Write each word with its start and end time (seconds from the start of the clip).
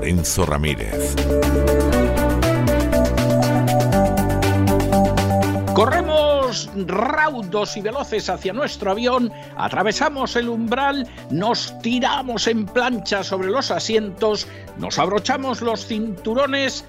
Lorenzo 0.00 0.46
Ramírez. 0.46 1.14
Corremos 5.74 6.70
raudos 6.86 7.76
y 7.76 7.82
veloces 7.82 8.30
hacia 8.30 8.54
nuestro 8.54 8.92
avión, 8.92 9.30
atravesamos 9.58 10.36
el 10.36 10.48
umbral, 10.48 11.06
nos 11.30 11.78
tiramos 11.82 12.46
en 12.46 12.64
plancha 12.64 13.22
sobre 13.22 13.50
los 13.50 13.70
asientos, 13.70 14.48
nos 14.78 14.98
abrochamos 14.98 15.60
los 15.60 15.84
cinturones, 15.84 16.86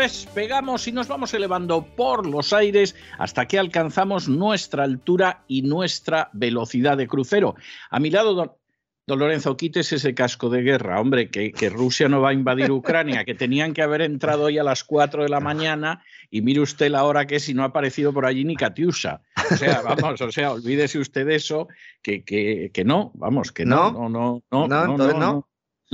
despegamos 0.00 0.88
y 0.88 0.92
nos 0.92 1.08
vamos 1.08 1.34
elevando 1.34 1.84
por 1.94 2.26
los 2.26 2.54
aires 2.54 2.96
hasta 3.18 3.44
que 3.44 3.58
alcanzamos 3.58 4.28
nuestra 4.28 4.84
altura 4.84 5.44
y 5.46 5.60
nuestra 5.60 6.30
velocidad 6.32 6.96
de 6.96 7.06
crucero. 7.06 7.54
A 7.90 8.00
mi 8.00 8.08
lado, 8.08 8.56
don, 9.06 9.18
Lorenzo, 9.18 9.56
quites 9.56 9.92
ese 9.92 10.14
casco 10.14 10.48
de 10.48 10.62
guerra, 10.62 11.00
hombre, 11.00 11.30
que, 11.30 11.52
que, 11.52 11.68
Rusia 11.68 12.08
no 12.08 12.20
va 12.20 12.30
a 12.30 12.32
invadir 12.32 12.70
Ucrania, 12.70 13.24
que 13.24 13.34
tenían 13.34 13.74
que 13.74 13.82
haber 13.82 14.02
entrado 14.02 14.44
hoy 14.44 14.58
a 14.58 14.64
las 14.64 14.84
4 14.84 15.22
de 15.22 15.28
la 15.28 15.40
mañana 15.40 16.02
y 16.30 16.42
mire 16.42 16.60
usted 16.60 16.90
la 16.90 17.04
hora 17.04 17.26
que 17.26 17.36
es 17.36 17.48
y 17.48 17.54
no 17.54 17.62
ha 17.62 17.66
aparecido 17.66 18.12
por 18.12 18.26
allí 18.26 18.44
ni 18.44 18.56
Katiusha. 18.56 19.22
O 19.50 19.56
sea, 19.56 19.82
vamos, 19.82 20.20
o 20.20 20.32
sea, 20.32 20.52
olvídese 20.52 20.98
usted 20.98 21.26
de 21.26 21.36
eso, 21.36 21.68
que, 22.02 22.24
que, 22.24 22.70
que 22.72 22.84
no, 22.84 23.12
vamos, 23.14 23.52
que 23.52 23.64
no, 23.64 23.92
no, 23.92 24.08
no, 24.08 24.42
no, 24.50 24.68
no, 24.68 24.86
no, 24.86 24.96
no, 24.96 25.08
no. 25.08 25.18
No, 25.18 25.48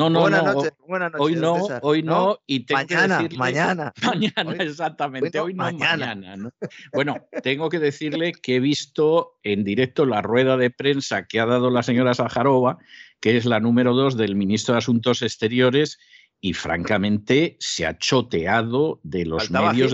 no, 0.09 0.21
buenas 0.21 0.45
no. 0.45 0.53
noches, 0.55 0.73
buenas 0.87 1.13
noches. 1.13 1.27
Hoy 1.27 1.35
no, 1.35 1.57
César. 1.57 1.81
hoy 1.83 2.03
no, 2.03 2.39
y 2.47 2.61
tengo 2.61 2.81
mañana, 2.81 3.17
que 3.19 3.23
decirle, 3.25 3.39
mañana. 3.39 3.93
Mañana, 4.03 4.51
Hoy- 4.51 4.57
exactamente, 4.61 5.41
hoy 5.41 5.47
hoy 5.51 5.55
no, 5.55 5.65
no, 5.65 5.79
mañana. 5.79 6.07
mañana. 6.15 6.37
¿no? 6.37 6.51
Bueno, 6.93 7.17
tengo 7.43 7.69
que 7.69 7.79
decirle 7.81 8.33
que 8.33 8.57
he 8.57 8.61
visto 8.61 9.39
en 9.43 9.65
directo 9.65 10.07
la 10.07 10.23
rueda 10.23 10.57
de 10.57 10.71
prensa 10.71 11.27
que 11.27 11.41
ha 11.41 11.47
dado 11.47 11.71
la 11.71 11.83
señora 11.83 12.15
Sajarova, 12.15 12.79
que 13.21 13.37
es 13.37 13.45
la 13.45 13.61
número 13.61 13.93
dos 13.95 14.17
del 14.17 14.37
ministro 14.37 14.75
de 14.75 14.79
Asuntos 14.79 15.23
Exteriores, 15.23 15.99
y 16.41 16.55
francamente 16.55 17.57
se 17.61 17.85
ha 17.87 17.99
choteado 17.99 19.01
de 19.03 19.27
los 19.27 19.45
Faltaba 19.45 19.73
medios. 19.73 19.93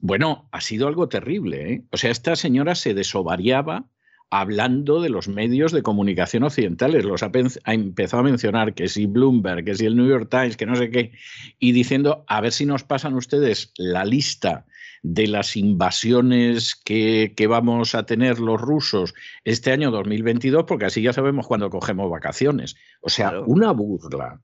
Bueno, 0.00 0.48
ha 0.52 0.60
sido 0.60 0.88
algo 0.88 1.08
terrible. 1.08 1.72
¿eh? 1.72 1.84
O 1.90 1.96
sea, 1.96 2.10
esta 2.10 2.36
señora 2.36 2.74
se 2.74 2.94
desovariaba 2.94 3.86
hablando 4.30 5.00
de 5.00 5.10
los 5.10 5.28
medios 5.28 5.72
de 5.72 5.82
comunicación 5.82 6.42
occidentales. 6.42 7.04
Los 7.04 7.22
ha, 7.22 7.30
empezado 7.66 8.20
a 8.20 8.24
mencionar 8.24 8.74
que 8.74 8.88
si 8.88 9.06
Bloomberg, 9.06 9.64
que 9.64 9.74
si 9.74 9.86
el 9.86 9.96
New 9.96 10.08
York 10.08 10.28
Times, 10.30 10.56
que 10.56 10.66
no 10.66 10.76
sé 10.76 10.90
qué, 10.90 11.12
y 11.58 11.72
diciendo, 11.72 12.24
a 12.26 12.40
ver 12.40 12.52
si 12.52 12.66
nos 12.66 12.84
pasan 12.84 13.14
ustedes 13.14 13.72
la 13.76 14.04
lista 14.04 14.66
de 15.02 15.26
las 15.26 15.56
invasiones 15.56 16.74
que, 16.74 17.34
que 17.36 17.46
vamos 17.46 17.94
a 17.94 18.06
tener 18.06 18.40
los 18.40 18.60
rusos 18.60 19.14
este 19.44 19.70
año 19.70 19.90
2022, 19.90 20.64
porque 20.64 20.86
así 20.86 21.02
ya 21.02 21.12
sabemos 21.12 21.46
cuándo 21.46 21.70
cogemos 21.70 22.10
vacaciones. 22.10 22.76
O 23.02 23.10
sea, 23.10 23.30
Claro. 23.30 23.44
una 23.46 23.72
burla. 23.72 24.40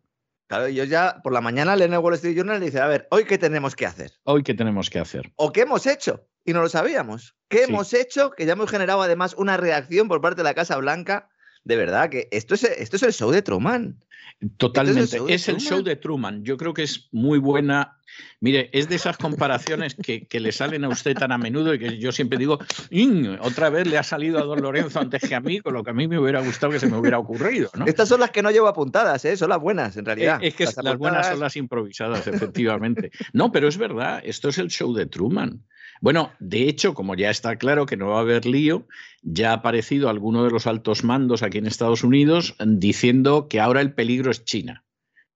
Claro, 0.51 0.67
yo 0.67 0.83
ya 0.83 1.21
por 1.23 1.33
la 1.33 1.41
mañana 1.41 1.77
leen 1.77 1.93
el 1.93 2.01
Wall 2.01 2.15
Street 2.15 2.35
Journal 2.37 2.61
y 2.61 2.67
dice, 2.67 2.81
a 2.81 2.89
ver, 2.89 3.07
¿hoy 3.13 3.25
qué 3.25 3.39
tenemos 3.39 3.77
que 3.77 3.87
hacer? 3.87 4.11
Hoy, 4.25 4.43
¿qué 4.43 4.53
tenemos 4.53 4.91
que 4.91 4.99
hacer? 4.99 5.33
¿O 5.37 5.53
qué 5.53 5.61
hemos 5.61 5.87
hecho? 5.87 6.27
Y 6.45 6.53
no 6.53 6.61
lo 6.61 6.69
sabíamos. 6.69 7.37
¿Qué 7.49 7.59
Sí. 7.59 7.65
hemos 7.71 7.95
hecho? 7.95 8.33
Que 8.33 8.47
ya 8.47 8.55
hemos 8.55 8.69
generado 8.69 9.01
además 9.01 9.35
una 9.39 9.57
reacción 9.57 10.09
por 10.09 10.21
parte 10.21 10.39
de 10.39 10.43
la 10.43 10.55
Casa 10.55 10.77
Blanca. 10.79 11.30
De 11.71 11.77
verdad, 11.77 12.11
que 12.11 12.27
esto 12.33 12.55
es, 12.57 12.65
esto 12.65 12.97
es 12.97 13.03
el 13.05 13.13
show 13.13 13.31
de 13.31 13.43
Truman. 13.43 13.95
Totalmente. 14.57 15.19
show 15.19 15.29
Es 15.29 15.49
el 15.49 15.59
show 15.59 15.83
de 15.83 15.95
Truman. 15.95 16.43
Yo 16.43 16.57
creo 16.57 16.75
que 16.75 16.83
es 16.83 17.09
muy 17.13 17.39
buena. 17.39 17.97
Mire, 18.41 18.71
es 18.73 18.89
de 18.89 18.97
esas 18.97 19.17
comparaciones 19.17 19.95
que, 19.95 20.27
que 20.27 20.41
le 20.41 20.51
salen 20.51 20.85
a 20.85 20.89
usted 20.89 21.15
tan 21.15 21.31
a 21.31 21.39
menudo 21.39 21.73
y 21.73 21.79
que 21.79 21.99
yo 21.99 22.11
siempre 22.11 22.39
digo, 22.39 22.59
"Mm, 22.91 23.37
otra 23.43 23.71
vez 23.71 23.87
le 23.87 23.99
ha 23.99 24.03
salido 24.03 24.41
a 24.41 24.43
don 24.43 24.61
Lorenzo 24.63 24.99
antes 24.99 25.23
que 25.29 25.35
a 25.37 25.41
mí, 25.41 25.61
con 25.61 25.75
lo 25.75 25.85
que 25.85 25.91
a 25.91 25.95
mí 25.95 26.09
me 26.09 26.19
hubiera 26.19 26.41
gustado 26.41 26.73
que 26.73 26.81
se 26.81 26.89
me 26.89 26.97
hubiera 26.97 27.19
ocurrido. 27.21 27.71
¿no? 27.77 27.85
Estas 27.87 28.09
son 28.09 28.19
las 28.19 28.31
que 28.33 28.43
no 28.43 28.51
llevo 28.51 28.67
apuntadas, 28.67 29.25
¿eh? 29.25 29.37
son 29.37 29.51
las 29.51 29.61
buenas, 29.61 29.97
en 29.97 30.03
Eh, 30.03 30.07
realidad. 30.07 30.39
Es 30.43 30.55
que 30.57 30.65
las, 30.83 30.99
buenas 30.99 31.29
son 31.29 31.39
las 31.39 31.55
improvisadas, 31.57 32.27
efectivamente. 32.27 33.13
No, 33.33 33.53
pero 33.53 33.69
es 33.69 33.77
verdad, 33.79 34.21
esto 34.25 34.49
es 34.49 34.59
el 34.59 34.71
show 34.71 34.93
de 34.93 35.07
Truman. 35.07 35.63
Bueno, 36.01 36.33
de 36.41 36.69
hecho, 36.69 36.95
como 36.95 37.15
ya 37.15 37.29
está 37.29 37.57
claro 37.57 37.85
que 37.85 37.99
no 37.99 38.09
va 38.09 38.19
a 38.19 38.21
haber 38.21 38.47
lío, 38.47 38.87
ya 39.23 39.51
ha 39.51 39.55
aparecido 39.55 40.09
alguno 40.09 40.45
de 40.45 40.51
los 40.51 40.67
altos 40.67 41.05
mandos 41.05 41.43
aquí 41.43 41.59
en 41.59 41.67
Estados 41.67 42.03
Unidos 42.05 42.57
diciendo 42.59 43.49
que 43.49 43.61
ahora 43.61 43.83
el 43.83 43.93
peligro 43.93 44.31
es 44.31 44.45
China. 44.45 44.85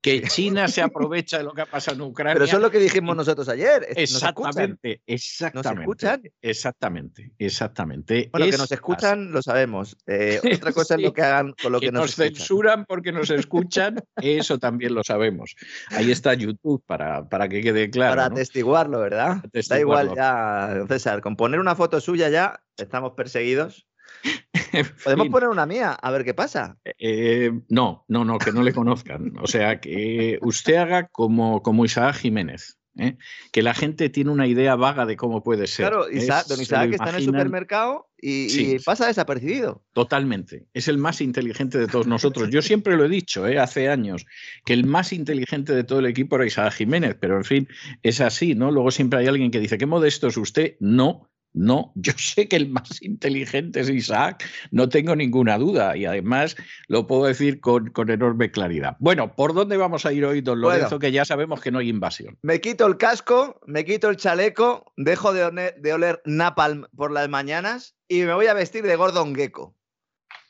Que 0.04 0.20
China 0.20 0.68
se 0.68 0.82
aprovecha 0.82 1.38
de 1.38 1.44
lo 1.44 1.54
que 1.54 1.62
ha 1.62 1.66
pasado 1.66 1.94
en 1.96 2.02
Ucrania. 2.02 2.34
Pero 2.34 2.44
eso 2.44 2.56
es 2.56 2.62
lo 2.62 2.70
que 2.70 2.78
dijimos 2.78 3.16
nosotros 3.16 3.48
ayer. 3.48 3.86
nos. 3.96 4.02
Exactamente, 4.02 5.00
exactamente. 5.06 5.80
escuchan? 5.80 6.22
Exactamente, 6.42 7.32
exactamente. 7.38 8.28
Bueno, 8.30 8.44
que 8.44 8.50
Es 8.50 8.58
nos 8.58 8.70
escuchan, 8.70 9.32
lo 9.32 9.40
sabemos. 9.40 9.96
Eh, 10.06 10.42
otra 10.60 10.72
cosa 10.72 10.96
es 10.96 11.00
lo 11.00 11.14
que 11.14 11.22
hagan 11.22 11.54
con 11.54 11.72
lo 11.72 11.80
que, 11.80 11.86
que 11.86 11.92
nos 11.92 12.10
escuchan. 12.10 12.34
censuran 12.34 12.84
porque 12.84 13.12
nos 13.12 13.30
escuchan, 13.30 13.96
eso 14.16 14.58
también 14.58 14.94
lo 14.94 15.02
sabemos. 15.02 15.56
Ahí 15.88 16.12
está 16.12 16.34
YouTube 16.34 16.84
para, 16.84 17.26
para 17.26 17.48
que 17.48 17.62
quede 17.62 17.88
claro. 17.88 18.16
Para 18.16 18.28
¿no? 18.28 18.34
atestiguarlo, 18.34 19.00
¿verdad? 19.00 19.42
Da 19.70 19.80
igual 19.80 20.14
ya, 20.14 20.84
César, 20.86 21.22
con 21.22 21.34
poner 21.34 21.60
una 21.60 21.76
foto 21.76 21.98
suya 22.02 22.28
ya 22.28 22.62
estamos 22.76 23.12
perseguidos. 23.12 23.86
Podemos 25.04 25.28
poner 25.28 25.48
una 25.48 25.66
mía, 25.66 25.92
a 25.92 26.10
ver 26.10 26.24
qué 26.24 26.34
pasa. 26.34 26.78
eh, 26.98 27.52
no, 27.68 28.04
no, 28.08 28.24
no, 28.24 28.38
que 28.38 28.52
no 28.52 28.62
le 28.62 28.72
conozcan. 28.72 29.34
O 29.40 29.46
sea, 29.46 29.80
que 29.80 30.38
usted 30.42 30.76
haga 30.76 31.08
como, 31.08 31.62
como 31.62 31.84
Isaac 31.84 32.16
Jiménez. 32.16 32.78
¿eh? 32.98 33.16
Que 33.52 33.62
la 33.62 33.74
gente 33.74 34.08
tiene 34.08 34.30
una 34.30 34.46
idea 34.46 34.76
vaga 34.76 35.06
de 35.06 35.16
cómo 35.16 35.42
puede 35.42 35.66
ser. 35.66 35.88
Claro, 35.88 36.08
¿eh? 36.08 36.18
Isaac- 36.18 36.46
don 36.46 36.60
Isaac 36.60 36.88
que 36.90 36.96
está 36.96 37.10
en 37.10 37.16
el 37.16 37.24
supermercado 37.24 38.08
y, 38.16 38.78
pasa 38.78 39.06
desapercibido. 39.06 39.82
Totalmente. 39.92 40.66
Es 40.72 40.88
el 40.88 40.98
más 40.98 41.20
inteligente 41.20 41.78
de 41.78 41.86
todos 41.86 42.06
nosotros. 42.06 42.48
Yo 42.50 42.62
siempre 42.62 42.96
lo 42.96 43.04
he 43.04 43.08
dicho, 43.08 43.46
¿eh? 43.46 43.58
hace 43.58 43.88
años, 43.88 44.24
que 44.64 44.72
el 44.72 44.86
más 44.86 45.12
inteligente 45.12 45.74
de 45.74 45.84
todo 45.84 45.98
el 45.98 46.06
equipo 46.06 46.36
era 46.36 46.46
Isaac 46.46 46.72
Jiménez, 46.72 47.16
pero 47.20 47.36
en 47.36 47.44
fin, 47.44 47.68
es 48.02 48.20
así, 48.20 48.54
¿no? 48.54 48.70
Luego 48.70 48.90
siempre 48.90 49.18
hay 49.20 49.26
alguien 49.26 49.50
que 49.50 49.60
dice, 49.60 49.76
qué 49.76 49.86
modesto 49.86 50.28
es 50.28 50.36
usted. 50.36 50.76
No, 50.80 51.30
no, 51.54 51.92
yo 51.94 52.12
sé 52.18 52.48
que 52.48 52.56
el 52.56 52.68
más 52.68 53.00
inteligente 53.02 53.80
es 53.80 53.88
Isaac, 53.88 54.44
no 54.70 54.88
tengo 54.88 55.16
ninguna 55.16 55.56
duda, 55.56 55.96
y 55.96 56.04
además 56.04 56.56
lo 56.88 57.06
puedo 57.06 57.24
decir 57.24 57.60
con, 57.60 57.90
con 57.90 58.10
enorme 58.10 58.50
claridad. 58.50 58.96
Bueno, 58.98 59.34
¿por 59.34 59.54
dónde 59.54 59.76
vamos 59.76 60.04
a 60.04 60.12
ir 60.12 60.24
hoy, 60.24 60.40
don 60.40 60.60
Bueno. 60.60 60.76
Lorenzo? 60.76 60.98
Que 60.98 61.12
ya 61.12 61.24
sabemos 61.24 61.60
que 61.60 61.70
no 61.70 61.78
hay 61.78 61.88
invasión. 61.88 62.36
Me 62.42 62.60
quito 62.60 62.86
el 62.86 62.96
casco, 62.98 63.60
me 63.66 63.84
quito 63.84 64.10
el 64.10 64.16
chaleco, 64.16 64.92
dejo 64.96 65.32
de, 65.32 65.44
one- 65.44 65.74
de 65.80 65.92
oler 65.92 66.20
napalm 66.26 66.86
por 66.96 67.10
las 67.12 67.28
mañanas 67.28 67.94
y 68.08 68.22
me 68.22 68.34
voy 68.34 68.46
a 68.48 68.54
vestir 68.54 68.84
de 68.84 68.96
Gordon 68.96 69.34
Gecko. 69.34 69.74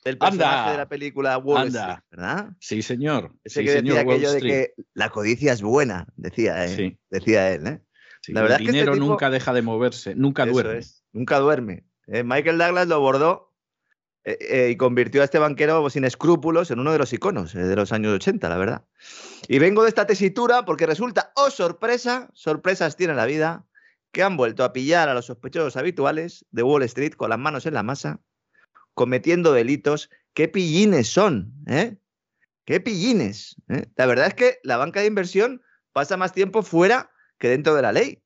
El 0.04 0.18
personaje 0.18 0.54
Anda. 0.58 0.72
de 0.72 0.76
la 0.76 0.88
película 0.88 1.38
Wall 1.38 1.68
Anda. 1.68 1.80
Street, 1.80 1.98
¿verdad? 2.10 2.50
Sí, 2.60 2.82
señor. 2.82 3.32
Ese 3.42 3.60
sí, 3.60 3.64
que 3.66 3.72
decía 3.72 3.80
señor 3.94 3.98
aquello 3.98 4.32
de 4.32 4.40
que 4.42 4.74
la 4.92 5.08
codicia 5.08 5.52
es 5.54 5.62
buena, 5.62 6.06
decía, 6.16 6.64
eh, 6.66 6.68
Sí. 6.76 6.98
decía 7.08 7.52
él, 7.52 7.66
¿eh? 7.66 7.80
Sí, 8.24 8.32
la 8.32 8.40
verdad 8.42 8.58
el 8.60 8.66
es 8.66 8.72
que 8.72 8.78
este 8.78 8.84
dinero 8.84 8.92
tipo- 8.94 9.06
nunca 9.06 9.28
deja 9.30 9.52
de 9.52 9.60
moverse, 9.62 10.14
nunca 10.14 10.46
duerme. 10.46 10.78
es, 10.78 11.04
Nunca 11.12 11.38
duerme. 11.38 11.84
Eh, 12.06 12.22
Michael 12.24 12.56
Douglas 12.58 12.88
lo 12.88 13.00
bordó 13.00 13.52
eh, 14.24 14.38
eh, 14.40 14.68
y 14.70 14.76
convirtió 14.76 15.20
a 15.20 15.24
este 15.24 15.38
banquero 15.38 15.88
sin 15.90 16.04
escrúpulos 16.04 16.70
en 16.70 16.78
uno 16.78 16.90
de 16.92 16.98
los 16.98 17.12
iconos 17.12 17.52
de 17.52 17.76
los 17.76 17.92
años 17.92 18.14
80, 18.14 18.48
la 18.48 18.56
verdad. 18.56 18.84
Y 19.48 19.58
vengo 19.58 19.82
de 19.82 19.90
esta 19.90 20.06
tesitura 20.06 20.64
porque 20.64 20.86
resulta, 20.86 21.32
oh 21.36 21.50
sorpresa, 21.50 22.30
sorpresas 22.32 22.96
tiene 22.96 23.12
la 23.14 23.26
vida, 23.26 23.66
que 24.10 24.22
han 24.22 24.36
vuelto 24.38 24.64
a 24.64 24.72
pillar 24.72 25.08
a 25.10 25.14
los 25.14 25.26
sospechosos 25.26 25.76
habituales 25.76 26.46
de 26.50 26.62
Wall 26.62 26.82
Street 26.84 27.12
con 27.14 27.28
las 27.28 27.38
manos 27.38 27.66
en 27.66 27.74
la 27.74 27.82
masa, 27.82 28.20
cometiendo 28.94 29.52
delitos. 29.52 30.08
¡Qué 30.32 30.48
pillines 30.48 31.08
son! 31.08 31.52
¿eh? 31.66 31.98
¡Qué 32.64 32.80
pillines! 32.80 33.56
La 33.96 34.06
verdad 34.06 34.28
es 34.28 34.34
que 34.34 34.58
la 34.62 34.76
banca 34.78 35.00
de 35.00 35.06
inversión 35.06 35.60
pasa 35.92 36.16
más 36.16 36.32
tiempo 36.32 36.62
fuera 36.62 37.10
que 37.44 37.50
dentro 37.50 37.74
de 37.74 37.82
la 37.82 37.92
ley. 37.92 38.22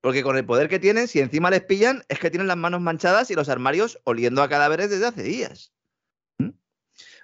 Porque 0.00 0.24
con 0.24 0.36
el 0.36 0.44
poder 0.44 0.68
que 0.68 0.80
tienen, 0.80 1.06
si 1.06 1.20
encima 1.20 1.50
les 1.50 1.62
pillan, 1.62 2.02
es 2.08 2.18
que 2.18 2.30
tienen 2.30 2.48
las 2.48 2.56
manos 2.56 2.80
manchadas 2.80 3.30
y 3.30 3.36
los 3.36 3.48
armarios 3.48 4.00
oliendo 4.02 4.42
a 4.42 4.48
cadáveres 4.48 4.90
desde 4.90 5.06
hace 5.06 5.22
días. 5.22 5.72
¿Mm? 6.38 6.48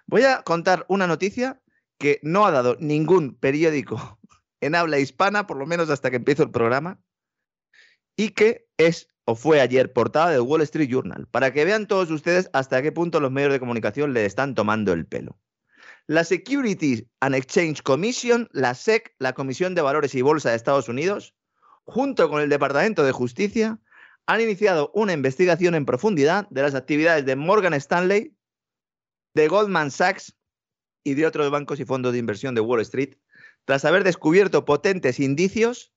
Voy 0.07 0.23
a 0.23 0.43
contar 0.43 0.87
una 0.89 1.09
noticia 1.09 1.61
que 1.99 2.21
no 2.23 2.47
ha 2.47 2.53
dado 2.53 2.77
ningún 2.79 3.35
periódico 3.35 4.21
en 4.61 4.77
habla 4.77 5.01
hispana, 5.01 5.49
por 5.49 5.57
lo 5.57 5.67
menos 5.67 5.91
hasta 5.91 6.11
que 6.11 6.17
empiezo 6.19 6.45
el 6.45 6.53
programa, 6.53 7.01
y 8.15 8.29
que 8.29 8.69
es 8.77 9.09
o 9.25 9.35
fue 9.35 9.61
ayer 9.61 9.93
portada 9.93 10.31
del 10.31 10.43
Wall 10.43 10.63
Street 10.63 10.91
Journal, 10.91 11.27
para 11.27 11.53
que 11.53 11.65
vean 11.65 11.89
todos 11.89 12.09
ustedes 12.13 12.51
hasta 12.53 12.83
qué 12.83 12.93
punto 12.93 13.19
los 13.19 13.33
medios 13.33 13.53
de 13.53 13.59
comunicación 13.59 14.13
le 14.13 14.27
están 14.27 14.55
tomando 14.55 14.93
el 14.93 15.07
pelo. 15.07 15.41
La 16.07 16.25
Securities 16.25 17.05
and 17.21 17.35
Exchange 17.35 17.83
Commission, 17.83 18.49
la 18.53 18.75
SEC, 18.75 19.15
la 19.19 19.33
Comisión 19.33 19.75
de 19.75 19.83
Valores 19.83 20.15
y 20.15 20.23
Bolsa 20.23 20.51
de 20.51 20.57
Estados 20.57 20.89
Unidos, 20.89 21.35
junto 21.85 22.29
con 22.29 22.41
el 22.41 22.49
Departamento 22.49 23.05
de 23.05 23.13
Justicia, 23.13 23.79
han 24.27 24.41
iniciado 24.41 24.91
una 24.95 25.13
investigación 25.13 25.75
en 25.75 25.87
profundidad 25.87 26.49
de 26.51 26.63
las 26.63 26.75
actividades 26.75 27.25
de 27.27 27.37
Morgan 27.37 27.75
Stanley, 27.75 28.37
de 29.35 29.49
Goldman 29.49 29.91
Sachs 29.91 30.37
y 31.05 31.15
de 31.15 31.27
otros 31.27 31.51
bancos 31.51 31.81
y 31.81 31.85
fondos 31.85 32.13
de 32.13 32.19
inversión 32.19 32.55
de 32.55 32.61
Wall 32.61 32.81
Street, 32.81 33.17
tras 33.65 33.85
haber 33.85 34.05
descubierto 34.05 34.65
potentes 34.65 35.21
indicios 35.21 35.93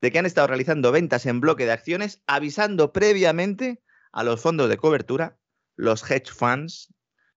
de 0.00 0.10
que 0.10 0.18
han 0.18 0.26
estado 0.26 0.48
realizando 0.48 0.92
ventas 0.92 1.26
en 1.26 1.40
bloque 1.40 1.64
de 1.64 1.72
acciones, 1.72 2.22
avisando 2.26 2.92
previamente 2.92 3.82
a 4.12 4.24
los 4.24 4.40
fondos 4.40 4.68
de 4.68 4.76
cobertura, 4.76 5.38
los 5.76 6.08
hedge 6.10 6.32
funds, 6.32 6.92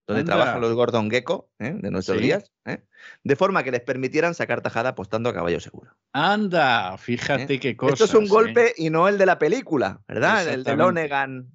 donde 0.08 0.24
trabajan 0.24 0.62
los 0.62 0.74
Gordon 0.74 1.10
Gecko 1.10 1.50
¿eh? 1.60 1.76
de 1.76 1.92
nuestros 1.92 2.20
días, 2.20 2.52
¿eh? 2.66 2.84
de 3.24 3.36
forma 3.36 3.64
que 3.64 3.72
les 3.72 3.82
permitieran 3.82 4.36
sacar 4.36 4.62
tajada 4.62 4.90
apostando 4.90 5.30
a 5.30 5.34
caballo 5.34 5.60
seguro. 5.60 5.92
Anda, 6.14 6.98
fíjate 6.98 7.56
¿Eh? 7.56 7.60
qué 7.60 7.76
cosa. 7.76 7.94
Esto 7.94 8.06
es 8.06 8.14
un 8.14 8.28
golpe 8.28 8.74
y 8.78 8.90
no 8.90 9.08
el 9.08 9.18
de 9.18 9.26
la 9.26 9.40
película, 9.40 10.02
¿verdad? 10.08 10.48
El 10.48 10.64
de 10.64 10.76
Lonegan. 10.76 11.50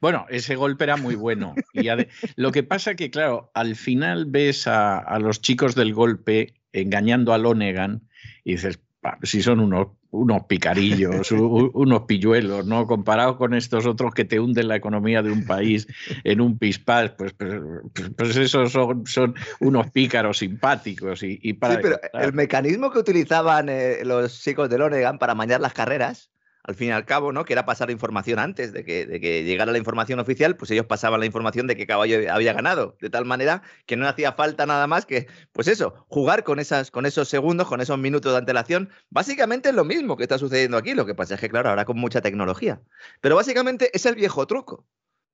Bueno, 0.00 0.26
ese 0.28 0.54
golpe 0.54 0.84
era 0.84 0.96
muy 0.96 1.14
bueno. 1.14 1.54
Y 1.72 1.88
lo 2.36 2.52
que 2.52 2.62
pasa 2.62 2.94
que, 2.94 3.10
claro, 3.10 3.50
al 3.54 3.76
final 3.76 4.26
ves 4.26 4.66
a, 4.66 4.98
a, 4.98 5.18
los 5.18 5.40
chicos 5.40 5.74
del 5.74 5.94
golpe 5.94 6.54
engañando 6.72 7.32
a 7.32 7.38
Lonegan 7.38 8.08
y 8.44 8.52
dices, 8.52 8.78
si 9.22 9.42
son 9.42 9.60
unos 9.60 9.88
unos 10.10 10.44
picarillos, 10.44 11.30
unos 11.32 12.02
pilluelos, 12.02 12.66
¿no? 12.66 12.86
Comparado 12.86 13.36
con 13.36 13.54
estos 13.54 13.86
otros 13.86 14.14
que 14.14 14.24
te 14.24 14.40
hunden 14.40 14.68
la 14.68 14.76
economía 14.76 15.22
de 15.22 15.30
un 15.30 15.44
país 15.44 15.86
en 16.24 16.40
un 16.40 16.58
pispás, 16.58 17.10
pues, 17.10 17.32
pues, 17.34 17.60
pues, 17.94 18.10
pues 18.16 18.36
esos 18.36 18.72
son, 18.72 19.06
son, 19.06 19.34
unos 19.60 19.90
pícaros 19.90 20.38
simpáticos. 20.38 21.22
Y, 21.22 21.52
para, 21.54 21.74
sí, 21.74 21.80
pero 21.82 22.00
el 22.14 22.32
mecanismo 22.32 22.90
que 22.90 22.98
utilizaban 22.98 23.68
eh, 23.68 23.98
los 24.04 24.40
chicos 24.40 24.70
de 24.70 24.78
Lonegan 24.78 25.18
para 25.18 25.34
mañar 25.34 25.60
las 25.60 25.74
carreras 25.74 26.30
al 26.68 26.74
fin 26.74 26.88
y 26.88 26.90
al 26.90 27.06
cabo, 27.06 27.32
¿no? 27.32 27.46
Que 27.46 27.54
era 27.54 27.64
pasar 27.64 27.90
información 27.90 28.38
antes 28.38 28.74
de 28.74 28.84
que, 28.84 29.42
llegara 29.42 29.72
la 29.72 29.78
información 29.78 30.20
oficial, 30.20 30.54
pues 30.54 30.70
ellos 30.70 30.84
pasaban 30.84 31.18
la 31.18 31.24
información 31.24 31.66
de 31.66 31.76
que 31.76 31.86
caballo 31.86 32.30
había 32.30 32.52
ganado, 32.52 32.94
de 33.00 33.08
tal 33.08 33.24
manera 33.24 33.62
que 33.86 33.96
no 33.96 34.06
hacía 34.06 34.32
falta 34.32 34.66
nada 34.66 34.86
más 34.86 35.06
que, 35.06 35.28
pues 35.52 35.66
eso, 35.66 36.04
jugar 36.08 36.44
con 36.44 36.58
esos 36.58 36.90
segundos, 37.26 37.68
con 37.68 37.80
esos 37.80 37.98
minutos 37.98 38.32
de 38.32 38.38
antelación. 38.38 38.90
Básicamente 39.08 39.70
es 39.70 39.74
lo 39.74 39.86
mismo 39.86 40.18
que 40.18 40.24
está 40.24 40.36
sucediendo 40.36 40.76
aquí, 40.76 40.92
lo 40.92 41.06
que 41.06 41.14
pasa 41.14 41.36
es 41.36 41.40
que, 41.40 41.48
claro, 41.48 41.70
ahora 41.70 41.86
con 41.86 41.98
mucha 41.98 42.20
tecnología. 42.20 42.82
Pero 43.22 43.36
básicamente 43.36 43.90
es 43.94 44.04
el 44.04 44.14
viejo 44.14 44.46
truco. 44.46 44.86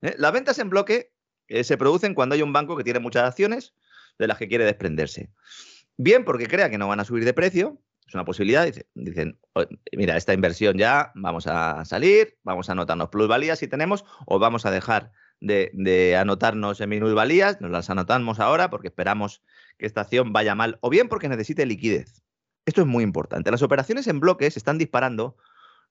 ¿eh? 0.02 0.14
Las 0.16 0.32
ventas 0.32 0.60
en 0.60 0.70
bloque 0.70 1.10
eh, 1.48 1.64
se 1.64 1.76
producen 1.76 2.14
cuando 2.14 2.36
hay 2.36 2.42
un 2.42 2.52
banco 2.52 2.76
que 2.76 2.84
tiene 2.84 3.00
muchas 3.00 3.24
acciones 3.24 3.74
de 4.20 4.28
las 4.28 4.38
que 4.38 4.46
quiere 4.46 4.64
desprenderse. 4.64 5.32
Bien 5.96 6.24
porque 6.24 6.46
crea 6.46 6.70
que 6.70 6.78
no 6.78 6.86
van 6.86 7.00
a 7.00 7.04
subir 7.04 7.24
de 7.24 7.34
precio, 7.34 7.80
es 8.06 8.14
una 8.14 8.24
posibilidad. 8.24 8.66
Dicen, 8.94 9.38
mira, 9.92 10.16
esta 10.16 10.34
inversión 10.34 10.76
ya 10.76 11.12
vamos 11.14 11.46
a 11.46 11.84
salir, 11.84 12.36
vamos 12.42 12.68
a 12.68 12.72
anotarnos 12.72 13.08
plusvalías 13.08 13.58
si 13.58 13.68
tenemos, 13.68 14.04
o 14.26 14.38
vamos 14.38 14.66
a 14.66 14.70
dejar 14.70 15.12
de, 15.40 16.16
anotarnos 16.16 16.80
en 16.80 16.88
minusvalías, 16.88 17.60
nos 17.60 17.70
las 17.70 17.90
anotamos 17.90 18.40
ahora 18.40 18.70
porque 18.70 18.88
esperamos 18.88 19.42
que 19.78 19.86
esta 19.86 20.02
acción 20.02 20.32
vaya 20.32 20.54
mal, 20.54 20.78
o 20.80 20.90
bien 20.90 21.08
porque 21.08 21.28
necesite 21.28 21.66
liquidez. 21.66 22.22
Esto 22.66 22.80
es 22.80 22.86
muy 22.86 23.04
importante. 23.04 23.50
Las 23.50 23.62
operaciones 23.62 24.06
en 24.06 24.20
bloques 24.20 24.56
están 24.56 24.78
disparando 24.78 25.36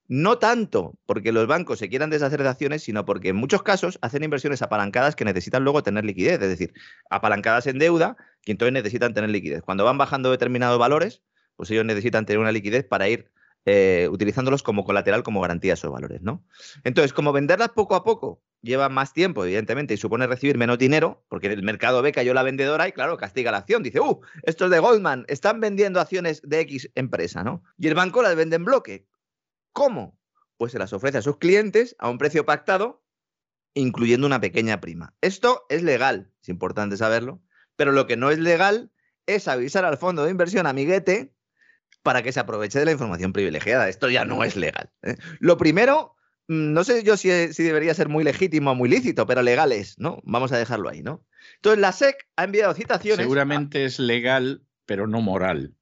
no 0.08 0.38
tanto 0.38 0.98
porque 1.06 1.32
los 1.32 1.48
bancos 1.48 1.80
se 1.80 1.88
quieran 1.88 2.10
deshacer 2.10 2.42
de 2.42 2.50
acciones, 2.50 2.84
sino 2.84 3.06
porque 3.06 3.30
en 3.30 3.36
muchos 3.36 3.64
casos 3.64 4.00
hacen 4.02 4.24
inversiones 4.24 4.62
apalancadas 4.62 5.16
que 5.16 5.24
necesitan 5.24 5.64
luego 5.64 5.84
tener 5.84 6.04
liquidez, 6.04 6.42
es 6.42 6.50
decir, 6.50 6.74
apalancadas 7.10 7.68
en 7.68 7.80
deuda, 7.80 8.18
que 8.42 8.52
entonces 8.52 8.74
necesitan 8.74 9.14
tener 9.14 9.30
liquidez. 9.30 9.62
Cuando 9.62 9.86
van 9.86 9.98
bajando 9.98 10.32
determinados 10.32 10.78
valores, 10.78 11.22
pues 11.56 11.70
ellos 11.72 11.86
necesitan 11.86 12.26
tener 12.26 12.40
una 12.40 12.52
liquidez 12.52 12.86
para 12.86 13.08
ir 13.10 13.32
eh, 13.66 14.10
utilizándolos 14.12 14.62
como 14.62 14.84
colateral, 14.84 15.24
como 15.24 15.40
garantía 15.40 15.74
esos 15.74 15.90
valores, 15.90 16.22
¿no? 16.22 16.46
Entonces, 16.84 17.14
como 17.14 17.32
venderlas 17.32 17.70
poco 17.70 17.96
a 17.96 18.04
poco 18.04 18.44
lleva 18.62 18.90
más 18.90 19.14
tiempo, 19.14 19.46
evidentemente, 19.46 19.94
y 19.94 19.98
supone 19.98 20.28
recibir 20.28 20.58
menos 20.58 20.78
dinero, 20.78 21.26
porque 21.30 21.48
el 21.48 21.64
mercado 21.64 22.02
ve 22.02 22.12
cayó 22.12 22.34
la 22.34 22.44
vendedora 22.44 22.90
y, 22.90 22.92
claro, 22.92 23.16
castiga 23.18 23.52
la 23.52 23.60
acción. 23.60 23.82
Dice, 23.82 24.02
uh, 24.02 24.20
estos 24.44 24.70
de 24.70 24.80
Goldman 24.80 25.26
están 25.30 25.62
vendiendo 25.62 26.02
acciones 26.02 26.42
de 26.44 26.60
X 26.62 26.92
empresa, 26.96 27.44
¿no? 27.44 27.64
Y 27.78 27.88
el 27.88 27.96
banco 27.96 28.22
las 28.22 28.36
vende 28.36 28.58
en 28.58 28.66
bloque. 28.66 29.08
¿Cómo? 29.72 30.20
Pues 30.58 30.74
se 30.74 30.80
las 30.80 30.92
ofrece 30.92 31.20
a 31.20 31.22
sus 31.22 31.38
clientes 31.38 31.96
a 32.00 32.10
un 32.10 32.18
precio 32.18 32.46
pactado, 32.46 33.02
incluyendo 33.74 34.28
una 34.28 34.42
pequeña 34.42 34.82
prima. 34.82 35.14
Esto 35.22 35.66
es 35.70 35.84
legal, 35.84 36.32
es 36.42 36.50
importante 36.50 36.98
saberlo, 36.98 37.42
pero 37.78 37.94
lo 37.94 38.08
que 38.08 38.18
no 38.18 38.30
es 38.30 38.40
legal 38.40 38.92
es 39.26 39.48
avisar 39.48 39.86
al 39.86 39.98
fondo 39.98 40.26
de 40.26 40.32
inversión 40.32 40.68
amiguete 40.68 41.34
para 42.04 42.22
que 42.22 42.32
se 42.32 42.40
aproveche 42.40 42.80
de 42.80 42.86
la 42.86 42.92
información 42.92 43.34
privilegiada. 43.34 43.90
Esto 43.90 44.10
ya 44.10 44.26
no 44.26 44.44
es 44.44 44.56
legal. 44.56 44.92
¿eh? 45.02 45.16
Lo 45.40 45.58
primero, 45.58 46.16
mm, 46.48 46.74
no 46.74 46.84
sé 46.84 47.04
yo 47.04 47.18
si, 47.18 47.54
si, 47.54 47.64
debería 47.64 47.94
ser 47.94 48.10
muy 48.10 48.24
legítimo 48.24 48.72
o 48.72 48.76
muy 48.76 48.90
lícito, 48.90 49.26
pero 49.26 49.42
legal 49.42 49.72
es, 49.72 49.98
¿no? 49.98 50.20
Vamos 50.24 50.52
a 50.52 50.58
dejarlo 50.58 50.90
ahí, 50.90 51.02
¿no? 51.02 51.26
Entonces, 51.56 51.80
la 51.80 51.92
SEC 51.92 52.28
ha 52.36 52.44
enviado 52.44 52.74
citaciones. 52.74 53.24
Seguramente 53.24 53.86
es 53.86 54.00
legal, 54.00 54.64
pero 54.86 55.08
no 55.08 55.22
moral. 55.22 55.74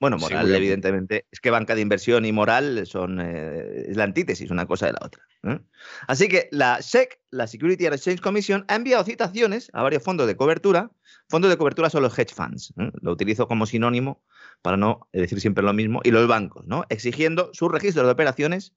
Bueno, 0.00 0.16
moral, 0.16 0.54
evidentemente. 0.54 1.26
Es 1.32 1.40
que 1.40 1.50
banca 1.50 1.74
de 1.74 1.80
inversión 1.80 2.24
y 2.24 2.32
moral 2.32 2.86
son 2.86 3.20
eh, 3.20 3.86
es 3.88 3.96
la 3.96 4.04
antítesis, 4.04 4.50
una 4.50 4.66
cosa 4.66 4.86
de 4.86 4.92
la 4.92 5.00
otra. 5.02 5.22
¿eh? 5.42 5.58
Así 6.06 6.28
que 6.28 6.48
la 6.52 6.80
SEC, 6.80 7.20
la 7.30 7.48
Security 7.48 7.86
and 7.86 7.94
Exchange 7.94 8.20
Commission, 8.20 8.64
ha 8.68 8.76
enviado 8.76 9.02
citaciones 9.02 9.70
a 9.72 9.82
varios 9.82 10.02
fondos 10.04 10.28
de 10.28 10.36
cobertura. 10.36 10.92
Fondos 11.28 11.50
de 11.50 11.56
cobertura 11.56 11.90
son 11.90 12.02
los 12.02 12.16
hedge 12.16 12.32
funds. 12.32 12.72
Lo 13.02 13.12
utilizo 13.12 13.48
como 13.48 13.66
sinónimo 13.66 14.22
para 14.62 14.76
no 14.76 15.08
decir 15.12 15.40
siempre 15.40 15.64
lo 15.64 15.72
mismo, 15.72 16.00
y 16.04 16.10
los 16.10 16.26
bancos, 16.28 16.66
¿no? 16.66 16.84
Exigiendo 16.88 17.50
sus 17.52 17.70
registros 17.70 18.06
de 18.06 18.12
operaciones 18.12 18.74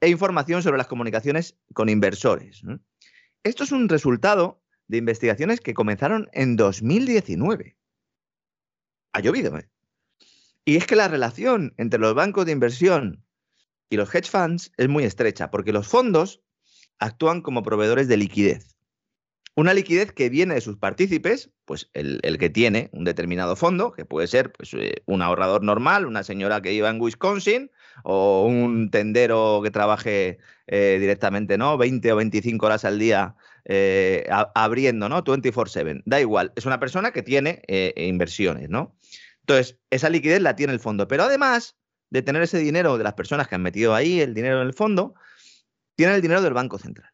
e 0.00 0.08
información 0.08 0.62
sobre 0.62 0.78
las 0.78 0.86
comunicaciones 0.86 1.56
con 1.74 1.88
inversores. 1.88 2.62
Esto 3.42 3.64
es 3.64 3.72
un 3.72 3.88
resultado 3.88 4.62
de 4.88 4.98
investigaciones 4.98 5.60
que 5.60 5.74
comenzaron 5.74 6.28
en 6.32 6.56
2019. 6.56 7.76
Ha 9.12 9.20
llovido, 9.20 9.56
¿eh? 9.58 9.68
Y 10.64 10.76
es 10.76 10.86
que 10.86 10.96
la 10.96 11.08
relación 11.08 11.74
entre 11.76 11.98
los 11.98 12.14
bancos 12.14 12.46
de 12.46 12.52
inversión 12.52 13.24
y 13.90 13.96
los 13.96 14.14
hedge 14.14 14.30
funds 14.30 14.72
es 14.76 14.88
muy 14.88 15.04
estrecha, 15.04 15.50
porque 15.50 15.72
los 15.72 15.88
fondos 15.88 16.40
actúan 16.98 17.42
como 17.42 17.62
proveedores 17.62 18.08
de 18.08 18.16
liquidez. 18.16 18.76
Una 19.54 19.74
liquidez 19.74 20.12
que 20.12 20.30
viene 20.30 20.54
de 20.54 20.62
sus 20.62 20.78
partícipes, 20.78 21.50
pues 21.66 21.90
el, 21.92 22.20
que 22.38 22.48
tiene 22.48 22.88
un 22.92 23.04
determinado 23.04 23.54
fondo, 23.54 23.92
que 23.92 24.06
puede 24.06 24.26
ser 24.26 24.50
pues, 24.52 24.72
eh, 24.72 25.02
un 25.04 25.20
ahorrador 25.20 25.62
normal, 25.62 26.06
una 26.06 26.22
señora 26.22 26.62
que 26.62 26.72
iba 26.72 26.88
en 26.88 26.98
Wisconsin 26.98 27.70
o 28.02 28.46
un 28.46 28.90
tendero 28.90 29.60
que 29.62 29.70
trabaje 29.70 30.38
eh, 30.68 30.96
directamente, 30.98 31.58
¿no? 31.58 31.76
20 31.76 32.12
o 32.12 32.16
25 32.16 32.64
horas 32.64 32.86
al 32.86 32.98
día 32.98 33.34
eh, 33.66 34.26
abriendo, 34.54 35.10
¿no? 35.10 35.22
24/7. 35.22 36.02
Da 36.06 36.18
igual, 36.18 36.52
es 36.56 36.64
una 36.64 36.80
persona 36.80 37.10
que 37.10 37.22
tiene 37.22 37.62
inversiones, 37.96 38.70
¿no? 38.70 38.96
Entonces, 39.42 39.78
esa 39.90 40.08
liquidez 40.08 40.40
la 40.40 40.56
tiene 40.56 40.72
el 40.72 40.80
fondo, 40.80 41.08
pero 41.08 41.24
además 41.24 41.76
de 42.10 42.22
tener 42.22 42.42
ese 42.42 42.58
dinero 42.58 42.98
de 42.98 43.04
las 43.04 43.14
personas 43.14 43.48
que 43.48 43.54
han 43.54 43.62
metido 43.62 43.94
ahí 43.94 44.20
el 44.20 44.34
dinero 44.34 44.60
en 44.60 44.66
el 44.66 44.74
fondo, 44.74 45.14
tiene 45.96 46.14
el 46.14 46.22
dinero 46.22 46.42
del 46.42 46.52
Banco 46.52 46.78
Central. 46.78 47.10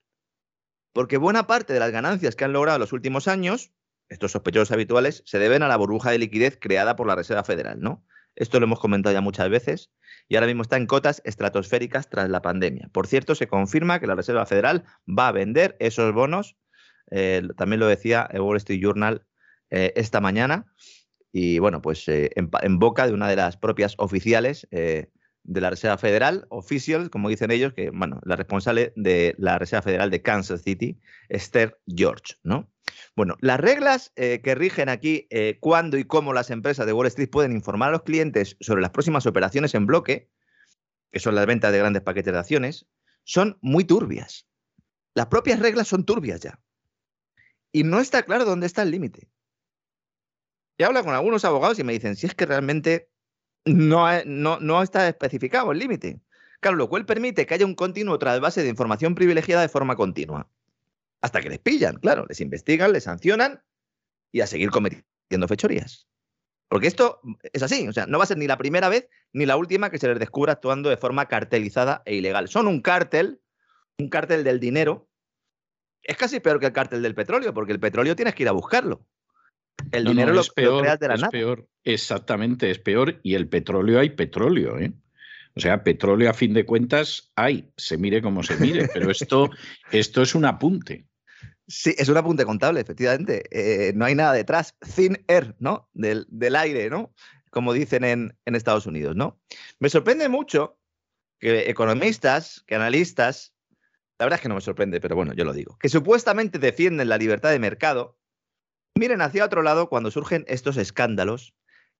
Porque 0.92 1.16
buena 1.16 1.46
parte 1.46 1.72
de 1.72 1.80
las 1.80 1.92
ganancias 1.92 2.34
que 2.34 2.44
han 2.44 2.52
logrado 2.52 2.76
en 2.76 2.80
los 2.80 2.92
últimos 2.92 3.28
años, 3.28 3.72
estos 4.08 4.32
sospechosos 4.32 4.72
habituales, 4.72 5.22
se 5.26 5.38
deben 5.38 5.62
a 5.62 5.68
la 5.68 5.76
burbuja 5.76 6.10
de 6.10 6.18
liquidez 6.18 6.58
creada 6.60 6.96
por 6.96 7.06
la 7.06 7.14
Reserva 7.14 7.44
Federal, 7.44 7.80
¿no? 7.80 8.04
Esto 8.34 8.60
lo 8.60 8.66
hemos 8.66 8.80
comentado 8.80 9.12
ya 9.12 9.20
muchas 9.20 9.50
veces 9.50 9.90
y 10.28 10.36
ahora 10.36 10.46
mismo 10.46 10.62
está 10.62 10.76
en 10.76 10.86
cotas 10.86 11.20
estratosféricas 11.24 12.08
tras 12.08 12.28
la 12.28 12.42
pandemia. 12.42 12.88
Por 12.92 13.06
cierto, 13.06 13.34
se 13.34 13.48
confirma 13.48 13.98
que 13.98 14.06
la 14.06 14.14
Reserva 14.14 14.46
Federal 14.46 14.84
va 15.06 15.28
a 15.28 15.32
vender 15.32 15.76
esos 15.80 16.12
bonos, 16.12 16.56
eh, 17.10 17.42
también 17.56 17.80
lo 17.80 17.86
decía 17.86 18.28
el 18.30 18.40
Wall 18.40 18.58
Street 18.58 18.80
Journal 18.80 19.26
eh, 19.70 19.92
esta 19.96 20.20
mañana, 20.20 20.72
y 21.32 21.58
bueno, 21.58 21.82
pues 21.82 22.08
eh, 22.08 22.30
en, 22.36 22.78
boca 22.78 23.06
de 23.06 23.12
una 23.12 23.28
de 23.28 23.36
las 23.36 23.56
propias 23.56 23.94
oficiales 23.98 24.66
de 25.48 25.62
la 25.62 25.70
Reserva 25.70 25.96
Federal, 25.96 26.46
official, 26.50 27.08
como 27.08 27.30
dicen 27.30 27.50
ellos, 27.50 27.72
que, 27.72 27.88
bueno, 27.88 28.20
la 28.24 28.36
responsable 28.36 28.92
de 28.96 29.34
la 29.38 29.58
Reserva 29.58 29.82
Federal 29.82 30.10
de 30.10 30.20
Kansas 30.20 30.62
City, 30.62 31.00
Esther 31.30 31.80
George, 31.86 32.34
¿no? 32.42 32.70
Bueno, 33.16 33.36
las 33.40 33.58
reglas 33.58 34.12
eh, 34.16 34.40
que 34.42 34.54
rigen 34.54 34.90
aquí 34.90 35.26
eh, 35.30 35.56
cuándo 35.58 35.96
y 35.96 36.04
cómo 36.04 36.34
las 36.34 36.50
empresas 36.50 36.86
de 36.86 36.92
Wall 36.92 37.06
Street 37.06 37.30
pueden 37.30 37.52
informar 37.52 37.88
a 37.88 37.92
los 37.92 38.02
clientes 38.02 38.56
sobre 38.60 38.82
las 38.82 38.90
próximas 38.90 39.26
operaciones 39.26 39.74
en 39.74 39.86
bloque, 39.86 40.30
que 41.12 41.18
son 41.18 41.34
las 41.34 41.46
ventas 41.46 41.72
de 41.72 41.78
grandes 41.78 42.02
paquetes 42.02 42.32
de 42.32 42.38
acciones, 42.38 42.86
son 43.24 43.58
muy 43.62 43.84
turbias. 43.84 44.46
Las 45.14 45.26
propias 45.26 45.60
reglas 45.60 45.88
son 45.88 46.04
turbias 46.04 46.40
ya. 46.40 46.60
Y 47.72 47.84
no 47.84 48.00
está 48.00 48.22
claro 48.22 48.44
dónde 48.44 48.66
está 48.66 48.82
el 48.82 48.90
límite. 48.90 49.30
Y 50.78 50.84
hablo 50.84 51.02
con 51.04 51.12
algunos 51.12 51.44
abogados 51.44 51.78
y 51.80 51.84
me 51.84 51.92
dicen, 51.92 52.14
si 52.14 52.26
es 52.26 52.34
que 52.34 52.46
realmente 52.46 53.10
no, 53.64 54.06
no, 54.24 54.60
no 54.60 54.82
está 54.82 55.08
especificado 55.08 55.72
el 55.72 55.78
límite. 55.80 56.20
Claro, 56.60 56.76
lo 56.76 56.88
cual 56.88 57.04
permite 57.04 57.46
que 57.46 57.54
haya 57.54 57.66
un 57.66 57.74
continuo 57.74 58.18
base 58.18 58.62
de 58.62 58.68
información 58.68 59.14
privilegiada 59.14 59.62
de 59.62 59.68
forma 59.68 59.96
continua. 59.96 60.48
Hasta 61.20 61.40
que 61.40 61.50
les 61.50 61.58
pillan, 61.58 61.96
claro, 61.96 62.26
les 62.28 62.40
investigan, 62.40 62.92
les 62.92 63.04
sancionan 63.04 63.60
y 64.30 64.40
a 64.40 64.46
seguir 64.46 64.70
cometiendo 64.70 65.48
fechorías. 65.48 66.06
Porque 66.68 66.86
esto 66.86 67.20
es 67.52 67.62
así, 67.62 67.88
o 67.88 67.92
sea, 67.92 68.06
no 68.06 68.18
va 68.18 68.24
a 68.24 68.28
ser 68.28 68.38
ni 68.38 68.46
la 68.46 68.58
primera 68.58 68.88
vez 68.88 69.08
ni 69.32 69.46
la 69.46 69.56
última 69.56 69.90
que 69.90 69.98
se 69.98 70.06
les 70.06 70.18
descubra 70.18 70.52
actuando 70.52 70.90
de 70.90 70.96
forma 70.96 71.26
cartelizada 71.26 72.02
e 72.04 72.14
ilegal. 72.14 72.48
Son 72.48 72.68
un 72.68 72.82
cártel, 72.82 73.40
un 73.98 74.08
cártel 74.08 74.44
del 74.44 74.60
dinero. 74.60 75.08
Es 76.02 76.16
casi 76.16 76.38
peor 76.38 76.60
que 76.60 76.66
el 76.66 76.72
cártel 76.72 77.02
del 77.02 77.16
petróleo, 77.16 77.52
porque 77.52 77.72
el 77.72 77.80
petróleo 77.80 78.14
tienes 78.14 78.34
que 78.34 78.44
ir 78.44 78.48
a 78.48 78.52
buscarlo. 78.52 79.04
El 79.92 80.04
dinero 80.04 80.32
lo, 80.32 80.42
creas 80.42 80.98
de 80.98 81.08
la 81.08 81.14
es 81.14 81.20
nada. 81.20 81.30
peor, 81.30 81.68
exactamente, 81.84 82.70
es 82.70 82.78
peor. 82.78 83.20
Y 83.22 83.34
el 83.34 83.48
petróleo 83.48 84.00
hay 84.00 84.10
petróleo, 84.10 84.78
¿eh? 84.78 84.92
O 85.54 85.60
sea, 85.60 85.82
petróleo 85.82 86.30
a 86.30 86.34
fin 86.34 86.54
de 86.54 86.64
cuentas 86.64 87.32
hay, 87.34 87.72
se 87.76 87.98
mire 87.98 88.22
como 88.22 88.42
se 88.42 88.56
mire, 88.58 88.88
pero 88.92 89.10
esto, 89.10 89.50
esto 89.92 90.22
es 90.22 90.34
un 90.34 90.44
apunte. 90.44 91.06
Sí, 91.66 91.94
es 91.98 92.08
un 92.08 92.16
apunte 92.16 92.44
contable, 92.44 92.80
efectivamente. 92.80 93.42
Eh, 93.50 93.92
no 93.94 94.04
hay 94.04 94.14
nada 94.14 94.32
detrás. 94.32 94.76
Thin 94.94 95.22
air, 95.26 95.54
¿no? 95.58 95.88
Del, 95.92 96.56
aire, 96.56 96.88
¿no? 96.90 97.12
Como 97.50 97.72
dicen 97.72 98.04
en, 98.04 98.36
en, 98.44 98.54
Estados 98.54 98.86
Unidos, 98.86 99.16
¿no? 99.16 99.40
Me 99.78 99.88
sorprende 99.88 100.28
mucho 100.28 100.78
que 101.38 101.68
economistas, 101.68 102.62
que 102.66 102.74
analistas, 102.74 103.54
la 104.18 104.26
verdad 104.26 104.38
es 104.38 104.42
que 104.42 104.48
no 104.48 104.54
me 104.54 104.60
sorprende, 104.60 105.00
pero 105.00 105.14
bueno, 105.16 105.32
yo 105.34 105.44
lo 105.44 105.52
digo, 105.52 105.76
que 105.78 105.88
supuestamente 105.88 106.58
defienden 106.58 107.08
la 107.08 107.18
libertad 107.18 107.50
de 107.50 107.58
mercado, 107.58 108.18
miren 108.98 109.22
hacia 109.22 109.44
otro 109.44 109.62
lado 109.62 109.88
cuando 109.88 110.10
surgen 110.10 110.44
estos 110.48 110.76
escándalos, 110.76 111.54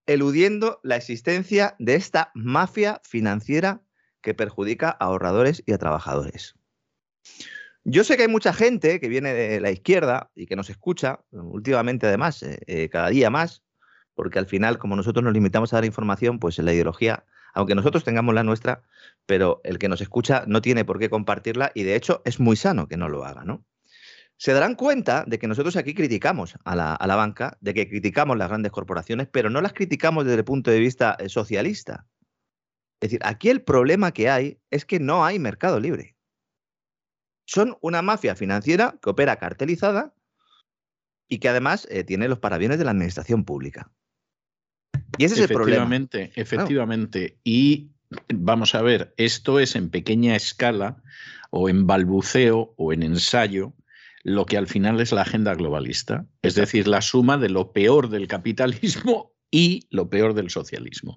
eludiendo 0.07 0.81
la 0.83 0.97
existencia 0.97 1.77
de 1.79 1.95
esta 1.95 2.31
mafia 2.35 3.01
financiera 3.05 3.83
que 4.21 4.35
perjudica 4.35 4.91
a 4.91 5.05
ahorradores 5.05 5.63
y 5.65 5.73
a 5.73 5.79
trabajadores. 5.79 6.57
Yo 7.85 8.05
sé 8.05 8.17
que 8.17 8.23
hay 8.23 8.29
mucha 8.29 8.53
gente 8.53 9.01
que 9.01 9.09
viene 9.09 9.33
de 9.33 9.61
la 9.61 9.71
izquierda 9.71 10.31
y 10.35 10.47
que 10.47 10.57
nos 10.57 10.69
escucha, 10.71 11.21
últimamente 11.31 12.07
además, 12.07 12.43
eh, 12.43 12.59
eh, 12.67 12.89
cada 12.91 13.09
día 13.11 13.31
más, 13.31 13.63
porque 14.15 14.39
al 14.39 14.47
final, 14.47 14.79
como 14.79 14.97
nosotros 14.97 15.23
nos 15.25 15.33
limitamos 15.33 15.73
a 15.73 15.77
dar 15.77 15.85
información, 15.85 16.41
pues 16.41 16.59
en 16.59 16.65
la 16.65 16.75
ideología, 16.75 17.25
aunque 17.55 17.75
nosotros 17.75 18.05
tengamos 18.05 18.35
la 18.35 18.43
nuestra, 18.43 18.83
pero 19.25 19.61
el 19.63 19.79
que 19.79 19.89
nos 19.89 20.01
escucha 20.01 20.45
no 20.47 20.61
tiene 20.61 20.85
por 20.85 20.99
qué 20.99 21.09
compartirla 21.09 21.71
y 21.75 21.85
de 21.85 21.95
hecho 21.95 22.23
es 22.25 22.41
muy 22.41 22.57
sano 22.57 22.89
que 22.89 22.97
no 22.97 23.09
lo 23.09 23.25
haga, 23.25 23.45
¿no? 23.45 23.65
Se 24.39 24.53
darán 24.53 24.77
cuenta 24.77 25.25
de 25.27 25.39
que 25.39 25.49
nosotros 25.49 25.77
aquí 25.77 25.95
criticamos 25.95 26.57
a 26.65 26.77
la, 26.77 26.95
a 26.95 27.07
la 27.07 27.17
banca, 27.17 27.59
de 27.61 27.75
que 27.75 27.89
criticamos 27.89 28.39
las 28.39 28.49
grandes 28.49 28.73
corporaciones, 28.73 29.29
pero 29.31 29.51
no 29.51 29.61
las 29.61 29.73
criticamos 29.73 30.25
desde 30.25 30.39
el 30.39 30.45
punto 30.45 30.71
de 30.71 30.79
vista 30.79 31.17
eh, 31.19 31.29
socialista. 31.29 32.07
Es 33.01 33.11
decir, 33.11 33.21
aquí 33.25 33.51
el 33.51 33.63
problema 33.63 34.13
que 34.13 34.31
hay 34.31 34.61
es 34.71 34.85
que 34.85 35.01
no 35.01 35.25
hay 35.25 35.39
mercado 35.39 35.79
libre 35.81 36.19
son 37.49 37.79
una 37.81 38.03
mafia 38.03 38.37
financiera 38.37 38.99
que 39.03 39.09
opera 39.09 39.37
cartelizada 39.37 40.15
y 41.29 41.39
que 41.39 41.49
además 41.49 41.89
eh, 41.91 42.05
tiene 42.05 42.29
los 42.29 42.39
parabienes 42.39 42.79
de 42.79 42.85
la 42.85 42.91
administración 42.91 43.45
pública. 43.45 43.91
Y 45.17 45.25
ese 45.25 45.37
es 45.37 45.41
el 45.41 45.49
problema. 45.49 45.85
Efectivamente, 45.85 46.33
efectivamente. 46.37 47.39
Y 47.45 47.91
vamos 48.29 48.75
a 48.75 48.83
ver, 48.83 49.15
esto 49.17 49.61
es 49.61 49.77
en 49.77 49.89
pequeña 49.89 50.37
escala 50.37 51.03
o 51.51 51.71
en 51.71 51.87
balbuceo 51.87 52.75
o 52.77 52.93
en 52.93 53.03
ensayo 53.03 53.73
lo 54.23 54.47
que 54.47 54.57
al 54.57 54.67
final 54.67 55.01
es 55.01 55.13
la 55.13 55.23
agenda 55.23 55.55
globalista, 55.55 56.27
es 56.43 56.55
decir, 56.55 56.89
la 56.89 57.03
suma 57.03 57.39
de 57.39 57.49
lo 57.49 57.73
peor 57.73 58.09
del 58.09 58.27
capitalismo 58.29 59.33
y 59.51 59.87
lo 59.91 60.11
peor 60.11 60.35
del 60.35 60.51
socialismo. 60.51 61.17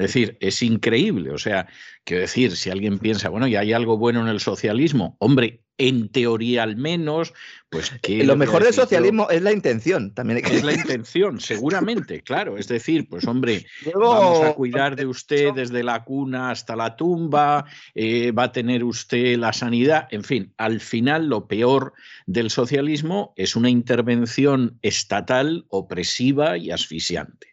Es 0.00 0.14
decir, 0.14 0.38
es 0.40 0.62
increíble. 0.62 1.30
O 1.30 1.38
sea, 1.38 1.68
quiero 2.04 2.22
decir, 2.22 2.56
si 2.56 2.70
alguien 2.70 2.98
piensa, 2.98 3.28
bueno, 3.28 3.46
y 3.46 3.56
hay 3.56 3.72
algo 3.72 3.98
bueno 3.98 4.20
en 4.22 4.28
el 4.28 4.40
socialismo, 4.40 5.16
hombre, 5.18 5.62
en 5.80 6.10
teoría 6.10 6.62
al 6.62 6.76
menos, 6.76 7.32
pues 7.70 7.90
que... 8.02 8.24
Lo 8.24 8.36
mejor 8.36 8.62
del 8.62 8.74
socialismo 8.74 9.30
es 9.30 9.40
la 9.40 9.52
intención, 9.52 10.12
también 10.12 10.44
Es 10.44 10.62
la 10.62 10.74
intención, 10.74 11.40
seguramente, 11.40 12.22
claro. 12.22 12.58
Es 12.58 12.68
decir, 12.68 13.08
pues 13.08 13.26
hombre, 13.26 13.64
vamos 13.94 14.42
a 14.42 14.52
cuidar 14.52 14.94
de 14.94 15.06
usted 15.06 15.54
desde 15.54 15.82
la 15.82 16.04
cuna 16.04 16.50
hasta 16.50 16.76
la 16.76 16.96
tumba, 16.96 17.64
eh, 17.94 18.30
va 18.32 18.44
a 18.44 18.52
tener 18.52 18.84
usted 18.84 19.38
la 19.38 19.54
sanidad, 19.54 20.06
en 20.10 20.22
fin, 20.22 20.52
al 20.58 20.80
final 20.80 21.28
lo 21.28 21.48
peor 21.48 21.94
del 22.26 22.50
socialismo 22.50 23.32
es 23.36 23.56
una 23.56 23.70
intervención 23.70 24.78
estatal 24.82 25.64
opresiva 25.68 26.58
y 26.58 26.70
asfixiante. 26.70 27.49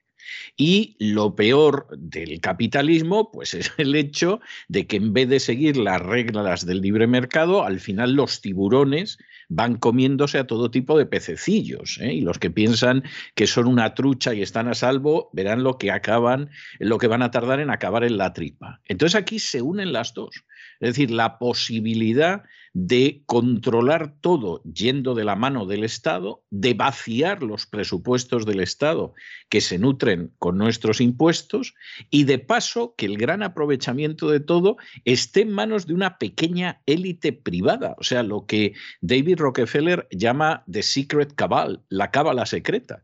Y 0.56 0.96
lo 1.00 1.36
peor 1.36 1.88
del 1.98 2.40
capitalismo, 2.42 3.32
pues 3.32 3.54
es 3.54 3.72
el 3.78 3.96
hecho 3.96 4.40
de 4.68 4.88
que 4.88 4.98
en 4.98 5.14
vez 5.14 5.30
de 5.30 5.40
seguir 5.40 5.78
las 5.78 6.02
reglas 6.02 6.66
del 6.66 6.82
libre 6.82 7.08
mercado, 7.08 7.64
al 7.64 7.80
final 7.80 8.14
los 8.14 8.42
tiburones 8.42 9.18
van 9.50 9.78
comiéndose 9.78 10.38
a 10.40 10.48
todo 10.48 10.72
tipo 10.72 10.98
de 10.98 11.06
pececillos. 11.06 12.00
¿eh? 12.02 12.14
Y 12.14 12.22
los 12.22 12.40
que 12.40 12.50
piensan 12.50 13.04
que 13.36 13.48
son 13.48 13.68
una 13.68 13.94
trucha 13.94 14.34
y 14.34 14.42
están 14.42 14.68
a 14.68 14.74
salvo, 14.74 15.30
verán 15.34 15.64
lo 15.64 15.78
que 15.78 15.92
acaban, 15.92 16.50
lo 16.80 16.98
que 16.98 17.08
van 17.08 17.22
a 17.22 17.32
tardar 17.32 17.60
en 17.60 17.70
acabar 17.70 18.04
en 18.04 18.18
la 18.18 18.34
tripa. 18.34 18.82
Entonces 18.86 19.16
aquí 19.16 19.40
se 19.40 19.62
unen 19.62 19.94
las 19.94 20.14
dos. 20.14 20.44
Es 20.80 20.90
decir, 20.90 21.12
la 21.12 21.40
posibilidad 21.40 22.44
de 22.80 23.24
controlar 23.26 24.14
todo 24.22 24.62
yendo 24.62 25.16
de 25.16 25.24
la 25.24 25.36
mano 25.36 25.66
del 25.66 25.84
Estado, 25.84 26.44
de 26.52 26.76
vaciar 26.76 27.42
los 27.42 27.66
presupuestos 27.66 28.46
del 28.46 28.60
Estado 28.60 29.16
que 29.50 29.62
se 29.62 29.80
nutren 29.80 30.32
con 30.38 30.60
nuestros 30.60 31.02
impuestos 31.02 31.74
y 32.12 32.26
de 32.26 32.38
paso 32.38 32.94
que 32.96 33.08
el 33.08 33.18
gran 33.18 33.42
aprovechamiento 33.42 34.30
de 34.30 34.42
todo 34.42 34.78
esté 35.06 35.42
en 35.42 35.54
manos 35.54 35.88
de 35.88 35.96
una 35.96 36.20
pequeña 36.20 36.84
élite 36.86 37.34
privada, 37.34 37.96
o 37.98 38.04
sea, 38.04 38.22
lo 38.22 38.46
que 38.46 38.74
David 39.02 39.40
Rockefeller 39.40 40.08
llama 40.12 40.64
The 40.72 40.84
Secret 40.84 41.34
Cabal, 41.34 41.84
la 41.90 42.12
cábala 42.12 42.46
secreta. 42.46 43.04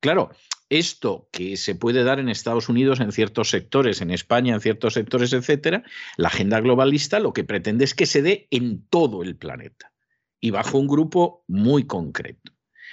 Claro, 0.00 0.30
esto 0.72 1.28
que 1.32 1.58
se 1.58 1.74
puede 1.74 2.02
dar 2.02 2.18
en 2.18 2.30
Estados 2.30 2.70
Unidos 2.70 3.00
en 3.00 3.12
ciertos 3.12 3.50
sectores, 3.50 4.00
en 4.00 4.10
España 4.10 4.54
en 4.54 4.60
ciertos 4.60 4.94
sectores, 4.94 5.34
etcétera, 5.34 5.84
la 6.16 6.28
agenda 6.28 6.60
globalista 6.60 7.20
lo 7.20 7.34
que 7.34 7.44
pretende 7.44 7.84
es 7.84 7.94
que 7.94 8.06
se 8.06 8.22
dé 8.22 8.48
en 8.50 8.86
todo 8.88 9.22
el 9.22 9.36
planeta 9.36 9.92
y 10.40 10.50
bajo 10.50 10.78
un 10.78 10.88
grupo 10.88 11.44
muy 11.46 11.84
concreto. 11.84 12.52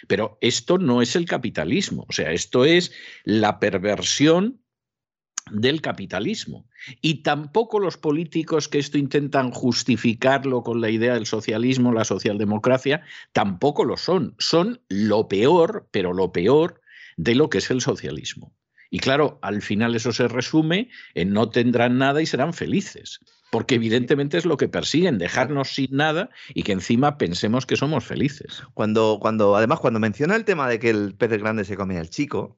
Pero 0.10 0.38
esto 0.42 0.78
no 0.78 1.02
es 1.02 1.16
el 1.16 1.26
capitalismo, 1.26 2.06
o 2.10 2.12
sea, 2.12 2.32
esto 2.32 2.66
es 2.66 2.92
la 3.24 3.60
perversión 3.60 4.62
del 5.50 5.82
capitalismo. 5.82 6.68
Y 7.02 7.24
tampoco 7.24 7.80
los 7.80 7.96
políticos 7.98 8.68
que 8.68 8.80
esto 8.80 8.98
intentan 8.98 9.52
justificarlo 9.52 10.64
con 10.64 10.82
la 10.82 10.90
idea 10.90 11.14
del 11.14 11.26
socialismo, 11.26 11.94
la 11.94 12.04
socialdemocracia, 12.04 13.04
tampoco 13.32 13.86
lo 13.86 13.96
son. 13.96 14.36
Son 14.38 14.82
lo 14.90 15.30
peor, 15.30 15.88
pero 15.92 16.14
lo 16.14 16.32
peor 16.32 16.82
de 17.20 17.36
lo 17.36 17.50
que 17.50 17.58
es 17.58 17.70
el 17.70 17.82
socialismo. 17.82 18.56
Y 18.90 19.00
claro, 19.00 19.40
al 19.42 19.62
final 19.62 19.94
eso 19.94 20.14
se 20.14 20.30
resume 20.30 20.90
en 21.16 21.34
no 21.34 21.50
tendrán 21.50 21.98
nada 21.98 22.22
y 22.22 22.26
serán 22.26 22.54
felices, 22.54 23.20
porque 23.52 23.76
evidentemente 23.76 24.38
es 24.38 24.46
lo 24.46 24.56
que 24.56 24.70
persiguen, 24.70 25.18
dejarnos 25.18 25.76
sin 25.76 25.98
nada 25.98 26.30
y 26.54 26.64
que 26.64 26.72
encima 26.72 27.18
pensemos 27.18 27.66
que 27.66 27.76
somos 27.76 28.06
felices. 28.06 28.64
Cuando, 28.74 29.20
cuando, 29.22 29.58
además, 29.58 29.82
cuando 29.82 30.00
menciona 30.00 30.36
el 30.38 30.46
tema 30.46 30.70
de 30.70 30.80
que 30.80 30.92
el 30.92 31.14
pez 31.14 31.30
grande 31.38 31.66
se 31.66 31.76
come 31.76 32.00
al 32.00 32.10
chico, 32.10 32.58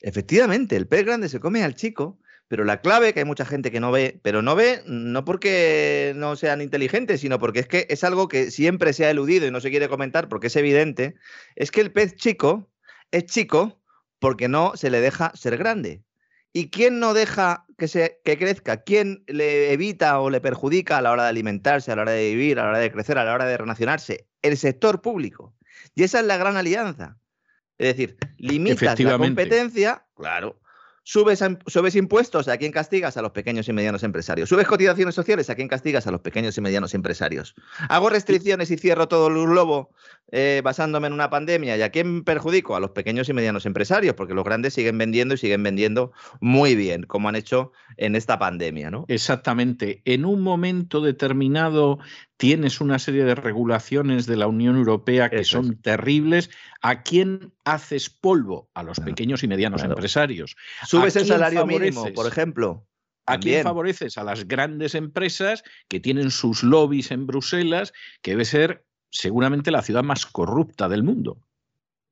efectivamente, 0.00 0.76
el 0.76 0.86
pez 0.86 1.04
grande 1.04 1.28
se 1.28 1.40
come 1.40 1.64
al 1.64 1.74
chico, 1.74 2.20
pero 2.46 2.64
la 2.64 2.80
clave, 2.80 3.12
que 3.12 3.20
hay 3.20 3.26
mucha 3.26 3.44
gente 3.44 3.72
que 3.72 3.80
no 3.80 3.90
ve, 3.90 4.20
pero 4.22 4.40
no 4.40 4.54
ve 4.54 4.82
no 4.86 5.24
porque 5.24 6.12
no 6.14 6.36
sean 6.36 6.62
inteligentes, 6.62 7.22
sino 7.22 7.40
porque 7.40 7.58
es 7.58 7.66
que 7.66 7.88
es 7.90 8.04
algo 8.04 8.28
que 8.28 8.52
siempre 8.52 8.92
se 8.92 9.04
ha 9.04 9.10
eludido 9.10 9.48
y 9.48 9.50
no 9.50 9.60
se 9.60 9.70
quiere 9.70 9.88
comentar 9.88 10.28
porque 10.28 10.46
es 10.46 10.54
evidente, 10.54 11.16
es 11.56 11.72
que 11.72 11.80
el 11.80 11.90
pez 11.90 12.14
chico 12.14 12.70
es 13.10 13.26
chico 13.26 13.82
porque 14.18 14.48
no 14.48 14.76
se 14.76 14.90
le 14.90 15.00
deja 15.00 15.32
ser 15.34 15.56
grande. 15.56 16.02
¿Y 16.52 16.70
quién 16.70 17.00
no 17.00 17.12
deja 17.12 17.66
que, 17.76 17.86
se, 17.86 18.20
que 18.24 18.38
crezca? 18.38 18.82
¿Quién 18.82 19.24
le 19.26 19.72
evita 19.72 20.18
o 20.20 20.30
le 20.30 20.40
perjudica 20.40 20.96
a 20.96 21.02
la 21.02 21.12
hora 21.12 21.24
de 21.24 21.28
alimentarse, 21.28 21.92
a 21.92 21.96
la 21.96 22.02
hora 22.02 22.12
de 22.12 22.30
vivir, 22.30 22.58
a 22.58 22.64
la 22.64 22.68
hora 22.70 22.78
de 22.78 22.90
crecer, 22.90 23.18
a 23.18 23.24
la 23.24 23.34
hora 23.34 23.44
de 23.44 23.58
relacionarse? 23.58 24.26
El 24.40 24.56
sector 24.56 25.02
público. 25.02 25.54
Y 25.94 26.02
esa 26.02 26.20
es 26.20 26.26
la 26.26 26.38
gran 26.38 26.56
alianza. 26.56 27.18
Es 27.78 27.88
decir, 27.88 28.16
limitas 28.38 28.98
la 28.98 29.18
competencia, 29.18 30.06
claro, 30.14 30.58
Subes, 31.08 31.94
impuestos, 31.94 32.48
¿a 32.48 32.56
quién 32.56 32.72
castigas? 32.72 33.16
A 33.16 33.22
los 33.22 33.30
pequeños 33.30 33.68
y 33.68 33.72
medianos 33.72 34.02
empresarios. 34.02 34.48
Subes 34.48 34.66
cotizaciones 34.66 35.14
sociales, 35.14 35.48
¿a 35.48 35.54
quién 35.54 35.68
castigas? 35.68 36.08
A 36.08 36.10
los 36.10 36.20
pequeños 36.20 36.58
y 36.58 36.60
medianos 36.60 36.94
empresarios. 36.94 37.54
Hago 37.88 38.10
restricciones 38.10 38.72
y 38.72 38.76
cierro 38.76 39.06
todo 39.06 39.28
el 39.28 39.34
globo 39.34 39.92
eh, 40.32 40.62
basándome 40.64 41.06
en 41.06 41.12
una 41.12 41.30
pandemia. 41.30 41.76
¿Y 41.76 41.82
a 41.82 41.90
quién 41.90 42.24
perjudico? 42.24 42.74
A 42.74 42.80
los 42.80 42.90
pequeños 42.90 43.28
y 43.28 43.34
medianos 43.34 43.66
empresarios, 43.66 44.16
porque 44.16 44.34
los 44.34 44.44
grandes 44.44 44.74
siguen 44.74 44.98
vendiendo 44.98 45.34
y 45.34 45.38
siguen 45.38 45.62
vendiendo 45.62 46.10
muy 46.40 46.74
bien, 46.74 47.04
como 47.04 47.28
han 47.28 47.36
hecho 47.36 47.70
en 47.98 48.16
esta 48.16 48.40
pandemia, 48.40 48.90
¿no? 48.90 49.04
Exactamente. 49.06 50.02
En 50.06 50.24
un 50.24 50.40
momento 50.40 51.00
determinado 51.00 52.00
tienes 52.36 52.80
una 52.80 52.98
serie 52.98 53.24
de 53.24 53.34
regulaciones 53.34 54.26
de 54.26 54.36
la 54.36 54.46
Unión 54.46 54.76
Europea 54.76 55.30
que 55.30 55.44
son 55.44 55.80
terribles. 55.80 56.50
¿A 56.82 57.02
quién 57.02 57.52
haces 57.64 58.10
polvo? 58.10 58.70
A 58.74 58.82
los 58.82 59.00
pequeños 59.00 59.42
y 59.42 59.48
medianos 59.48 59.82
empresarios. 59.82 60.56
Subes 60.86 61.16
el 61.16 61.26
salario 61.26 61.66
mínimo, 61.66 62.12
por 62.14 62.26
ejemplo. 62.26 62.86
¿A 63.26 63.38
quién 63.38 63.64
favoreces? 63.64 64.18
A 64.18 64.24
las 64.24 64.46
grandes 64.46 64.94
empresas 64.94 65.64
que 65.88 65.98
tienen 65.98 66.30
sus 66.30 66.62
lobbies 66.62 67.10
en 67.10 67.26
Bruselas, 67.26 67.92
que 68.22 68.32
debe 68.32 68.44
ser 68.44 68.86
seguramente 69.10 69.70
la 69.70 69.82
ciudad 69.82 70.04
más 70.04 70.26
corrupta 70.26 70.88
del 70.88 71.02
mundo. 71.02 71.38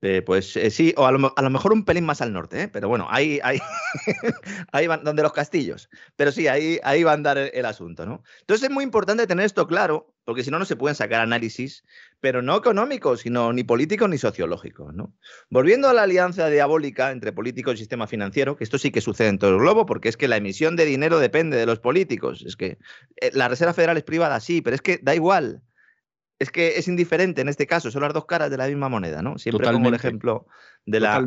Eh, 0.01 0.21
pues 0.21 0.55
eh, 0.55 0.69
sí, 0.69 0.93
o 0.97 1.05
a 1.05 1.11
lo, 1.11 1.49
mejor 1.49 1.73
un 1.73 1.83
pelín 1.83 2.05
más 2.05 2.21
al 2.21 2.31
norte, 2.31 2.63
¿eh? 2.63 2.67
pero 2.67 2.87
bueno, 2.87 3.07
ahí, 3.09 3.39
ahí, 3.43 3.59
ahí 4.71 4.85
van 4.87 5.03
donde 5.03 5.23
los 5.23 5.33
castillos. 5.33 5.89
Pero 6.15 6.31
sí, 6.31 6.47
ahí, 6.47 6.79
ahí 6.83 7.03
va 7.03 7.11
a 7.11 7.15
andar 7.15 7.37
el, 7.37 7.65
asunto, 7.65 8.05
¿no? 8.05 8.21
Entonces 8.41 8.69
es 8.69 8.73
muy 8.73 8.83
importante 8.83 9.25
tener 9.25 9.45
esto 9.45 9.65
claro, 9.65 10.13
porque 10.25 10.43
si 10.43 10.51
no, 10.51 10.59
no 10.59 10.65
se 10.65 10.75
pueden 10.75 10.95
sacar 10.95 11.21
análisis, 11.21 11.83
pero 12.19 12.41
no 12.41 12.57
económicos, 12.57 13.21
sino 13.21 13.53
ni 13.53 13.63
políticos 13.63 14.09
ni 14.09 14.17
sociológicos, 14.17 14.93
¿no? 14.93 15.13
Volviendo 15.49 15.87
a 15.87 15.93
la 15.93 16.03
alianza 16.03 16.49
diabólica 16.49 17.11
entre 17.11 17.31
políticos 17.31 17.75
y 17.75 17.77
sistema 17.77 18.07
financiero, 18.07 18.57
que 18.57 18.63
esto 18.63 18.77
sí 18.77 18.91
que 18.91 19.01
sucede 19.01 19.29
en 19.29 19.39
todo 19.39 19.51
el 19.51 19.59
globo, 19.59 19.85
porque 19.85 20.09
es 20.09 20.17
que 20.17 20.27
la 20.27 20.37
emisión 20.37 20.75
de 20.75 20.85
dinero 20.85 21.19
depende 21.19 21.57
de 21.57 21.65
los 21.65 21.79
políticos. 21.79 22.43
Es 22.45 22.55
que 22.55 22.77
la 23.33 23.47
Reserva 23.47 23.73
Federal 23.73 23.97
es 23.97 24.03
privada, 24.03 24.39
sí, 24.39 24.61
pero 24.61 24.75
es 24.75 24.81
que 24.81 24.99
da 25.01 25.15
igual 25.15 25.61
es 26.39 26.51
que 26.51 26.77
es 26.77 26.87
indiferente 26.87 27.41
en 27.41 27.49
este 27.49 27.65
caso, 27.65 27.91
son 27.91 28.01
las 28.01 28.13
dos 28.13 28.25
caras 28.25 28.51
de 28.51 28.57
la 28.57 28.67
misma 28.67 28.89
moneda, 28.89 29.21
¿no? 29.21 29.37
Siempre 29.37 29.71
como 29.71 29.87
el 29.87 29.95
ejemplo 29.95 30.47
de 30.85 30.99
la, 30.99 31.21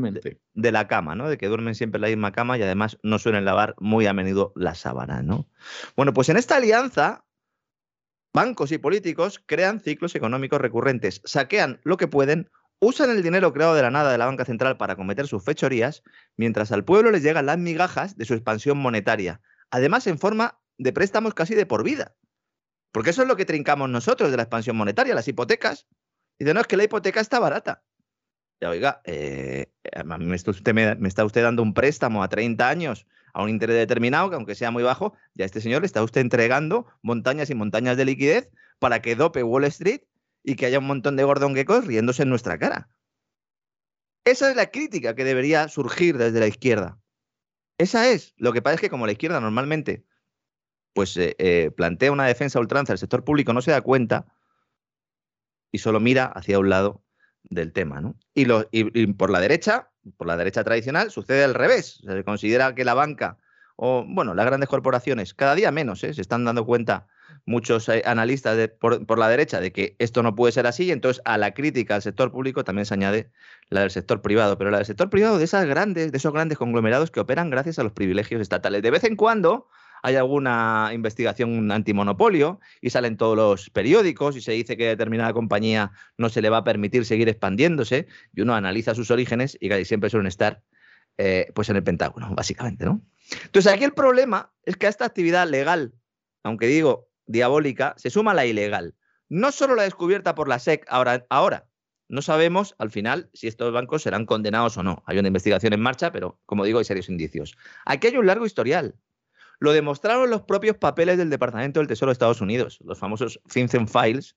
de, 0.54 0.72
la 0.72 0.86
cama, 0.86 1.14
¿no? 1.14 1.28
De 1.28 1.38
que 1.38 1.48
duermen 1.48 1.74
siempre 1.74 1.98
en 1.98 2.02
la 2.02 2.08
misma 2.08 2.32
cama 2.32 2.58
y 2.58 2.62
además 2.62 2.98
no 3.02 3.18
suelen 3.18 3.44
lavar 3.44 3.74
muy 3.78 4.06
a 4.06 4.12
menudo 4.12 4.52
las 4.54 4.78
sábanas, 4.78 5.24
¿no? 5.24 5.48
Bueno, 5.96 6.12
pues 6.12 6.28
en 6.28 6.36
esta 6.36 6.56
alianza, 6.56 7.24
bancos 8.38 8.70
y 8.70 8.78
políticos 8.78 9.42
crean 9.44 9.80
ciclos 9.80 10.14
económicos 10.14 10.60
recurrentes, 10.60 11.20
saquean 11.24 11.80
lo 11.82 11.96
que 11.96 12.06
pueden, 12.06 12.48
usan 12.78 13.10
el 13.10 13.20
dinero 13.20 13.52
creado 13.52 13.74
de 13.74 13.82
la 13.82 13.90
nada 13.90 14.12
de 14.12 14.18
la 14.18 14.26
banca 14.26 14.44
central 14.44 14.76
para 14.76 14.94
cometer 14.94 15.26
sus 15.26 15.42
fechorías, 15.42 16.04
mientras 16.36 16.70
al 16.70 16.84
pueblo 16.84 17.10
les 17.10 17.24
llegan 17.24 17.46
las 17.46 17.58
migajas 17.58 18.16
de 18.16 18.24
su 18.24 18.34
expansión 18.34 18.78
monetaria, 18.78 19.40
además 19.72 20.06
en 20.06 20.20
forma 20.20 20.60
de 20.78 20.92
préstamos 20.92 21.34
casi 21.34 21.56
de 21.56 21.66
por 21.66 21.82
vida. 21.82 22.14
Porque 22.92 23.10
eso 23.10 23.22
es 23.22 23.28
lo 23.28 23.34
que 23.34 23.44
trincamos 23.44 23.90
nosotros 23.90 24.30
de 24.30 24.36
la 24.36 24.44
expansión 24.44 24.76
monetaria, 24.76 25.16
las 25.16 25.26
hipotecas. 25.26 25.88
Dice, 26.38 26.54
no, 26.54 26.60
es 26.60 26.68
que 26.68 26.76
la 26.76 26.84
hipoteca 26.84 27.20
está 27.20 27.40
barata. 27.40 27.82
Ya, 28.60 28.70
oiga, 28.70 29.00
eh, 29.02 29.66
usted, 30.46 30.74
me, 30.74 31.08
está 31.08 31.24
usted 31.24 31.42
dando 31.42 31.64
un 31.64 31.74
préstamo 31.74 32.22
a 32.22 32.28
30 32.28 32.68
años 32.68 33.04
a 33.32 33.42
un 33.42 33.50
interés 33.50 33.76
determinado, 33.76 34.30
que 34.30 34.36
aunque 34.36 34.54
sea 34.54 34.70
muy 34.70 34.82
bajo, 34.82 35.14
ya 35.34 35.44
este 35.44 35.60
señor 35.60 35.82
le 35.82 35.86
está 35.86 36.02
usted 36.02 36.20
entregando 36.20 36.86
montañas 37.02 37.50
y 37.50 37.54
montañas 37.54 37.96
de 37.96 38.04
liquidez 38.04 38.50
para 38.78 39.00
que 39.02 39.16
dope 39.16 39.42
Wall 39.42 39.64
Street 39.64 40.02
y 40.42 40.56
que 40.56 40.66
haya 40.66 40.78
un 40.78 40.86
montón 40.86 41.16
de 41.16 41.24
gordonguecos 41.24 41.86
riéndose 41.86 42.22
en 42.22 42.30
nuestra 42.30 42.58
cara. 42.58 42.88
Esa 44.24 44.50
es 44.50 44.56
la 44.56 44.70
crítica 44.70 45.14
que 45.14 45.24
debería 45.24 45.68
surgir 45.68 46.18
desde 46.18 46.40
la 46.40 46.46
izquierda. 46.46 46.98
Esa 47.78 48.08
es. 48.08 48.34
Lo 48.36 48.52
que 48.52 48.60
pasa 48.60 48.74
es 48.74 48.80
que 48.80 48.90
como 48.90 49.06
la 49.06 49.12
izquierda 49.12 49.40
normalmente 49.40 50.04
pues 50.98 51.16
eh, 51.16 51.36
eh, 51.38 51.70
plantea 51.76 52.10
una 52.10 52.26
defensa 52.26 52.58
ultranza 52.58 52.92
del 52.92 52.98
sector 52.98 53.22
público, 53.22 53.52
no 53.52 53.62
se 53.62 53.70
da 53.70 53.80
cuenta 53.82 54.26
y 55.70 55.78
solo 55.78 56.00
mira 56.00 56.24
hacia 56.24 56.58
un 56.58 56.70
lado 56.70 57.04
del 57.44 57.72
tema. 57.72 58.00
¿no? 58.00 58.16
Y, 58.34 59.06
por 59.12 59.30
la 59.30 59.38
derecha, 59.38 59.92
por 60.16 60.26
la 60.26 60.36
derecha 60.36 60.64
tradicional, 60.64 61.10
sucede 61.10 61.44
al 61.44 61.54
revés. 61.54 62.00
Se 62.04 62.24
considera 62.24 62.74
que 62.74 62.84
la 62.84 62.94
banca 62.94 63.38
o, 63.80 64.04
bueno, 64.04 64.34
las 64.34 64.44
grandes 64.44 64.68
corporaciones, 64.68 65.34
cada 65.34 65.54
día 65.54 65.70
menos, 65.70 66.02
¿eh? 66.02 66.12
se 66.12 66.20
están 66.20 66.44
dando 66.44 66.66
cuenta 66.66 67.06
muchos 67.46 67.88
analistas 67.88 68.70
por, 68.80 69.06
por, 69.06 69.20
la 69.20 69.28
derecha 69.28 69.60
de 69.60 69.70
que 69.70 69.94
esto 70.00 70.24
no 70.24 70.34
puede 70.34 70.50
ser 70.50 70.66
así, 70.66 70.86
y 70.86 70.90
entonces 70.90 71.22
a 71.24 71.38
la 71.38 71.54
crítica 71.54 71.94
al 71.94 72.02
sector 72.02 72.32
público 72.32 72.64
también 72.64 72.86
se 72.86 72.94
añade 72.94 73.30
la 73.68 73.82
del 73.82 73.92
sector 73.92 74.20
privado, 74.20 74.58
pero 74.58 74.72
la 74.72 74.78
del 74.78 74.86
sector 74.86 75.10
privado 75.10 75.38
de 75.38 75.44
esas 75.44 75.64
grandes, 75.66 76.10
de 76.10 76.18
esos 76.18 76.32
grandes 76.32 76.58
conglomerados 76.58 77.12
que 77.12 77.20
operan 77.20 77.50
gracias 77.50 77.78
a 77.78 77.84
los 77.84 77.92
privilegios 77.92 78.40
estatales. 78.40 78.82
De 78.82 78.90
vez 78.90 79.04
en 79.04 79.14
cuando 79.14 79.68
hay 80.02 80.16
alguna 80.16 80.90
investigación 80.92 81.70
antimonopolio 81.70 82.60
y 82.80 82.90
salen 82.90 83.16
todos 83.16 83.36
los 83.36 83.70
periódicos 83.70 84.36
y 84.36 84.40
se 84.40 84.52
dice 84.52 84.76
que 84.76 84.86
determinada 84.86 85.32
compañía 85.32 85.92
no 86.16 86.28
se 86.28 86.42
le 86.42 86.50
va 86.50 86.58
a 86.58 86.64
permitir 86.64 87.04
seguir 87.04 87.28
expandiéndose 87.28 88.06
y 88.34 88.40
uno 88.40 88.54
analiza 88.54 88.94
sus 88.94 89.10
orígenes 89.10 89.56
y 89.60 89.68
casi 89.68 89.84
siempre 89.84 90.10
suelen 90.10 90.26
estar 90.26 90.62
eh, 91.18 91.50
pues 91.54 91.68
en 91.68 91.76
el 91.76 91.82
Pentágono, 91.82 92.32
básicamente, 92.34 92.84
¿no? 92.84 93.02
Entonces 93.44 93.72
aquí 93.72 93.84
el 93.84 93.92
problema 93.92 94.52
es 94.64 94.76
que 94.76 94.86
a 94.86 94.90
esta 94.90 95.04
actividad 95.04 95.48
legal, 95.48 95.92
aunque 96.44 96.66
digo 96.66 97.08
diabólica, 97.26 97.94
se 97.96 98.10
suma 98.10 98.34
la 98.34 98.46
ilegal. 98.46 98.94
No 99.28 99.52
solo 99.52 99.74
la 99.74 99.82
descubierta 99.82 100.34
por 100.34 100.48
la 100.48 100.58
SEC 100.58 100.86
ahora, 100.88 101.26
ahora 101.28 101.68
no 102.08 102.22
sabemos 102.22 102.74
al 102.78 102.90
final 102.90 103.28
si 103.34 103.48
estos 103.48 103.72
bancos 103.72 104.02
serán 104.02 104.24
condenados 104.24 104.78
o 104.78 104.82
no. 104.82 105.02
Hay 105.06 105.18
una 105.18 105.28
investigación 105.28 105.74
en 105.74 105.80
marcha, 105.80 106.10
pero 106.10 106.40
como 106.46 106.64
digo, 106.64 106.78
hay 106.78 106.84
serios 106.84 107.08
indicios. 107.08 107.56
Aquí 107.84 108.06
hay 108.06 108.16
un 108.16 108.26
largo 108.26 108.46
historial. 108.46 108.94
Lo 109.60 109.72
demostraron 109.72 110.30
los 110.30 110.42
propios 110.42 110.76
papeles 110.76 111.18
del 111.18 111.30
Departamento 111.30 111.80
del 111.80 111.88
Tesoro 111.88 112.10
de 112.10 112.14
Estados 112.14 112.40
Unidos, 112.40 112.78
los 112.84 112.98
famosos 112.98 113.40
FinCEN 113.46 113.88
Files, 113.88 114.36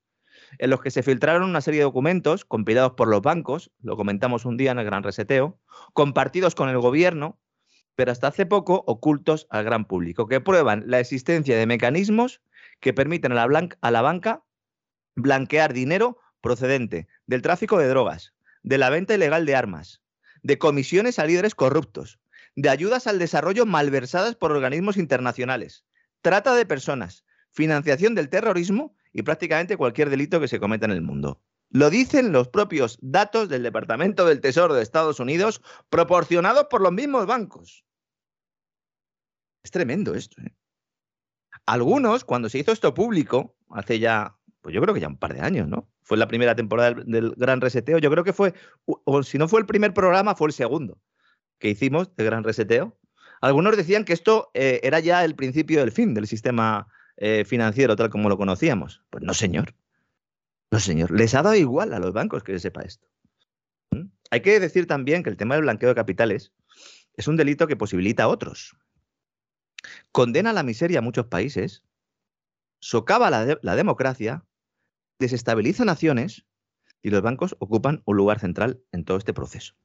en 0.58 0.70
los 0.70 0.82
que 0.82 0.92
se 0.92 1.04
filtraron 1.04 1.44
una 1.44 1.62
serie 1.62 1.80
de 1.80 1.86
documentos 1.86 2.46
compilados 2.46 2.94
por 2.94 3.08
los 3.08 3.22
bancos, 3.22 3.72
lo 3.82 3.96
comentamos 3.96 4.46
un 4.46 4.58
día 4.58 4.72
en 4.72 4.80
el 4.80 4.86
Gran 4.86 5.04
Reseteo, 5.04 5.60
compartidos 5.94 6.56
con 6.56 6.70
el 6.70 6.80
gobierno, 6.80 7.40
pero 7.96 8.12
hasta 8.12 8.28
hace 8.28 8.46
poco 8.46 8.84
ocultos 8.88 9.48
al 9.50 9.64
gran 9.64 9.86
público, 9.86 10.28
que 10.28 10.42
prueban 10.42 10.84
la 10.88 11.00
existencia 11.00 11.58
de 11.58 11.68
mecanismos 11.68 12.42
que 12.80 12.94
permiten 12.94 13.32
a 13.34 13.46
la, 13.46 13.70
a 13.82 13.92
la 13.92 14.02
banca 14.02 14.44
blanquear 15.16 15.74
dinero 15.74 16.18
procedente 16.42 17.08
del 17.28 17.42
tráfico 17.42 17.78
de 17.78 17.88
drogas, 17.88 18.34
de 18.64 18.78
la 18.78 18.90
venta 18.90 19.14
ilegal 19.14 19.46
de 19.46 19.56
armas, 19.56 20.02
de 20.42 20.58
comisiones 20.58 21.20
a 21.20 21.26
líderes 21.26 21.54
corruptos, 21.54 22.20
de 22.56 22.70
ayudas 22.70 23.08
al 23.08 23.20
desarrollo 23.20 23.66
malversadas 23.66 24.36
por 24.36 24.52
organismos 24.52 24.98
internacionales, 24.98 25.86
trata 26.22 26.56
de 26.56 26.66
personas, 26.66 27.26
financiación 27.52 28.16
del 28.16 28.30
terrorismo 28.30 28.96
y 29.14 29.24
prácticamente 29.24 29.78
cualquier 29.78 30.10
delito 30.10 30.40
que 30.40 30.48
se 30.48 30.60
cometa 30.60 30.86
en 30.86 30.92
el 30.92 31.02
mundo. 31.02 31.42
Lo 31.70 31.90
dicen 31.90 32.34
los 32.34 32.50
propios 32.50 32.98
datos 33.02 33.48
del 33.48 33.64
Departamento 33.64 34.26
del 34.26 34.42
Tesoro 34.42 34.74
de 34.74 34.84
Estados 34.84 35.20
Unidos, 35.20 35.62
proporcionados 35.90 36.68
por 36.70 36.82
los 36.82 36.92
mismos 36.92 37.26
bancos. 37.26 37.86
Es 39.64 39.72
tremendo 39.72 40.14
esto. 40.16 40.42
¿eh? 40.42 40.54
Algunos, 41.66 42.26
cuando 42.26 42.50
se 42.50 42.60
hizo 42.60 42.74
esto 42.74 42.94
público, 42.94 43.56
hace 43.70 44.00
ya, 44.00 44.38
pues 44.62 44.76
yo 44.76 44.82
creo 44.82 44.94
que 44.94 45.00
ya 45.00 45.08
un 45.08 45.18
par 45.18 45.34
de 45.34 45.42
años, 45.42 45.68
¿no? 45.70 45.88
Fue 46.02 46.18
la 46.18 46.28
primera 46.28 46.56
temporada 46.56 46.94
del, 47.06 47.34
Gran 47.38 47.62
Reseteo, 47.62 48.00
yo 48.00 48.12
creo 48.12 48.26
que 48.26 48.34
fue, 48.34 48.54
o 48.86 49.24
si 49.24 49.38
no 49.38 49.48
fue 49.48 49.62
el 49.62 49.66
primer 49.66 49.94
programa, 49.94 50.36
fue 50.36 50.48
el 50.48 50.54
segundo 50.54 51.00
que 51.62 51.70
hicimos 51.70 52.14
de 52.18 52.26
gran 52.26 52.44
reseteo, 52.44 52.98
algunos 53.40 53.78
decían 53.78 54.04
que 54.04 54.14
esto 54.14 54.52
eh, 54.54 54.82
era 54.84 55.00
ya 55.00 55.24
el 55.24 55.36
principio 55.36 55.80
del 55.80 55.92
fin 55.92 56.14
del 56.14 56.28
sistema 56.28 56.88
eh, 57.18 57.46
financiero 57.46 57.96
tal 57.96 58.10
como 58.10 58.28
lo 58.28 58.38
conocíamos. 58.38 59.04
Pues 59.10 59.24
no, 59.24 59.34
señor. 59.34 59.74
No, 60.72 60.80
señor. 60.80 61.12
Les 61.12 61.34
ha 61.36 61.42
dado 61.42 61.56
igual 61.56 61.94
a 61.94 62.00
los 62.00 62.14
bancos 62.14 62.44
que 62.44 62.54
se 62.54 62.60
sepa 62.60 62.82
esto. 62.82 63.08
¿Mm? 63.92 64.08
Hay 64.32 64.42
que 64.42 64.60
decir 64.60 64.88
también 64.88 65.24
que 65.24 65.30
el 65.30 65.38
tema 65.38 65.56
del 65.56 65.64
blanqueo 65.64 65.90
de 65.90 65.96
capitales 65.96 66.52
es 67.16 67.28
un 67.28 67.38
delito 67.38 67.68
que 67.68 67.76
posibilita 67.76 68.24
a 68.24 68.28
otros. 68.28 68.76
Condena 70.12 70.54
la 70.54 70.64
miseria 70.64 71.00
a 71.00 71.04
muchos 71.04 71.28
países, 71.28 71.84
socava 72.80 73.30
la 73.30 73.76
democracia, 73.76 74.46
desestabiliza 75.20 75.86
naciones 75.86 76.46
y 77.02 77.10
los 77.10 77.22
bancos 77.22 77.56
ocupan 77.60 78.02
un 78.06 78.18
lugar 78.18 78.40
central 78.40 78.82
en 78.92 79.04
todo 79.04 79.18
este 79.18 79.34
proceso. 79.34 79.76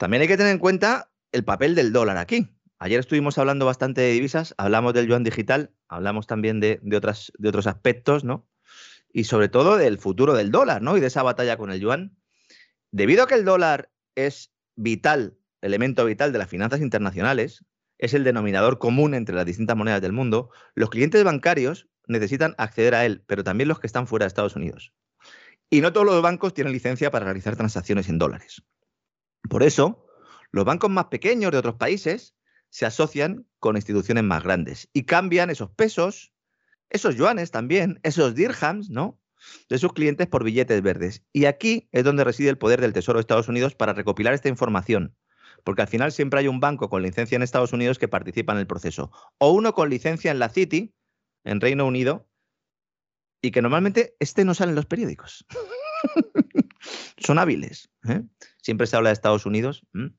También 0.00 0.22
hay 0.22 0.28
que 0.28 0.38
tener 0.38 0.52
en 0.52 0.58
cuenta 0.58 1.12
el 1.30 1.44
papel 1.44 1.74
del 1.74 1.92
dólar 1.92 2.16
aquí. 2.16 2.48
Ayer 2.78 3.00
estuvimos 3.00 3.36
hablando 3.36 3.66
bastante 3.66 4.00
de 4.00 4.12
divisas, 4.12 4.54
hablamos 4.56 4.94
del 4.94 5.06
yuan 5.06 5.24
digital, 5.24 5.74
hablamos 5.88 6.26
también 6.26 6.58
de, 6.58 6.80
otros 7.46 7.66
aspectos, 7.66 8.24
¿no? 8.24 8.48
Y 9.12 9.24
sobre 9.24 9.50
todo 9.50 9.76
del 9.76 9.98
futuro 9.98 10.32
del 10.32 10.50
dólar, 10.50 10.80
¿no? 10.80 10.96
Y 10.96 11.00
de 11.00 11.08
esa 11.08 11.22
batalla 11.22 11.58
con 11.58 11.70
el 11.70 11.80
yuan. 11.80 12.16
Debido 12.90 13.24
a 13.24 13.26
que 13.26 13.34
el 13.34 13.44
dólar 13.44 13.92
es 14.14 14.54
vital, 14.74 15.36
elemento 15.60 16.06
vital 16.06 16.32
de 16.32 16.38
las 16.38 16.48
finanzas 16.48 16.80
internacionales, 16.80 17.62
es 17.98 18.14
el 18.14 18.24
denominador 18.24 18.78
común 18.78 19.12
entre 19.12 19.34
las 19.34 19.44
distintas 19.44 19.76
monedas 19.76 20.00
del 20.00 20.14
mundo, 20.14 20.48
los 20.74 20.88
clientes 20.88 21.22
bancarios 21.24 21.90
necesitan 22.06 22.54
acceder 22.56 22.94
a 22.94 23.04
él, 23.04 23.22
pero 23.26 23.44
también 23.44 23.68
los 23.68 23.80
que 23.80 23.86
están 23.86 24.06
fuera 24.06 24.24
de 24.24 24.28
Estados 24.28 24.56
Unidos. 24.56 24.94
Y 25.68 25.82
no 25.82 25.92
todos 25.92 26.06
los 26.06 26.22
bancos 26.22 26.54
tienen 26.54 26.72
licencia 26.72 27.10
para 27.10 27.26
realizar 27.26 27.54
transacciones 27.54 28.08
en 28.08 28.16
dólares. 28.16 28.62
Por 29.48 29.62
eso, 29.62 30.06
los 30.52 30.64
bancos 30.64 30.90
más 30.90 31.06
pequeños 31.06 31.52
de 31.52 31.58
otros 31.58 31.76
países 31.76 32.34
se 32.70 32.86
asocian 32.86 33.46
con 33.58 33.76
instituciones 33.76 34.24
más 34.24 34.42
grandes 34.42 34.88
y 34.92 35.04
cambian 35.04 35.50
esos 35.50 35.70
pesos, 35.70 36.32
esos 36.88 37.16
yuanes 37.16 37.50
también, 37.50 38.00
esos 38.02 38.34
dirhams, 38.34 38.90
¿no? 38.90 39.20
De 39.68 39.78
sus 39.78 39.92
clientes 39.92 40.26
por 40.26 40.44
billetes 40.44 40.82
verdes. 40.82 41.24
Y 41.32 41.46
aquí 41.46 41.88
es 41.92 42.04
donde 42.04 42.24
reside 42.24 42.50
el 42.50 42.58
poder 42.58 42.80
del 42.80 42.92
Tesoro 42.92 43.18
de 43.18 43.22
Estados 43.22 43.48
Unidos 43.48 43.74
para 43.74 43.92
recopilar 43.92 44.34
esta 44.34 44.48
información, 44.48 45.16
porque 45.64 45.82
al 45.82 45.88
final 45.88 46.12
siempre 46.12 46.40
hay 46.40 46.48
un 46.48 46.60
banco 46.60 46.90
con 46.90 47.02
licencia 47.02 47.36
en 47.36 47.42
Estados 47.42 47.72
Unidos 47.72 47.98
que 47.98 48.08
participa 48.08 48.52
en 48.52 48.58
el 48.58 48.66
proceso, 48.66 49.10
o 49.38 49.52
uno 49.52 49.74
con 49.74 49.88
licencia 49.88 50.30
en 50.30 50.38
la 50.38 50.50
City, 50.50 50.94
en 51.44 51.60
Reino 51.60 51.86
Unido, 51.86 52.28
y 53.42 53.50
que 53.50 53.62
normalmente 53.62 54.14
este 54.20 54.44
no 54.44 54.54
sale 54.54 54.70
en 54.70 54.76
los 54.76 54.86
periódicos. 54.86 55.46
Son 57.20 57.38
hábiles. 57.38 57.90
¿eh? 58.08 58.22
Siempre 58.62 58.86
se 58.86 58.96
habla 58.96 59.10
de 59.10 59.14
Estados 59.14 59.46
Unidos. 59.46 59.86
De 59.92 60.10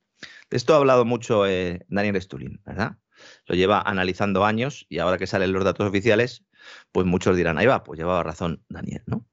esto 0.52 0.74
ha 0.74 0.78
hablado 0.78 1.06
mucho 1.06 1.46
eh, 1.48 1.86
Daniel 1.90 2.22
Stulin, 2.22 2.62
¿verdad? 2.66 2.98
Lo 3.46 3.56
lleva 3.56 3.82
analizando 3.82 4.46
años 4.46 4.86
y 4.90 5.00
ahora 5.00 5.18
que 5.18 5.28
salen 5.28 5.52
los 5.52 5.64
datos 5.64 5.88
oficiales, 5.88 6.46
pues 6.92 7.06
muchos 7.06 7.38
dirán, 7.38 7.58
ahí 7.58 7.66
va, 7.66 7.84
pues 7.84 8.00
llevaba 8.00 8.24
razón 8.24 8.64
Daniel, 8.70 9.04
¿no? 9.06 9.28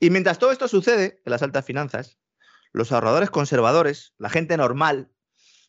Y 0.00 0.10
mientras 0.10 0.38
todo 0.38 0.52
esto 0.52 0.68
sucede 0.68 1.20
en 1.24 1.30
las 1.30 1.42
altas 1.42 1.64
finanzas, 1.64 2.18
los 2.72 2.92
ahorradores 2.92 3.30
conservadores, 3.30 4.14
la 4.18 4.30
gente 4.30 4.56
normal, 4.56 5.10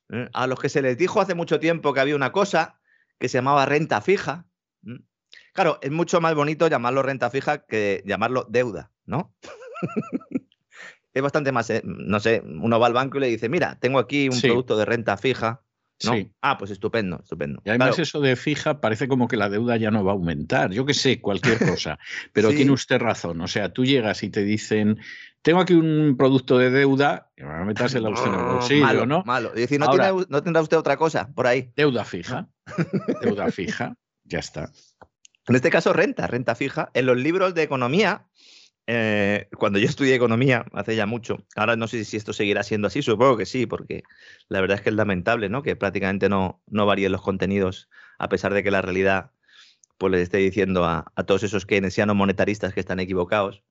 ¿eh? 0.09 0.29
a 0.33 0.47
los 0.47 0.59
que 0.59 0.69
se 0.69 0.81
les 0.81 0.97
dijo 0.97 1.21
hace 1.21 1.35
mucho 1.35 1.59
tiempo 1.59 1.93
que 1.93 1.99
había 1.99 2.15
una 2.15 2.31
cosa 2.31 2.79
que 3.19 3.29
se 3.29 3.37
llamaba 3.37 3.65
renta 3.65 4.01
fija, 4.01 4.47
claro, 5.53 5.79
es 5.81 5.91
mucho 5.91 6.21
más 6.21 6.35
bonito 6.35 6.67
llamarlo 6.67 7.03
renta 7.03 7.29
fija 7.29 7.65
que 7.65 8.03
llamarlo 8.05 8.45
deuda, 8.49 8.91
¿no? 9.05 9.35
es 11.13 11.21
bastante 11.21 11.51
más, 11.51 11.69
eh, 11.69 11.81
no 11.83 12.19
sé, 12.19 12.43
uno 12.45 12.79
va 12.79 12.87
al 12.87 12.93
banco 12.93 13.17
y 13.17 13.21
le 13.21 13.27
dice, 13.27 13.49
mira, 13.49 13.77
tengo 13.79 13.99
aquí 13.99 14.29
un 14.29 14.39
producto 14.39 14.77
de 14.77 14.85
renta 14.85 15.17
fija. 15.17 15.61
¿no? 16.05 16.13
Ah, 16.41 16.57
pues 16.59 16.69
estupendo, 16.69 17.19
estupendo. 17.23 17.59
Y 17.65 17.69
además 17.69 17.97
eso 17.97 18.21
de 18.21 18.35
fija 18.35 18.79
parece 18.81 19.07
como 19.07 19.27
que 19.27 19.35
la 19.35 19.49
deuda 19.49 19.77
ya 19.77 19.89
no 19.89 20.03
va 20.03 20.11
a 20.11 20.15
aumentar. 20.15 20.71
Yo 20.71 20.85
qué 20.85 20.93
sé, 20.93 21.19
cualquier 21.19 21.57
cosa. 21.57 21.97
Pero 22.33 22.49
tiene 22.49 22.71
usted 22.71 22.99
razón. 22.99 23.41
O 23.41 23.47
sea, 23.47 23.73
tú 23.73 23.83
llegas 23.83 24.21
y 24.21 24.29
te 24.29 24.43
dicen, 24.43 24.99
tengo 25.41 25.59
aquí 25.59 25.73
un 25.73 26.15
producto 26.15 26.59
de 26.59 26.69
deuda, 26.69 27.31
y 27.35 27.43
me 27.43 27.65
metas 27.65 27.95
el 27.95 28.05
usted 28.05 28.27
en 28.27 28.33
el 28.35 28.45
bolsillo, 28.45 28.85
malo, 28.85 29.05
¿no? 29.07 29.23
Malo. 29.23 29.51
Y 29.55 29.61
decir, 29.61 29.79
¿no, 29.79 29.87
¿no 30.29 30.43
tendrá 30.43 30.61
usted 30.61 30.77
otra 30.77 30.97
cosa 30.97 31.33
por 31.33 31.47
ahí? 31.47 31.71
Deuda 31.75 32.05
fija. 32.05 32.47
deuda 33.21 33.49
fija. 33.51 33.95
Ya 34.23 34.39
está. 34.39 34.71
En 35.47 35.55
este 35.55 35.69
caso, 35.69 35.93
renta, 35.93 36.27
renta 36.27 36.53
fija. 36.53 36.91
En 36.93 37.05
los 37.05 37.17
libros 37.17 37.55
de 37.55 37.63
economía 37.63 38.26
eh, 38.87 39.49
cuando 39.57 39.79
yo 39.79 39.85
estudié 39.85 40.15
economía, 40.15 40.65
hace 40.73 40.95
ya 40.95 41.05
mucho, 41.05 41.45
ahora 41.55 41.75
no 41.75 41.87
sé 41.87 42.05
si 42.05 42.17
esto 42.17 42.33
seguirá 42.33 42.63
siendo 42.63 42.87
así, 42.87 43.01
supongo 43.01 43.37
que 43.37 43.45
sí, 43.45 43.65
porque 43.65 44.03
la 44.47 44.61
verdad 44.61 44.77
es 44.77 44.81
que 44.81 44.89
es 44.89 44.95
lamentable, 44.95 45.49
¿no? 45.49 45.61
Que 45.61 45.75
prácticamente 45.75 46.29
no, 46.29 46.61
no 46.67 46.85
varíen 46.85 47.11
los 47.11 47.21
contenidos, 47.21 47.89
a 48.17 48.29
pesar 48.29 48.53
de 48.53 48.63
que 48.63 48.71
la 48.71 48.81
realidad 48.81 49.31
pues 49.97 50.11
les 50.11 50.21
esté 50.21 50.37
diciendo 50.37 50.85
a, 50.85 51.11
todos 51.25 51.43
esos 51.43 51.65
keynesianos 51.65 52.15
monetaristas 52.15 52.73
que 52.73 52.79
están 52.79 52.99
equivocados. 52.99 53.63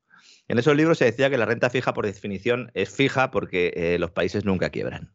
En 0.49 0.59
esos 0.59 0.77
libros 0.77 0.99
se 0.99 1.07
decía 1.07 1.31
que 1.31 1.39
la 1.39 1.47
renta 1.47 1.71
fija, 1.71 1.95
por 1.95 2.07
definición, 2.07 2.71
es 2.75 2.91
fija 2.91 3.31
porque 3.31 3.73
eh, 3.77 3.99
los 3.99 4.11
países 4.11 4.45
nunca 4.45 4.71
quiebran 4.71 5.15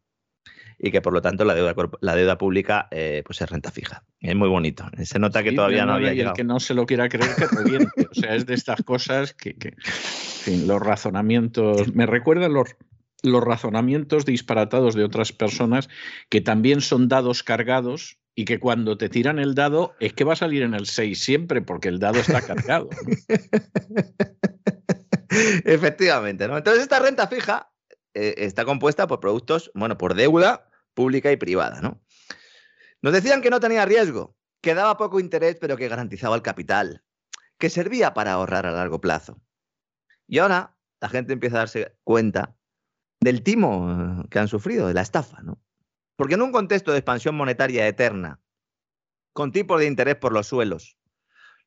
y 0.83 0.91
que 0.91 0.99
por 0.99 1.13
lo 1.13 1.21
tanto 1.21 1.45
la 1.45 1.53
deuda, 1.53 1.75
la 2.01 2.15
deuda 2.15 2.39
pública 2.39 2.87
eh, 2.89 3.21
pues 3.23 3.39
es 3.39 3.49
renta 3.49 3.69
fija. 3.69 4.03
Es 4.19 4.35
muy 4.35 4.49
bonito. 4.49 4.83
Se 5.03 5.19
nota 5.19 5.43
que 5.43 5.51
todavía 5.51 5.85
no, 5.85 5.93
había 5.93 6.13
llegado. 6.13 6.33
El 6.33 6.37
que 6.37 6.43
no 6.43 6.59
se 6.59 6.73
lo 6.73 6.87
quiera 6.87 7.07
creer 7.07 7.35
que 7.35 7.45
reviente. 7.45 8.07
o 8.09 8.15
sea, 8.15 8.33
es 8.33 8.47
de 8.47 8.55
estas 8.55 8.81
cosas 8.81 9.35
que, 9.35 9.51
en 9.51 9.75
fin, 9.79 10.67
los 10.67 10.81
razonamientos, 10.81 11.93
me 11.93 12.07
recuerdan 12.07 12.53
los, 12.53 12.75
los 13.21 13.43
razonamientos 13.43 14.25
disparatados 14.25 14.95
de 14.95 15.03
otras 15.03 15.31
personas 15.31 15.87
que 16.29 16.41
también 16.41 16.81
son 16.81 17.07
dados 17.07 17.43
cargados 17.43 18.17
y 18.33 18.45
que 18.45 18.59
cuando 18.59 18.97
te 18.97 19.07
tiran 19.07 19.37
el 19.37 19.53
dado 19.53 19.93
es 19.99 20.13
que 20.13 20.23
va 20.23 20.33
a 20.33 20.37
salir 20.37 20.63
en 20.63 20.73
el 20.73 20.87
6 20.87 21.21
siempre 21.21 21.61
porque 21.61 21.89
el 21.89 21.99
dado 21.99 22.19
está 22.19 22.41
cargado. 22.41 22.89
Efectivamente, 25.63 26.47
¿no? 26.47 26.57
Entonces 26.57 26.81
esta 26.81 26.99
renta 26.99 27.27
fija 27.27 27.71
eh, 28.15 28.33
está 28.37 28.65
compuesta 28.65 29.05
por 29.05 29.19
productos, 29.19 29.69
bueno, 29.75 29.99
por 29.99 30.15
deuda 30.15 30.70
pública 30.93 31.31
y 31.31 31.37
privada. 31.37 31.81
¿no? 31.81 32.01
Nos 33.01 33.13
decían 33.13 33.41
que 33.41 33.49
no 33.49 33.59
tenía 33.59 33.85
riesgo, 33.85 34.35
que 34.61 34.75
daba 34.75 34.97
poco 34.97 35.19
interés, 35.19 35.57
pero 35.59 35.77
que 35.77 35.87
garantizaba 35.87 36.35
el 36.35 36.41
capital, 36.41 37.03
que 37.57 37.69
servía 37.69 38.13
para 38.13 38.33
ahorrar 38.33 38.65
a 38.65 38.71
largo 38.71 39.01
plazo. 39.01 39.41
Y 40.27 40.39
ahora 40.39 40.77
la 40.99 41.09
gente 41.09 41.33
empieza 41.33 41.57
a 41.57 41.59
darse 41.59 41.97
cuenta 42.03 42.55
del 43.19 43.43
timo 43.43 44.25
que 44.29 44.39
han 44.39 44.47
sufrido, 44.47 44.87
de 44.87 44.93
la 44.93 45.01
estafa, 45.01 45.41
¿no? 45.41 45.61
Porque 46.15 46.35
en 46.35 46.41
un 46.41 46.51
contexto 46.51 46.91
de 46.91 46.99
expansión 46.99 47.35
monetaria 47.35 47.87
eterna, 47.87 48.39
con 49.33 49.51
tipos 49.51 49.79
de 49.79 49.87
interés 49.87 50.15
por 50.17 50.33
los 50.33 50.47
suelos, 50.47 50.97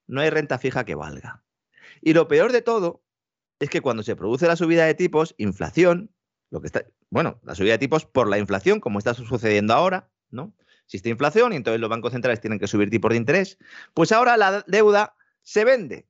no 0.07 0.21
hay 0.21 0.31
renta 0.31 0.59
fija 0.59 0.85
que 0.85 0.95
valga. 0.95 1.45
Y 2.01 2.13
lo 2.13 2.29
peor 2.29 2.53
de 2.53 2.63
todo 2.63 3.05
es 3.59 3.71
que 3.71 3.81
cuando 3.81 4.03
se 4.03 4.17
produce 4.17 4.47
la 4.47 4.57
subida 4.57 4.85
de 4.85 4.95
tipos, 4.95 5.35
inflación, 5.39 6.14
bueno, 7.11 7.41
la 7.45 7.55
subida 7.55 7.73
de 7.73 7.79
tipos 7.79 8.05
por 8.05 8.29
la 8.29 8.39
inflación, 8.39 8.81
como 8.81 8.99
está 8.99 9.15
sucediendo 9.15 9.75
ahora, 9.75 10.11
¿no? 10.31 10.55
Existe 10.85 11.09
inflación 11.09 11.53
y 11.53 11.57
entonces 11.57 11.81
los 11.81 11.91
bancos 11.91 12.13
centrales 12.13 12.41
tienen 12.41 12.59
que 12.59 12.67
subir 12.67 12.91
tipos 12.91 13.11
de 13.11 13.17
interés. 13.17 13.59
Pues 13.95 14.13
ahora 14.13 14.37
la 14.37 14.65
deuda 14.67 15.15
se 15.43 15.65
vende, 15.65 16.07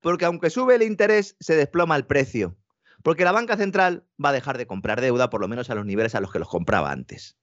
porque 0.00 0.24
aunque 0.24 0.50
sube 0.50 0.74
el 0.74 0.82
interés, 0.82 1.36
se 1.40 1.54
desploma 1.54 1.96
el 1.96 2.06
precio, 2.06 2.56
porque 3.02 3.24
la 3.24 3.32
banca 3.32 3.56
central 3.56 4.06
va 4.22 4.30
a 4.30 4.32
dejar 4.32 4.58
de 4.58 4.66
comprar 4.66 5.00
deuda 5.00 5.30
por 5.30 5.40
lo 5.40 5.48
menos 5.48 5.70
a 5.70 5.74
los 5.74 5.84
niveles 5.84 6.14
a 6.14 6.20
los 6.20 6.32
que 6.32 6.38
los 6.38 6.48
compraba 6.48 6.90
antes. 6.90 7.36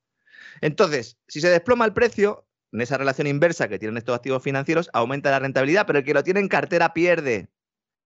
Entonces, 0.61 1.17
si 1.27 1.41
se 1.41 1.49
desploma 1.49 1.85
el 1.85 1.93
precio, 1.93 2.47
en 2.71 2.81
esa 2.81 2.97
relación 2.97 3.27
inversa 3.27 3.67
que 3.67 3.79
tienen 3.79 3.97
estos 3.97 4.15
activos 4.15 4.41
financieros, 4.41 4.89
aumenta 4.93 5.29
la 5.31 5.39
rentabilidad, 5.39 5.85
pero 5.85 5.99
el 5.99 6.05
que 6.05 6.13
lo 6.13 6.23
tiene 6.23 6.39
en 6.39 6.47
cartera 6.47 6.93
pierde, 6.93 7.49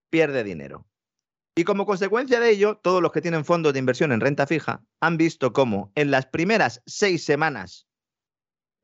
pierde 0.10 0.43
dinero. 0.43 0.86
Y 1.58 1.63
como 1.63 1.88
consecuencia 1.88 2.39
de 2.39 2.52
ello, 2.52 2.78
todos 2.78 3.02
los 3.02 3.12
que 3.12 3.20
tienen 3.20 3.43
fondos 3.43 3.74
de 3.74 3.80
inversión 3.80 4.12
en 4.12 4.22
renta 4.22 4.46
fija 4.46 4.86
han 5.02 5.17
visto 5.17 5.54
cómo 5.54 5.91
en 5.96 6.12
las 6.12 6.28
primeras 6.28 6.84
seis 6.86 7.26
semanas 7.26 7.88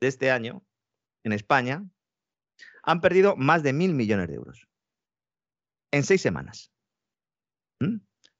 de 0.00 0.08
este 0.08 0.32
año, 0.32 0.66
en 1.22 1.32
España, 1.32 1.84
han 2.82 3.00
perdido 3.00 3.36
más 3.36 3.62
de 3.62 3.72
mil 3.72 3.94
millones 3.94 4.26
de 4.26 4.34
euros. 4.34 4.68
En 5.92 6.02
seis 6.02 6.20
semanas. 6.20 6.72
¿Mm? 7.78 7.98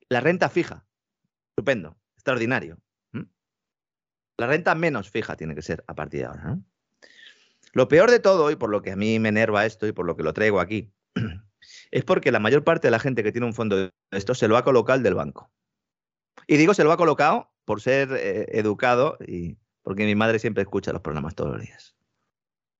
La 0.08 0.18
renta 0.18 0.48
fija. 0.48 0.84
Estupendo. 1.50 1.96
Extraordinario. 2.16 2.82
¿Mm? 3.12 3.22
La 4.36 4.48
renta 4.48 4.74
menos 4.74 5.10
fija 5.10 5.36
tiene 5.36 5.54
que 5.54 5.62
ser 5.62 5.84
a 5.86 5.94
partir 5.94 6.22
de 6.22 6.26
ahora. 6.26 6.58
Lo 7.72 7.86
peor 7.86 8.10
de 8.10 8.18
todo, 8.18 8.50
y 8.50 8.56
por 8.56 8.70
lo 8.70 8.82
que 8.82 8.90
a 8.90 8.96
mí 8.96 9.20
me 9.20 9.28
enerva 9.28 9.64
esto 9.64 9.86
y 9.86 9.92
por 9.92 10.06
lo 10.06 10.16
que 10.16 10.24
lo 10.24 10.34
traigo 10.34 10.58
aquí, 10.58 10.92
es 11.94 12.04
porque 12.04 12.32
la 12.32 12.40
mayor 12.40 12.64
parte 12.64 12.88
de 12.88 12.90
la 12.90 12.98
gente 12.98 13.22
que 13.22 13.30
tiene 13.30 13.46
un 13.46 13.54
fondo 13.54 13.76
de 13.76 13.92
esto 14.10 14.34
se 14.34 14.48
lo 14.48 14.56
ha 14.56 14.64
colocado 14.64 14.96
el 14.96 15.04
del 15.04 15.14
banco. 15.14 15.52
Y 16.48 16.56
digo 16.56 16.74
se 16.74 16.82
lo 16.82 16.90
ha 16.90 16.96
colocado 16.96 17.52
por 17.64 17.80
ser 17.80 18.10
eh, 18.12 18.46
educado 18.58 19.16
y 19.24 19.58
porque 19.82 20.04
mi 20.04 20.16
madre 20.16 20.40
siempre 20.40 20.64
escucha 20.64 20.92
los 20.92 21.02
programas 21.02 21.36
todos 21.36 21.52
los 21.52 21.62
días. 21.62 21.94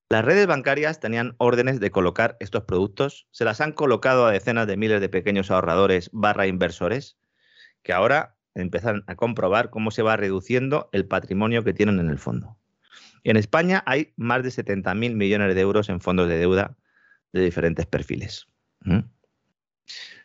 Las 0.08 0.24
redes 0.24 0.48
bancarias 0.48 0.98
tenían 0.98 1.36
órdenes 1.38 1.78
de 1.78 1.92
colocar 1.92 2.36
estos 2.40 2.64
productos, 2.64 3.28
se 3.30 3.44
las 3.44 3.60
han 3.60 3.70
colocado 3.70 4.26
a 4.26 4.32
decenas 4.32 4.66
de 4.66 4.76
miles 4.76 5.00
de 5.00 5.08
pequeños 5.08 5.52
ahorradores 5.52 6.10
barra 6.12 6.48
inversores, 6.48 7.16
que 7.84 7.92
ahora 7.92 8.36
empiezan 8.56 9.04
a 9.06 9.14
comprobar 9.14 9.70
cómo 9.70 9.92
se 9.92 10.02
va 10.02 10.16
reduciendo 10.16 10.88
el 10.90 11.06
patrimonio 11.06 11.62
que 11.62 11.72
tienen 11.72 12.00
en 12.00 12.10
el 12.10 12.18
fondo. 12.18 12.58
En 13.22 13.36
España 13.36 13.84
hay 13.86 14.12
más 14.16 14.42
de 14.42 14.48
70.000 14.48 15.14
millones 15.14 15.54
de 15.54 15.60
euros 15.60 15.88
en 15.88 16.00
fondos 16.00 16.28
de 16.28 16.36
deuda 16.36 16.76
de 17.32 17.42
diferentes 17.42 17.86
perfiles. 17.86 18.48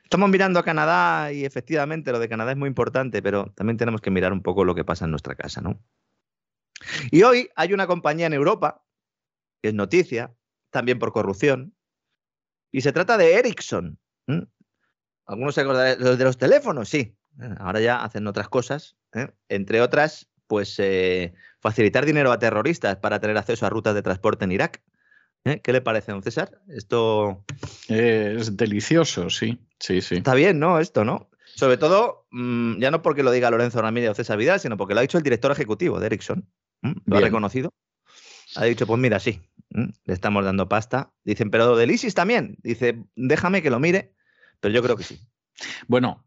Estamos 0.04 0.30
mirando 0.30 0.60
a 0.60 0.64
Canadá 0.64 1.32
y 1.32 1.46
efectivamente 1.46 2.12
lo 2.12 2.20
de 2.20 2.30
Canadá 2.30 2.52
es 2.52 2.58
muy 2.58 2.68
importante, 2.68 3.22
pero 3.22 3.52
también 3.56 3.78
tenemos 3.78 4.02
que 4.02 4.10
mirar 4.10 4.34
un 4.34 4.42
poco 4.42 4.66
lo 4.66 4.74
que 4.74 4.84
pasa 4.84 5.06
en 5.06 5.12
nuestra 5.12 5.36
casa, 5.36 5.62
¿no? 5.62 5.80
Y 7.12 7.24
hoy 7.24 7.50
hay 7.56 7.74
una 7.74 7.88
compañía 7.88 8.28
en 8.28 8.34
Europa, 8.34 8.84
que 9.62 9.70
es 9.70 9.76
noticia, 9.76 10.34
también 10.72 10.98
por 11.00 11.12
corrupción, 11.12 11.76
y 12.72 12.82
se 12.82 12.92
trata 12.92 13.18
de 13.18 13.36
Ericsson. 13.36 14.00
¿Algunos 15.26 15.56
se 15.56 15.62
acordarán 15.62 16.00
de 16.00 16.24
los 16.24 16.38
teléfonos? 16.38 16.90
Sí. 16.90 17.16
Ahora 17.60 17.80
ya 17.80 18.04
hacen 18.04 18.28
otras 18.28 18.50
cosas, 18.50 18.98
¿eh? 19.14 19.28
entre 19.48 19.82
otras, 19.82 20.30
pues 20.48 20.76
eh, 20.80 21.34
facilitar 21.60 22.06
dinero 22.06 22.32
a 22.32 22.40
terroristas 22.40 22.98
para 22.98 23.20
tener 23.20 23.38
acceso 23.38 23.66
a 23.66 23.70
rutas 23.70 23.94
de 23.94 24.02
transporte 24.02 24.46
en 24.46 24.52
Irak. 24.52 24.82
¿Eh? 25.46 25.62
¿Qué 25.62 25.74
le 25.74 25.82
parece, 25.82 26.12
don 26.12 26.22
César? 26.22 26.62
Esto. 26.68 27.46
Es 27.88 28.58
delicioso, 28.58 29.30
sí. 29.30 29.60
Sí, 29.80 30.02
sí. 30.02 30.16
Está 30.16 30.34
bien, 30.34 30.60
¿no? 30.60 30.80
Esto, 30.80 31.06
¿no? 31.06 31.30
Sobre 31.56 31.78
todo, 31.78 32.28
mm, 32.32 32.80
ya 32.80 32.92
no 32.92 33.02
porque 33.02 33.24
lo 33.24 33.32
diga 33.32 33.50
Lorenzo 33.50 33.82
Ramírez 33.82 34.12
o 34.12 34.16
César 34.16 34.38
Vidal, 34.38 34.60
sino 34.60 34.78
porque 34.78 34.94
lo 34.94 35.00
ha 35.00 35.04
dicho 35.04 35.18
el 35.18 35.24
director 35.24 35.52
ejecutivo 35.52 36.00
de 36.00 36.06
Ericsson. 36.08 36.50
Lo 37.06 37.18
ha 37.18 37.22
reconocido. 37.22 37.74
Ha 38.56 38.66
dicho, 38.66 38.88
pues 38.88 39.00
mira, 39.00 39.20
sí, 39.20 39.42
le 39.70 40.14
estamos 40.14 40.46
dando 40.46 40.70
pasta. 40.70 41.12
Dicen, 41.24 41.52
pero 41.52 41.76
del 41.76 41.92
ISIS 41.92 42.16
también. 42.16 42.58
Dice, 42.64 43.04
déjame 43.16 43.62
que 43.62 43.70
lo 43.70 43.80
mire, 43.80 44.14
pero 44.60 44.74
yo 44.74 44.82
creo 44.82 44.96
que 44.96 45.04
sí. 45.04 45.20
Bueno, 45.88 46.24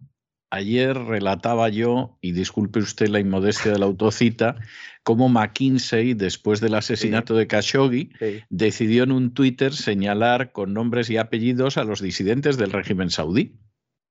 Ayer 0.55 0.95
relataba 0.95 1.71
yo, 1.71 2.19
y 2.21 2.33
disculpe 2.33 2.81
usted 2.81 3.09
la 3.09 3.21
inmodestia 3.21 3.73
de 3.73 3.79
la 3.79 3.87
autocita, 3.87 4.57
cómo 5.03 5.31
McKinsey, 5.31 6.13
después 6.13 6.61
del 6.61 6.75
asesinato 6.75 7.35
de 7.35 7.47
Khashoggi, 7.47 8.11
decidió 8.51 9.05
en 9.05 9.13
un 9.13 9.33
Twitter 9.33 9.73
señalar 9.73 10.53
con 10.53 10.75
nombres 10.75 11.09
y 11.09 11.17
apellidos 11.17 11.79
a 11.79 11.85
los 11.85 12.03
disidentes 12.03 12.59
del 12.59 12.71
régimen 12.71 13.09
saudí. 13.09 13.57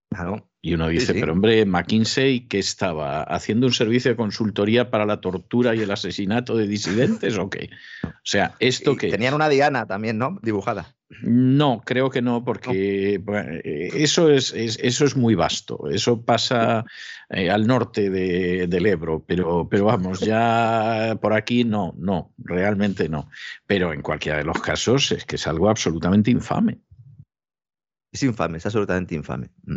Claro. 0.10 0.50
Y 0.64 0.74
uno 0.74 0.88
dice, 0.88 1.14
sí. 1.14 1.20
pero 1.20 1.34
hombre, 1.34 1.64
McKinsey, 1.64 2.48
¿qué 2.48 2.58
estaba? 2.58 3.22
¿Haciendo 3.22 3.68
un 3.68 3.74
servicio 3.74 4.10
de 4.10 4.18
consultoría 4.18 4.90
para 4.90 5.06
la 5.06 5.22
tortura 5.22 5.76
y 5.76 5.82
el 5.82 5.92
asesinato 5.92 6.58
de 6.58 6.66
disidentes 6.66 7.38
o 7.38 7.52
qué? 7.52 7.70
O 8.04 8.10
sea, 8.24 8.56
¿esto 8.60 8.94
es? 9.00 9.12
Tenían 9.12 9.36
una 9.36 9.48
Diana 9.48 9.86
también, 9.86 10.18
¿no? 10.18 10.40
Dibujada. 10.42 10.96
No, 11.24 11.82
creo 11.86 12.10
que 12.10 12.22
no, 12.22 12.44
porque 12.44 13.20
bueno, 13.24 13.52
eh, 13.64 13.90
eso, 13.96 14.30
es, 14.30 14.54
es- 14.54 14.80
eso 14.82 15.06
es 15.06 15.16
muy 15.16 15.36
vasto. 15.36 15.90
Eso 15.90 16.24
pasa 16.24 16.86
eh, 17.30 17.50
al 17.52 17.68
norte 17.68 18.10
de- 18.10 18.68
del 18.68 18.86
Ebro, 18.86 19.24
pero, 19.28 19.68
pero 19.70 19.86
vamos, 19.86 20.20
ya 20.22 21.18
por 21.22 21.34
aquí 21.34 21.64
no, 21.64 21.94
no, 21.98 22.34
realmente 22.38 23.10
no. 23.10 23.30
Pero 23.68 23.94
en 23.94 24.02
cualquiera 24.02 24.38
de 24.38 24.46
los 24.46 24.62
casos 24.62 25.12
es 25.12 25.26
que 25.26 25.36
es 25.36 25.46
algo 25.48 25.70
absolutamente 25.70 26.32
infame. 26.32 26.80
Es 28.14 28.24
infame, 28.24 28.58
es 28.58 28.66
absolutamente 28.66 29.16
infame. 29.16 29.50
Mm. 29.66 29.76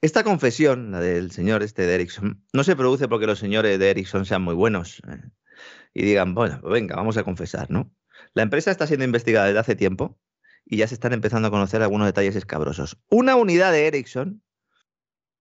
Esta 0.00 0.22
confesión, 0.22 0.90
la 0.92 1.00
del 1.00 1.30
señor 1.30 1.62
este 1.62 1.86
de 1.86 1.94
Ericsson, 1.94 2.44
no 2.52 2.62
se 2.64 2.76
produce 2.76 3.08
porque 3.08 3.26
los 3.26 3.38
señores 3.38 3.78
de 3.78 3.90
Ericsson 3.90 4.26
sean 4.26 4.42
muy 4.42 4.54
buenos 4.54 5.00
eh, 5.08 5.20
y 5.94 6.04
digan, 6.04 6.34
bueno, 6.34 6.58
pues 6.60 6.72
venga, 6.72 6.96
vamos 6.96 7.16
a 7.16 7.22
confesar, 7.24 7.70
¿no? 7.70 7.90
La 8.34 8.42
empresa 8.42 8.70
está 8.70 8.86
siendo 8.86 9.04
investigada 9.04 9.46
desde 9.46 9.60
hace 9.60 9.76
tiempo 9.76 10.18
y 10.74 10.78
ya 10.78 10.88
se 10.88 10.94
están 10.94 11.12
empezando 11.12 11.46
a 11.46 11.50
conocer 11.52 11.82
algunos 11.82 12.08
detalles 12.08 12.34
escabrosos. 12.34 12.98
Una 13.08 13.36
unidad 13.36 13.70
de 13.70 13.86
Ericsson 13.86 14.42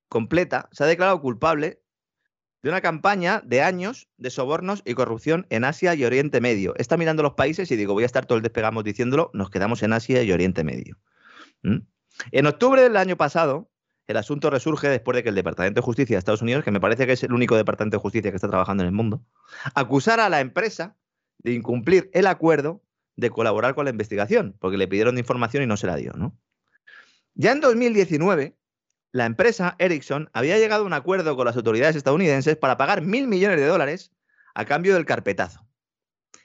completa 0.07 0.69
se 0.71 0.83
ha 0.83 0.87
declarado 0.87 1.19
culpable 1.21 1.81
de 2.61 2.69
una 2.69 2.81
campaña 2.81 3.41
de 3.43 3.63
años 3.63 4.07
de 4.17 4.29
sobornos 4.29 4.83
y 4.85 4.93
corrupción 4.93 5.47
en 5.49 5.63
Asia 5.63 5.95
y 5.95 6.05
Oriente 6.05 6.39
Medio. 6.39 6.75
Está 6.77 6.97
mirando 6.97 7.23
los 7.23 7.33
países 7.33 7.71
y 7.71 7.75
digo, 7.75 7.93
voy 7.93 8.03
a 8.03 8.05
estar 8.05 8.27
todo 8.27 8.37
el 8.37 8.43
despegamos 8.43 8.83
diciéndolo, 8.83 9.31
nos 9.33 9.49
quedamos 9.49 9.81
en 9.81 9.93
Asia 9.93 10.21
y 10.21 10.31
Oriente 10.31 10.63
Medio. 10.63 10.99
En 11.63 12.45
octubre 12.45 12.83
del 12.83 12.95
año 12.95 13.17
pasado, 13.17 13.71
el 14.05 14.17
asunto 14.17 14.51
resurge 14.51 14.87
después 14.87 15.15
de 15.15 15.23
que 15.23 15.29
el 15.29 15.35
Departamento 15.35 15.81
de 15.81 15.85
Justicia 15.85 16.15
de 16.15 16.19
Estados 16.19 16.43
Unidos, 16.43 16.63
que 16.63 16.69
me 16.69 16.79
parece 16.79 17.07
que 17.07 17.13
es 17.13 17.23
el 17.23 17.33
único 17.33 17.57
departamento 17.57 17.97
de 17.97 18.01
justicia 18.01 18.29
que 18.29 18.35
está 18.35 18.49
trabajando 18.49 18.83
en 18.83 18.87
el 18.89 18.93
mundo, 18.93 19.25
acusara 19.73 20.27
a 20.27 20.29
la 20.29 20.41
empresa 20.41 20.95
de 21.39 21.53
incumplir 21.53 22.11
el 22.13 22.27
acuerdo 22.27 22.83
de 23.15 23.29
colaborar 23.29 23.75
con 23.75 23.85
la 23.85 23.91
investigación, 23.91 24.55
porque 24.59 24.77
le 24.77 24.87
pidieron 24.87 25.17
información 25.17 25.63
y 25.63 25.67
no 25.67 25.77
se 25.77 25.87
la 25.87 25.95
dio, 25.95 26.13
¿no? 26.13 26.37
Ya 27.35 27.51
en 27.51 27.61
2019, 27.61 28.55
la 29.11 29.25
empresa 29.25 29.75
Ericsson 29.79 30.29
había 30.33 30.57
llegado 30.57 30.83
a 30.83 30.87
un 30.87 30.93
acuerdo 30.93 31.35
con 31.35 31.45
las 31.45 31.55
autoridades 31.55 31.95
estadounidenses 31.95 32.57
para 32.57 32.77
pagar 32.77 33.01
mil 33.01 33.27
millones 33.27 33.59
de 33.59 33.67
dólares 33.67 34.11
a 34.55 34.65
cambio 34.65 34.93
del 34.95 35.05
carpetazo. 35.05 35.65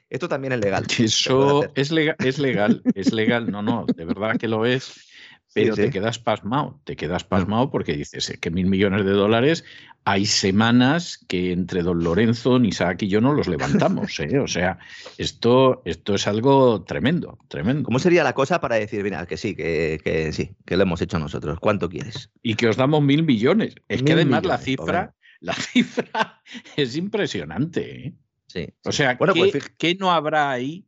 Esto 0.09 0.27
también 0.27 0.53
es 0.53 0.59
legal. 0.59 0.85
Eso 0.99 1.63
es 1.75 1.91
legal, 1.91 2.15
es 2.19 2.39
legal, 2.39 2.81
es 2.95 3.13
legal, 3.13 3.51
no, 3.51 3.61
no, 3.61 3.85
de 3.85 4.05
verdad 4.05 4.37
que 4.37 4.47
lo 4.47 4.65
es. 4.65 5.08
Pero 5.53 5.75
sí. 5.75 5.83
te 5.83 5.89
quedas 5.89 6.19
pasmado, 6.19 6.79
te 6.83 6.95
quedas 6.95 7.23
pasmado 7.23 7.71
porque 7.71 7.93
dices 7.93 8.29
"Eh, 8.29 8.37
que 8.39 8.51
mil 8.51 8.67
millones 8.67 9.03
de 9.03 9.11
dólares 9.11 9.63
hay 10.05 10.25
semanas 10.25 11.23
que 11.27 11.51
entre 11.51 11.83
don 11.83 12.03
Lorenzo, 12.03 12.59
Isaac 12.59 13.03
y 13.03 13.07
yo 13.09 13.21
no 13.21 13.33
los 13.33 13.47
levantamos. 13.47 14.19
¿eh? 14.19 14.39
O 14.39 14.47
sea, 14.47 14.79
esto, 15.17 15.81
esto 15.85 16.15
es 16.15 16.27
algo 16.27 16.83
tremendo, 16.83 17.37
tremendo. 17.47 17.83
¿Cómo 17.83 17.99
sería 17.99 18.23
la 18.23 18.33
cosa 18.33 18.61
para 18.61 18.75
decir, 18.75 19.03
mira, 19.03 19.25
que 19.25 19.37
sí, 19.37 19.55
que, 19.55 19.99
que 20.03 20.31
sí, 20.33 20.51
que 20.65 20.77
lo 20.77 20.83
hemos 20.83 21.01
hecho 21.01 21.19
nosotros? 21.19 21.59
¿Cuánto 21.59 21.89
quieres? 21.89 22.31
Y 22.41 22.55
que 22.55 22.67
os 22.67 22.77
damos 22.77 23.01
mil 23.01 23.23
millones. 23.23 23.75
Es 23.87 24.03
que 24.03 24.13
además 24.13 24.45
la 24.45 24.57
cifra, 24.57 25.15
la 25.41 25.53
cifra 25.53 26.41
es 26.75 26.95
impresionante. 26.95 28.07
¿eh? 28.07 28.13
Sí. 28.47 28.67
O 28.85 28.91
sea, 28.91 29.15
bueno, 29.15 29.33
¿qué, 29.33 29.49
pues 29.51 29.71
qué 29.77 29.95
no 29.95 30.11
habrá 30.11 30.49
ahí 30.51 30.85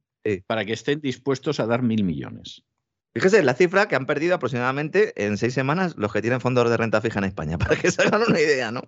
para 0.47 0.65
que 0.65 0.73
estén 0.73 1.01
dispuestos 1.01 1.59
a 1.59 1.65
dar 1.65 1.83
mil 1.83 2.03
millones? 2.03 2.63
Fíjese 3.13 3.43
la 3.43 3.53
cifra 3.53 3.87
que 3.87 3.95
han 3.95 4.05
perdido 4.05 4.35
aproximadamente 4.35 5.13
en 5.25 5.37
seis 5.37 5.53
semanas 5.53 5.95
los 5.97 6.11
que 6.13 6.21
tienen 6.21 6.41
fondos 6.41 6.69
de 6.69 6.77
renta 6.77 7.01
fija 7.01 7.19
en 7.19 7.25
España, 7.25 7.57
para 7.57 7.75
que 7.75 7.91
se 7.91 8.01
hagan 8.01 8.21
una 8.27 8.39
idea, 8.39 8.71
¿no? 8.71 8.81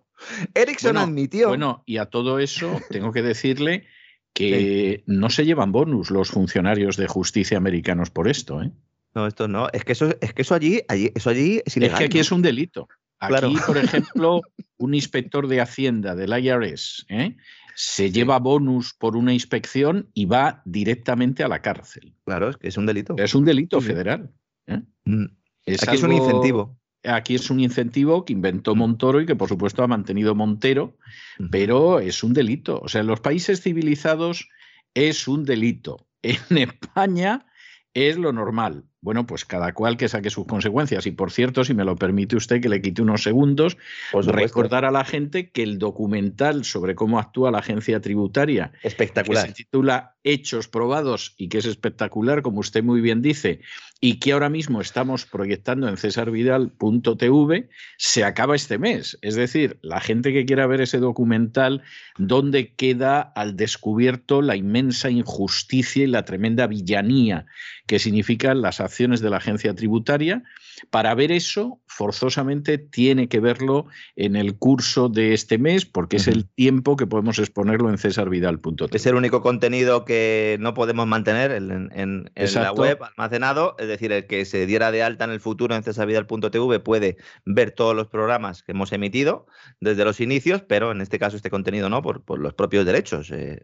Ericsson 0.54 0.94
Bueno, 0.94 1.08
admitió. 1.08 1.48
Bueno, 1.50 1.84
y 1.86 1.98
a 1.98 2.06
todo 2.06 2.40
eso 2.40 2.80
tengo 2.90 3.12
que 3.12 3.22
decirle 3.22 3.86
que 4.34 5.04
no 5.06 5.30
se 5.30 5.46
llevan 5.46 5.72
bonus 5.72 6.10
los 6.10 6.30
funcionarios 6.30 6.98
de 6.98 7.08
justicia 7.08 7.58
americanos 7.58 8.10
por 8.10 8.28
esto. 8.28 8.62
¿eh? 8.64 8.72
No, 9.14 9.28
esto 9.28 9.48
no. 9.48 9.68
Es 9.74 9.84
que 9.86 9.92
eso, 9.92 10.16
es 10.22 10.34
que 10.34 10.42
eso 10.42 10.56
allí, 10.56 10.82
allí, 10.88 11.12
eso 11.14 11.30
allí 11.30 11.58
es 11.58 11.64
Es 11.68 11.78
ilegal. 11.78 12.00
que 12.00 12.06
aquí 12.06 12.18
¿no? 12.18 12.22
es 12.22 12.32
un 12.32 12.42
delito. 12.42 12.88
Aquí, 13.20 13.30
Claro. 13.30 13.52
por 13.68 13.78
ejemplo, 13.78 14.42
un 14.78 14.94
inspector 14.96 15.48
de 15.48 15.62
Hacienda 15.62 16.16
del 16.16 16.32
IRS 16.44 17.06
¿eh? 17.10 17.36
Se 17.76 18.12
lleva 18.12 18.40
bonus 18.40 18.94
por 18.94 19.16
una 19.16 19.34
inspección 19.34 20.10
y 20.14 20.26
va 20.26 20.62
directamente 20.66 21.44
a 21.44 21.48
la 21.48 21.62
cárcel. 21.62 22.16
Claro, 22.26 22.50
es 22.50 22.58
que 22.58 22.68
es 22.68 22.78
un 22.78 22.86
delito. 22.86 23.16
Es 23.18 23.36
un 23.36 23.46
delito 23.46 23.82
federal. 23.82 24.32
¿eh? 24.68 24.82
Mm. 25.06 25.26
Es 25.66 25.84
Aquí 25.84 25.96
es 25.96 26.04
un 26.04 26.12
incentivo. 26.14 26.78
Aquí 27.06 27.36
es 27.36 27.50
un 27.50 27.60
incentivo 27.60 28.24
que 28.24 28.34
inventó 28.34 28.76
Mm. 28.76 28.78
Montoro 28.80 29.22
y 29.22 29.26
que 29.26 29.36
por 29.36 29.50
supuesto 29.50 29.84
ha 29.84 29.88
mantenido 29.88 30.36
Montero, 30.36 30.98
Ujú. 31.40 31.50
pero 31.52 32.00
es 32.00 32.24
un 32.24 32.34
delito. 32.34 32.80
O 32.82 32.88
sea, 32.88 33.02
en 33.02 33.08
los 33.08 33.20
países 33.20 33.62
civilizados 33.62 34.48
es 34.94 35.28
un 35.28 35.44
delito. 35.44 36.08
En 36.22 36.58
España 36.58 37.46
es 37.94 38.18
lo 38.18 38.32
normal. 38.32 38.86
Bueno, 39.04 39.28
pues 39.28 39.44
cada 39.44 39.74
cual 39.74 39.98
que 39.98 40.08
saque 40.08 40.30
sus 40.30 40.46
consecuencias. 40.46 41.06
Y 41.06 41.12
por 41.12 41.30
cierto, 41.30 41.66
si 41.66 41.74
me 41.74 41.84
lo 41.84 41.98
permite 41.98 42.38
usted 42.38 42.62
que 42.62 42.70
le 42.70 42.82
quite 42.82 43.02
unos 43.02 43.22
segundos, 43.22 43.78
recordar 44.14 44.86
a 44.86 44.92
la 44.92 45.04
gente 45.04 45.50
que 45.50 45.62
el 45.62 45.78
documental 45.78 46.64
sobre 46.64 46.96
cómo 46.96 47.20
actúa 47.20 47.52
la 47.52 47.58
agencia 47.58 48.00
tributaria, 48.00 48.72
que 48.82 48.88
Espectacular. 48.88 49.48
se 49.48 49.54
titula 49.54 50.16
Hechos 50.24 50.70
probados 50.70 51.36
y 51.38 51.50
que 51.50 51.58
es 51.58 51.66
espectacular, 51.66 52.42
como 52.42 52.62
usted 52.62 52.82
muy 52.82 53.02
bien 53.02 53.22
dice, 53.22 53.60
y 54.06 54.20
que 54.20 54.34
ahora 54.34 54.50
mismo 54.50 54.82
estamos 54.82 55.26
proyectando 55.26 55.88
en 55.88 55.96
cesarvidal.tv, 55.96 57.70
se 57.98 58.26
acaba 58.26 58.54
este 58.54 58.78
mes. 58.78 59.18
Es 59.22 59.36
decir, 59.36 59.78
la 59.82 60.02
gente 60.02 60.34
que 60.34 60.46
quiera 60.46 60.68
ver 60.68 60.82
ese 60.82 60.98
documental, 60.98 61.84
donde 62.18 62.74
queda 62.74 63.22
al 63.22 63.56
descubierto 63.56 64.42
la 64.42 64.58
inmensa 64.58 65.10
injusticia 65.10 66.04
y 66.04 66.08
la 66.08 66.26
tremenda 66.26 66.68
villanía 66.68 67.46
que 67.88 67.98
significan 68.00 68.62
las 68.62 68.82
acciones 68.82 69.22
de 69.22 69.30
la 69.30 69.38
agencia 69.38 69.74
tributaria, 69.74 70.44
para 70.90 71.14
ver 71.16 71.32
eso, 71.32 71.80
forzosamente 71.86 72.78
tiene 72.78 73.30
que 73.30 73.40
verlo 73.40 73.86
en 74.16 74.36
el 74.36 74.56
curso 74.56 75.08
de 75.08 75.34
este 75.34 75.58
mes, 75.58 75.86
porque 75.86 76.18
es 76.18 76.28
el 76.28 76.46
tiempo 76.46 76.98
que 76.98 77.08
podemos 77.08 77.40
exponerlo 77.40 77.90
en 77.90 77.98
cesarvidal.tv. 77.98 78.90
Es 78.92 79.06
el 79.06 79.16
único 79.16 79.42
contenido 79.42 80.04
que 80.04 80.58
no 80.60 80.74
podemos 80.74 81.08
mantener 81.08 81.52
en, 81.52 81.72
en- 81.72 82.32
en 82.36 82.54
la 82.56 82.74
web 82.74 83.00
almacenado. 83.02 83.76
Es 83.80 83.88
decir, 83.94 84.12
el 84.12 84.28
que 84.28 84.46
se 84.46 84.66
diera 84.66 84.92
de 84.92 85.04
alta 85.04 85.26
en 85.26 85.32
el 85.32 85.40
futuro 85.40 85.76
en 85.76 85.84
cesavidal.tv 85.84 86.80
puede 86.80 87.18
ver 87.46 87.72
todos 87.72 87.96
los 87.96 88.08
programas 88.08 88.64
que 88.64 88.74
hemos 88.74 88.92
emitido 88.92 89.48
desde 89.80 90.06
los 90.06 90.20
inicios, 90.20 90.62
pero 90.62 90.92
en 90.92 91.02
este 91.02 91.20
caso 91.20 91.36
este 91.36 91.50
contenido 91.50 91.90
no, 91.90 92.02
por, 92.02 92.24
los 92.40 92.54
propios 92.54 92.86
derechos 92.86 93.32
eh, 93.32 93.64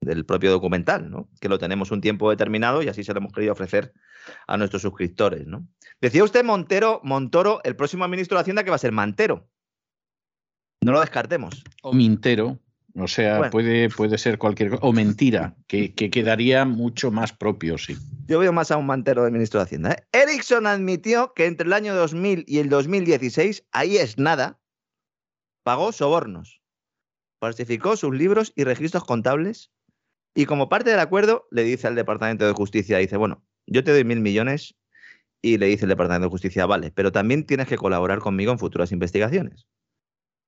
del 0.00 0.24
propio 0.24 0.50
documental, 0.50 1.10
¿no? 1.10 1.28
que 1.40 1.48
lo 1.48 1.58
tenemos 1.58 1.90
un 1.90 2.00
tiempo 2.00 2.30
determinado 2.30 2.82
y 2.82 2.88
así 2.88 3.04
se 3.04 3.12
lo 3.12 3.18
hemos 3.18 3.32
querido 3.32 3.52
ofrecer 3.52 3.92
a 4.46 4.56
nuestros 4.56 4.82
suscriptores. 4.82 5.46
¿no? 5.46 5.66
Decía 6.00 6.24
usted 6.24 6.44
Montero, 6.44 7.00
Montoro, 7.04 7.60
el 7.64 7.76
próximo 7.76 8.06
ministro 8.08 8.36
de 8.36 8.42
Hacienda 8.42 8.64
que 8.64 8.70
va 8.70 8.76
a 8.76 8.80
ser 8.80 8.92
Mantero. 8.92 9.48
No 10.82 10.92
lo 10.92 11.00
descartemos. 11.00 11.62
o 11.82 11.92
mintero, 11.92 12.58
o 13.00 13.08
sea, 13.08 13.38
Bueno. 13.38 13.50
puede, 13.50 13.88
puede 13.88 14.18
ser 14.18 14.38
cualquier 14.38 14.70
cosa, 14.70 14.82
o 14.84 14.92
mentira, 14.92 15.56
que, 15.66 15.94
que 15.94 16.10
quedaría 16.10 16.64
mucho 16.64 17.10
más 17.10 17.32
propio, 17.32 17.78
sí. 17.78 17.96
Yo 18.26 18.38
veo 18.38 18.52
más 18.52 18.70
a 18.70 18.76
un 18.76 18.86
mantero 18.86 19.24
de 19.24 19.30
ministro 19.30 19.60
de 19.60 19.64
Hacienda. 19.64 19.92
¿eh? 19.92 20.06
Ericsson 20.12 20.66
admitió 20.66 21.32
que 21.34 21.46
entre 21.46 21.66
el 21.66 21.72
año 21.72 21.94
2000 21.94 22.44
y 22.46 22.58
el 22.58 22.68
2016, 22.68 23.64
ahí 23.72 23.96
es 23.96 24.18
nada, 24.18 24.60
pagó 25.64 25.92
sobornos, 25.92 26.62
falsificó 27.40 27.96
sus 27.96 28.14
libros 28.14 28.52
y 28.56 28.64
registros 28.64 29.04
contables 29.04 29.70
y 30.34 30.46
como 30.46 30.68
parte 30.68 30.90
del 30.90 31.00
acuerdo 31.00 31.46
le 31.50 31.64
dice 31.64 31.86
al 31.86 31.94
Departamento 31.94 32.46
de 32.46 32.52
Justicia, 32.52 32.98
dice, 32.98 33.16
bueno, 33.16 33.44
yo 33.66 33.82
te 33.82 33.90
doy 33.92 34.04
mil 34.04 34.20
millones 34.20 34.76
y 35.42 35.58
le 35.58 35.66
dice 35.66 35.86
el 35.86 35.88
Departamento 35.88 36.26
de 36.26 36.30
Justicia, 36.30 36.66
vale, 36.66 36.92
pero 36.92 37.12
también 37.12 37.46
tienes 37.46 37.66
que 37.66 37.76
colaborar 37.76 38.18
conmigo 38.20 38.52
en 38.52 38.58
futuras 38.58 38.92
investigaciones. 38.92 39.66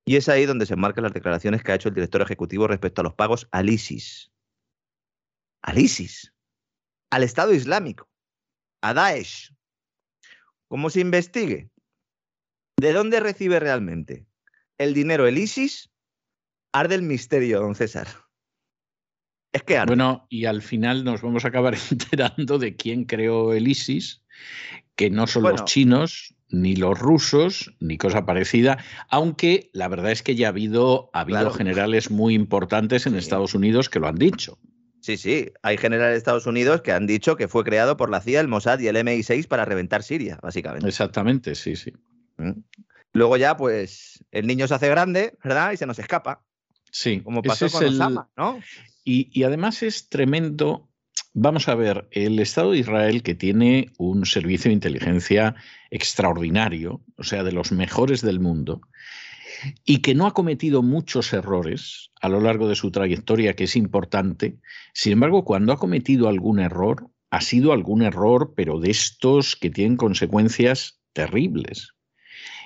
Y 0.05 0.17
es 0.17 0.27
ahí 0.29 0.45
donde 0.45 0.65
se 0.65 0.73
enmarcan 0.73 1.03
las 1.03 1.13
declaraciones 1.13 1.63
que 1.63 1.71
ha 1.71 1.75
hecho 1.75 1.89
el 1.89 1.95
director 1.95 2.21
ejecutivo 2.21 2.67
respecto 2.67 3.01
a 3.01 3.03
los 3.03 3.13
pagos 3.13 3.47
al 3.51 3.69
ISIS. 3.69 4.31
Al 5.61 5.77
ISIS 5.77 6.33
al 7.13 7.21
Estado 7.21 7.53
Islámico, 7.53 8.09
a 8.81 8.95
Daesh. 8.95 9.53
¿Cómo 10.67 10.89
se 10.89 10.99
investigue? 10.99 11.69
¿De 12.75 12.91
dónde 12.91 13.19
recibe 13.19 13.59
realmente 13.59 14.25
el 14.79 14.95
dinero 14.95 15.27
el 15.27 15.37
ISIS? 15.37 15.91
Arde 16.71 16.95
el 16.95 17.03
misterio, 17.03 17.59
don 17.59 17.75
César. 17.75 18.07
Es 19.51 19.61
que 19.61 19.77
arde. 19.77 19.91
Bueno, 19.91 20.25
y 20.27 20.45
al 20.45 20.63
final 20.63 21.03
nos 21.03 21.21
vamos 21.21 21.45
a 21.45 21.49
acabar 21.49 21.75
enterando 21.91 22.57
de 22.57 22.75
quién 22.75 23.05
creó 23.05 23.53
el 23.53 23.67
ISIS, 23.67 24.23
que 24.95 25.11
no 25.11 25.27
son 25.27 25.43
Bueno. 25.43 25.59
los 25.59 25.65
chinos, 25.65 26.33
ni 26.53 26.75
los 26.75 26.97
rusos, 26.99 27.73
ni 27.79 27.97
cosa 27.97 28.25
parecida, 28.25 28.77
aunque 29.09 29.69
la 29.73 29.87
verdad 29.87 30.11
es 30.11 30.21
que 30.23 30.35
ya 30.35 30.47
ha 30.47 30.49
habido, 30.49 31.09
ha 31.11 31.21
habido 31.21 31.39
Claro. 31.39 31.53
generales 31.55 32.11
muy 32.11 32.35
importantes 32.35 33.05
en 33.07 33.13
Sí. 33.13 33.19
Estados 33.19 33.55
Unidos 33.55 33.89
que 33.89 33.99
lo 33.99 34.07
han 34.07 34.15
dicho. 34.15 34.57
Sí, 35.01 35.17
sí, 35.17 35.51
hay 35.63 35.77
generales 35.77 36.13
de 36.13 36.17
Estados 36.19 36.45
Unidos 36.45 36.81
que 36.81 36.91
han 36.93 37.07
dicho 37.07 37.35
que 37.35 37.47
fue 37.49 37.63
creado 37.65 37.97
por 37.97 38.09
la 38.09 38.21
CIA, 38.21 38.39
el 38.39 38.47
Mossad 38.47 38.79
y 38.79 38.87
el 38.87 38.95
MI6 38.95 39.47
para 39.47 39.65
reventar 39.65 40.03
Siria, 40.03 40.39
básicamente. 40.41 40.87
Exactamente, 40.87 41.55
sí, 41.55 41.75
sí. 41.75 41.91
¿Mm? 42.37 42.51
Luego 43.13 43.35
ya, 43.37 43.57
pues, 43.57 44.23
el 44.31 44.47
niño 44.47 44.67
se 44.67 44.75
hace 44.75 44.87
grande, 44.89 45.37
¿verdad? 45.43 45.71
Y 45.73 45.77
se 45.77 45.85
nos 45.85 45.99
escapa. 45.99 46.43
Sí, 46.91 47.19
como 47.21 47.41
pasó 47.41 47.67
con 47.69 47.83
el- 47.83 47.89
Osama, 47.95 48.29
¿no? 48.37 48.59
Y, 49.03 49.27
y 49.37 49.43
además 49.43 49.83
es 49.83 50.07
tremendo. 50.07 50.87
Vamos 51.35 51.67
a 51.67 51.73
ver, 51.73 52.07
el 52.11 52.39
Estado 52.39 52.71
de 52.71 52.77
Israel, 52.77 53.23
que 53.23 53.33
tiene 53.33 53.89
un 53.97 54.27
servicio 54.27 54.69
de 54.69 54.75
inteligencia 54.75 55.55
extraordinario, 55.89 57.01
o 57.17 57.23
sea, 57.23 57.43
de 57.43 57.51
los 57.51 57.71
mejores 57.71 58.21
del 58.21 58.39
mundo, 58.39 58.81
y 59.83 59.99
que 59.99 60.13
no 60.13 60.27
ha 60.27 60.35
cometido 60.35 60.83
muchos 60.83 61.33
errores 61.33 62.11
a 62.21 62.29
lo 62.29 62.39
largo 62.39 62.67
de 62.67 62.75
su 62.75 62.91
trayectoria, 62.91 63.55
que 63.55 63.63
es 63.63 63.75
importante. 63.75 64.59
Sin 64.93 65.13
embargo, 65.13 65.43
cuando 65.43 65.73
ha 65.73 65.77
cometido 65.77 66.27
algún 66.27 66.59
error, 66.59 67.09
ha 67.31 67.41
sido 67.41 67.73
algún 67.73 68.03
error, 68.03 68.53
pero 68.55 68.79
de 68.79 68.91
estos 68.91 69.55
que 69.55 69.71
tienen 69.71 69.97
consecuencias 69.97 70.99
terribles. 71.13 71.93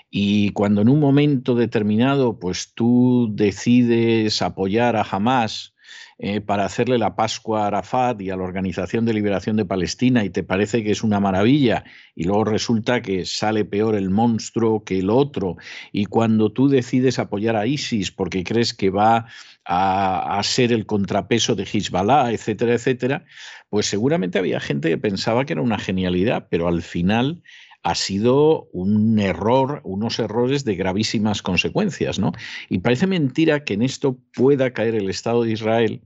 Y 0.10 0.50
cuando 0.50 0.82
en 0.82 0.90
un 0.90 1.00
momento 1.00 1.56
determinado, 1.56 2.38
pues 2.38 2.74
tú 2.74 3.30
decides 3.32 4.42
apoyar 4.42 4.98
a 4.98 5.08
Hamas 5.10 5.74
eh, 6.20 6.42
para 6.42 6.66
hacerle 6.66 6.98
la 6.98 7.16
Pascua 7.16 7.64
a 7.64 7.68
Arafat 7.68 8.20
y 8.22 8.32
a 8.32 8.36
la 8.36 8.44
Organización 8.44 9.06
de 9.06 9.14
Liberación 9.14 9.56
de 9.56 9.66
Palestina 9.66 10.26
y 10.26 10.32
te 10.32 10.42
parece 10.42 10.84
que 10.84 10.90
es 10.90 11.04
una 11.04 11.20
maravilla 11.20 11.84
y 12.16 12.24
luego 12.24 12.44
resulta 12.44 13.04
que 13.04 13.24
sale 13.26 13.66
peor 13.66 13.96
el 13.96 14.10
monstruo 14.10 14.84
que 14.84 14.98
el 14.98 15.12
otro. 15.12 15.58
Y 15.92 16.06
cuando 16.06 16.52
tú 16.52 16.70
decides 16.70 17.20
apoyar 17.20 17.56
a 17.56 17.68
ISIS 17.68 18.12
porque 18.12 18.44
crees 18.44 18.74
que 18.74 18.90
va 18.90 19.28
a, 19.64 20.40
a 20.40 20.44
ser 20.44 20.74
el 20.74 20.88
contrapeso 20.88 21.54
de 21.54 21.68
Hezbollah, 21.72 22.32
etcétera, 22.32 22.74
etcétera, 22.74 23.26
pues 23.70 23.86
seguramente 23.86 24.40
había 24.40 24.60
gente 24.60 24.90
que 24.90 24.98
pensaba 24.98 25.46
que 25.46 25.54
era 25.54 25.62
una 25.62 25.78
genialidad, 25.78 26.48
pero 26.50 26.68
al 26.68 26.82
final 26.82 27.44
ha 27.88 27.96
sido 27.96 28.68
un 28.74 29.18
error, 29.18 29.80
unos 29.86 30.20
errores 30.20 30.66
de 30.66 30.76
gravísimas 30.76 31.42
consecuencias, 31.42 32.20
¿no? 32.20 32.34
Y 32.68 32.80
parece 32.80 33.08
mentira 33.08 33.64
que 33.64 33.76
en 33.76 33.82
esto 33.82 34.18
pueda 34.34 34.74
caer 34.74 34.94
el 34.94 35.10
Estado 35.10 35.44
de 35.44 35.54
Israel 35.54 36.02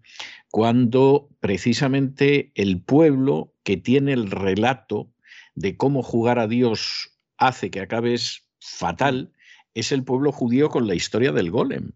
cuando 0.52 1.28
precisamente 1.40 2.52
el 2.54 2.84
pueblo 2.84 3.56
que 3.64 3.78
tiene 3.78 4.14
el 4.14 4.30
relato 4.30 5.12
de 5.56 5.76
cómo 5.76 6.04
jugar 6.04 6.38
a 6.38 6.46
Dios 6.46 7.18
hace 7.38 7.72
que 7.72 7.80
acabes 7.80 8.46
fatal, 8.60 9.32
es 9.74 9.92
el 9.92 10.04
pueblo 10.04 10.32
judío 10.32 10.70
con 10.70 10.86
la 10.86 10.94
historia 10.94 11.32
del 11.32 11.50
golem. 11.50 11.94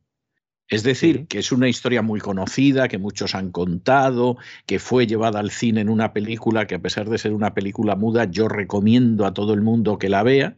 Es 0.67 0.83
decir, 0.83 1.17
Sí. 1.19 1.25
que 1.27 1.39
es 1.39 1.51
una 1.51 1.69
historia 1.69 2.01
muy 2.01 2.19
conocida, 2.19 2.87
que 2.87 2.97
muchos 2.97 3.35
han 3.35 3.51
contado, 3.51 4.37
que 4.65 4.79
fue 4.79 5.05
llevada 5.05 5.39
al 5.39 5.51
cine 5.51 5.81
en 5.81 5.89
una 5.89 6.11
película 6.13 6.65
que 6.65 6.75
a 6.75 6.81
pesar 6.81 7.09
de 7.09 7.17
ser 7.19 7.33
una 7.33 7.53
película 7.53 7.95
muda, 7.95 8.25
yo 8.25 8.47
recomiendo 8.47 9.25
a 9.25 9.33
todo 9.33 9.53
el 9.53 9.61
mundo 9.61 9.97
que 9.99 10.09
la 10.09 10.23
vea, 10.23 10.57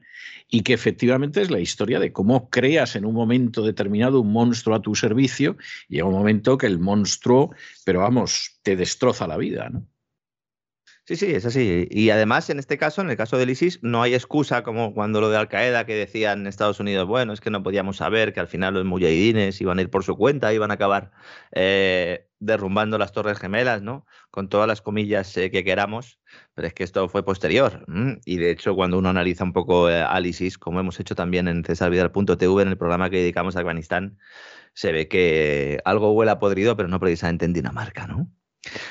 y 0.50 0.62
que 0.62 0.74
efectivamente 0.74 1.42
es 1.42 1.52
la 1.52 1.60
historia 1.60 2.00
de 2.00 2.14
cómo 2.14 2.50
creas 2.50 2.96
en 2.96 3.04
un 3.06 3.14
momento 3.14 3.64
determinado 3.64 4.22
un 4.22 4.32
monstruo 4.32 4.76
a 4.76 4.82
tu 4.82 4.96
servicio, 4.96 5.58
y 5.90 5.96
llega 5.96 6.08
un 6.08 6.14
momento 6.14 6.58
que 6.58 6.68
el 6.68 6.80
monstruo, 6.80 7.52
pero 7.84 8.00
vamos, 8.00 8.60
te 8.64 8.78
destroza 8.78 9.28
la 9.28 9.36
vida, 9.38 9.70
¿no? 9.70 9.86
Sí, 11.08 11.16
sí, 11.16 11.28
es 11.28 11.46
así. 11.46 11.88
Y 11.90 12.10
además, 12.10 12.50
en 12.50 12.60
este 12.60 12.78
caso, 12.78 13.00
en 13.02 13.10
el 13.10 13.16
caso 13.16 13.38
del 13.38 13.50
ISIS, 13.50 13.80
no 13.82 14.02
hay 14.02 14.14
excusa 14.14 14.64
como 14.64 14.94
cuando 14.94 15.22
lo 15.22 15.30
de 15.30 15.38
Al 15.38 15.48
Qaeda 15.48 15.86
que 15.86 15.96
decían 15.96 16.42
en 16.42 16.48
Estados 16.48 16.82
Unidos, 16.82 17.08
bueno, 17.08 17.32
es 17.32 17.40
que 17.40 17.50
no 17.50 17.64
podíamos 17.64 17.96
saber 17.96 18.34
que 18.34 18.42
al 18.42 18.50
final 18.50 18.74
los 18.74 18.84
mujahidines 18.84 19.62
iban 19.62 19.80
a 19.80 19.84
ir 19.84 19.90
por 19.90 20.04
su 20.04 20.18
cuenta, 20.18 20.54
iban 20.54 20.70
a 20.70 20.74
acabar 20.74 21.12
eh, 21.54 22.28
derrumbando 22.40 22.98
las 22.98 23.14
Torres 23.14 23.40
Gemelas, 23.40 23.82
¿no? 23.82 24.06
Con 24.32 24.50
todas 24.50 24.68
las 24.68 24.82
comillas 24.82 25.36
eh, 25.38 25.50
que 25.50 25.64
queramos, 25.64 26.20
pero 26.54 26.68
es 26.68 26.74
que 26.74 26.84
esto 26.84 27.08
fue 27.08 27.24
posterior. 27.24 27.86
Y 28.26 28.36
de 28.38 28.52
hecho, 28.52 28.76
cuando 28.76 28.98
uno 28.98 29.08
analiza 29.08 29.46
un 29.46 29.54
poco 29.54 29.90
eh, 29.90 30.02
al 30.02 30.26
ISIS, 30.26 30.58
como 30.58 30.82
hemos 30.82 31.00
hecho 31.00 31.16
también 31.16 31.48
en 31.48 31.64
cesarvidal.tv, 31.64 32.62
en 32.62 32.68
el 32.68 32.78
programa 32.78 33.10
que 33.10 33.18
dedicamos 33.18 33.56
a 33.56 33.60
Afganistán, 33.60 34.18
se 34.74 34.92
ve 34.92 35.08
que 35.08 35.80
algo 35.86 36.12
huele 36.12 36.32
a 36.32 36.40
podrido, 36.40 36.76
pero 36.76 36.90
no 36.90 37.00
precisamente 37.00 37.46
en 37.46 37.54
Dinamarca, 37.54 38.08
¿no? 38.08 38.30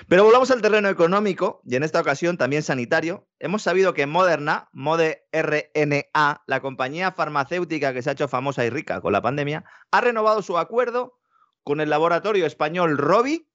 Pero 0.08 0.24
volvamos 0.24 0.50
al 0.50 0.62
terreno 0.62 0.88
económico 0.88 1.60
y 1.64 1.76
en 1.76 1.82
esta 1.82 2.00
ocasión 2.00 2.36
también 2.36 2.62
sanitario. 2.62 3.28
Hemos 3.38 3.62
sabido 3.62 3.94
que 3.94 4.06
Moderna, 4.06 4.68
Mode 4.72 5.26
RNA, 5.32 6.42
la 6.46 6.60
compañía 6.60 7.12
farmacéutica 7.12 7.92
que 7.92 8.02
se 8.02 8.10
ha 8.10 8.12
hecho 8.12 8.28
famosa 8.28 8.64
y 8.64 8.70
rica 8.70 9.00
con 9.00 9.12
la 9.12 9.22
pandemia, 9.22 9.64
ha 9.90 10.00
renovado 10.00 10.42
su 10.42 10.58
acuerdo 10.58 11.18
con 11.62 11.80
el 11.80 11.90
laboratorio 11.90 12.46
español 12.46 12.96
Rovi 12.98 13.48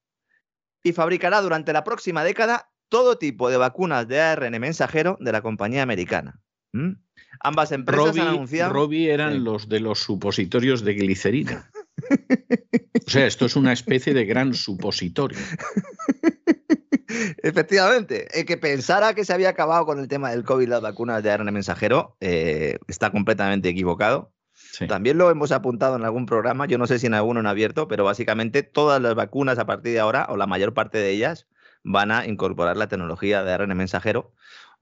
y 0.82 0.92
fabricará 0.92 1.40
durante 1.40 1.72
la 1.72 1.84
próxima 1.84 2.24
década 2.24 2.70
todo 2.88 3.16
tipo 3.16 3.48
de 3.48 3.56
vacunas 3.56 4.06
de 4.06 4.20
ARN 4.20 4.60
mensajero 4.60 5.16
de 5.20 5.32
la 5.32 5.40
compañía 5.40 5.82
americana. 5.82 6.40
¿Mm? 6.72 6.92
Ambas 7.40 7.72
empresas 7.72 8.06
Robbie, 8.08 8.20
han 8.20 8.28
anunciado. 8.28 8.72
Robbie 8.72 9.10
eran 9.12 9.32
Sí. 9.34 9.38
los 9.38 9.68
de 9.68 9.80
los 9.80 10.00
supositorios 10.00 10.84
de 10.84 10.94
glicerina. 10.94 11.70
O 13.06 13.10
sea, 13.10 13.26
esto 13.26 13.46
es 13.46 13.56
una 13.56 13.72
especie 13.72 14.14
de 14.14 14.24
gran 14.24 14.54
supositorio. 14.54 15.38
Efectivamente, 17.42 18.28
el 18.38 18.46
que 18.46 18.56
pensara 18.56 19.14
que 19.14 19.24
se 19.24 19.32
había 19.32 19.50
acabado 19.50 19.84
con 19.84 19.98
el 19.98 20.08
tema 20.08 20.30
del 20.30 20.44
COVID 20.44 20.68
las 20.68 20.80
vacunas 20.80 21.22
de 21.22 21.30
ARN 21.30 21.52
mensajero 21.52 22.16
eh, 22.20 22.78
está 22.88 23.10
completamente 23.10 23.68
equivocado. 23.68 24.32
Sí. 24.54 24.86
También 24.86 25.18
lo 25.18 25.30
hemos 25.30 25.52
apuntado 25.52 25.96
en 25.96 26.04
algún 26.04 26.26
programa, 26.26 26.66
yo 26.66 26.78
no 26.78 26.86
sé 26.86 26.98
si 26.98 27.06
en 27.06 27.14
alguno 27.14 27.40
en 27.40 27.46
abierto, 27.46 27.88
pero 27.88 28.04
básicamente 28.04 28.62
todas 28.62 29.02
las 29.02 29.14
vacunas 29.14 29.58
a 29.58 29.66
partir 29.66 29.92
de 29.92 30.00
ahora, 30.00 30.26
o 30.30 30.36
la 30.36 30.46
mayor 30.46 30.72
parte 30.72 30.98
de 30.98 31.10
ellas, 31.10 31.46
van 31.82 32.12
a 32.12 32.26
incorporar 32.26 32.76
la 32.76 32.88
tecnología 32.88 33.42
de 33.42 33.52
ARN 33.52 33.76
mensajero. 33.76 34.32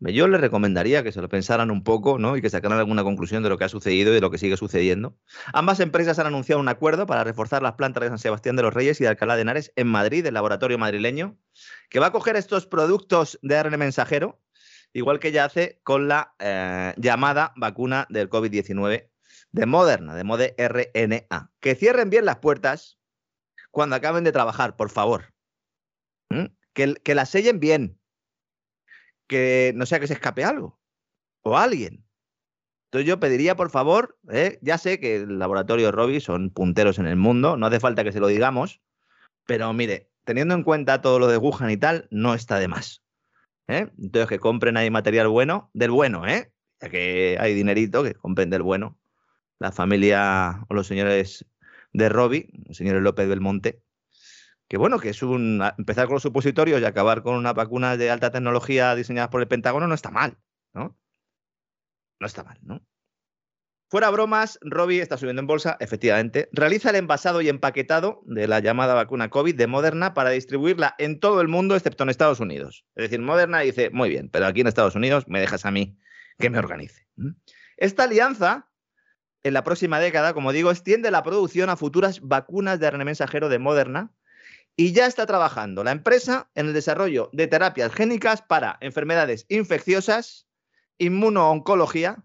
Yo 0.00 0.28
les 0.28 0.40
recomendaría 0.40 1.02
que 1.02 1.12
se 1.12 1.20
lo 1.20 1.28
pensaran 1.28 1.70
un 1.70 1.84
poco 1.84 2.18
¿no? 2.18 2.34
y 2.34 2.40
que 2.40 2.48
sacaran 2.48 2.78
alguna 2.78 3.04
conclusión 3.04 3.42
de 3.42 3.50
lo 3.50 3.58
que 3.58 3.64
ha 3.64 3.68
sucedido 3.68 4.12
y 4.12 4.14
de 4.14 4.22
lo 4.22 4.30
que 4.30 4.38
sigue 4.38 4.56
sucediendo. 4.56 5.18
Ambas 5.52 5.78
empresas 5.80 6.18
han 6.18 6.26
anunciado 6.26 6.58
un 6.58 6.68
acuerdo 6.68 7.06
para 7.06 7.22
reforzar 7.22 7.62
las 7.62 7.74
plantas 7.74 8.02
de 8.02 8.08
San 8.08 8.18
Sebastián 8.18 8.56
de 8.56 8.62
los 8.62 8.72
Reyes 8.72 8.98
y 9.00 9.04
de 9.04 9.10
Alcalá 9.10 9.36
de 9.36 9.42
Henares 9.42 9.72
en 9.76 9.88
Madrid, 9.88 10.24
el 10.24 10.34
laboratorio 10.34 10.78
madrileño, 10.78 11.36
que 11.90 12.00
va 12.00 12.06
a 12.06 12.12
coger 12.12 12.36
estos 12.36 12.66
productos 12.66 13.38
de 13.42 13.58
ARN 13.58 13.78
mensajero, 13.78 14.40
igual 14.94 15.20
que 15.20 15.32
ya 15.32 15.44
hace 15.44 15.80
con 15.82 16.08
la 16.08 16.34
eh, 16.38 16.94
llamada 16.96 17.52
vacuna 17.56 18.06
del 18.08 18.30
COVID-19 18.30 19.10
de 19.52 19.66
Moderna, 19.66 20.14
de 20.14 20.24
Mode 20.24 20.54
RNA. 20.56 21.52
Que 21.60 21.74
cierren 21.74 22.08
bien 22.08 22.24
las 22.24 22.38
puertas 22.38 22.98
cuando 23.70 23.96
acaben 23.96 24.24
de 24.24 24.32
trabajar, 24.32 24.76
por 24.76 24.88
favor. 24.88 25.34
¿Mm? 26.30 26.46
Que, 26.72 26.94
que 26.94 27.14
las 27.14 27.28
sellen 27.28 27.60
bien. 27.60 27.99
Que 29.30 29.72
no 29.76 29.86
sea 29.86 30.00
que 30.00 30.08
se 30.08 30.14
escape 30.14 30.42
algo. 30.42 30.80
O 31.42 31.56
alguien. 31.56 32.04
Entonces 32.86 33.06
yo 33.06 33.20
pediría, 33.20 33.54
por 33.54 33.70
favor, 33.70 34.18
¿eh? 34.32 34.58
ya 34.62 34.76
sé 34.76 34.98
que 34.98 35.14
el 35.14 35.38
laboratorio 35.38 35.92
Robbie 35.92 36.20
son 36.20 36.50
punteros 36.50 36.98
en 36.98 37.06
el 37.06 37.14
mundo, 37.14 37.56
no 37.56 37.66
hace 37.66 37.78
falta 37.78 38.02
que 38.02 38.10
se 38.10 38.18
lo 38.18 38.26
digamos, 38.26 38.80
pero 39.46 39.72
mire, 39.72 40.10
teniendo 40.24 40.56
en 40.56 40.64
cuenta 40.64 41.00
todo 41.00 41.20
lo 41.20 41.28
de 41.28 41.36
Wuhan 41.36 41.70
y 41.70 41.76
tal, 41.76 42.08
no 42.10 42.34
está 42.34 42.58
de 42.58 42.66
más. 42.66 43.04
¿eh? 43.68 43.92
Entonces 43.96 44.28
que 44.28 44.40
compren 44.40 44.76
ahí 44.76 44.90
material 44.90 45.28
bueno, 45.28 45.70
del 45.72 45.92
bueno, 45.92 46.26
¿eh? 46.26 46.52
Ya 46.80 46.88
que 46.88 47.36
hay 47.38 47.54
dinerito, 47.54 48.02
que 48.02 48.14
compren 48.14 48.50
del 48.50 48.62
bueno. 48.62 48.98
La 49.60 49.70
familia 49.70 50.64
o 50.68 50.74
los 50.74 50.88
señores 50.88 51.46
de 51.92 52.08
Robbie, 52.08 52.48
los 52.66 52.76
señores 52.76 53.02
López 53.02 53.28
Belmonte, 53.28 53.84
que 54.70 54.76
bueno, 54.76 55.00
que 55.00 55.08
es 55.08 55.20
un 55.24 55.68
empezar 55.78 56.06
con 56.06 56.14
los 56.14 56.22
supositorios 56.22 56.80
y 56.80 56.84
acabar 56.84 57.24
con 57.24 57.34
unas 57.34 57.54
vacunas 57.54 57.98
de 57.98 58.08
alta 58.08 58.30
tecnología 58.30 58.94
diseñadas 58.94 59.28
por 59.28 59.40
el 59.40 59.48
Pentágono 59.48 59.88
no 59.88 59.94
está 59.96 60.12
mal, 60.12 60.38
¿no? 60.72 60.96
No 62.20 62.26
está 62.28 62.44
mal, 62.44 62.56
¿no? 62.62 62.80
Fuera 63.88 64.10
bromas, 64.10 64.60
Robbie 64.62 65.00
está 65.00 65.16
subiendo 65.16 65.40
en 65.40 65.48
bolsa, 65.48 65.76
efectivamente. 65.80 66.48
Realiza 66.52 66.90
el 66.90 66.96
envasado 66.96 67.40
y 67.40 67.48
empaquetado 67.48 68.22
de 68.26 68.46
la 68.46 68.60
llamada 68.60 68.94
vacuna 68.94 69.28
COVID 69.28 69.56
de 69.56 69.66
Moderna 69.66 70.14
para 70.14 70.30
distribuirla 70.30 70.94
en 70.98 71.18
todo 71.18 71.40
el 71.40 71.48
mundo, 71.48 71.74
excepto 71.74 72.04
en 72.04 72.10
Estados 72.10 72.38
Unidos. 72.38 72.86
Es 72.94 73.02
decir, 73.02 73.18
Moderna 73.18 73.58
dice, 73.58 73.90
muy 73.90 74.08
bien, 74.08 74.30
pero 74.30 74.46
aquí 74.46 74.60
en 74.60 74.68
Estados 74.68 74.94
Unidos 74.94 75.24
me 75.26 75.40
dejas 75.40 75.66
a 75.66 75.72
mí 75.72 75.98
que 76.38 76.48
me 76.48 76.60
organice. 76.60 77.08
Esta 77.76 78.04
alianza, 78.04 78.70
en 79.42 79.52
la 79.52 79.64
próxima 79.64 79.98
década, 79.98 80.32
como 80.32 80.52
digo, 80.52 80.70
extiende 80.70 81.10
la 81.10 81.24
producción 81.24 81.70
a 81.70 81.76
futuras 81.76 82.20
vacunas 82.20 82.78
de 82.78 82.86
ARN 82.86 83.04
mensajero 83.04 83.48
de 83.48 83.58
Moderna 83.58 84.12
y 84.80 84.92
ya 84.92 85.04
está 85.04 85.26
trabajando 85.26 85.84
la 85.84 85.90
empresa 85.90 86.50
en 86.54 86.68
el 86.68 86.72
desarrollo 86.72 87.28
de 87.34 87.46
terapias 87.46 87.92
génicas 87.92 88.40
para 88.40 88.78
enfermedades 88.80 89.44
infecciosas, 89.50 90.48
inmunooncología, 90.96 92.24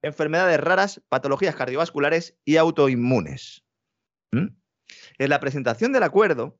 enfermedades 0.00 0.58
raras, 0.58 1.02
patologías 1.10 1.54
cardiovasculares 1.54 2.34
y 2.46 2.56
autoinmunes. 2.56 3.66
¿Mm? 4.30 4.56
En 5.18 5.28
la 5.28 5.38
presentación 5.38 5.92
del 5.92 6.04
acuerdo, 6.04 6.58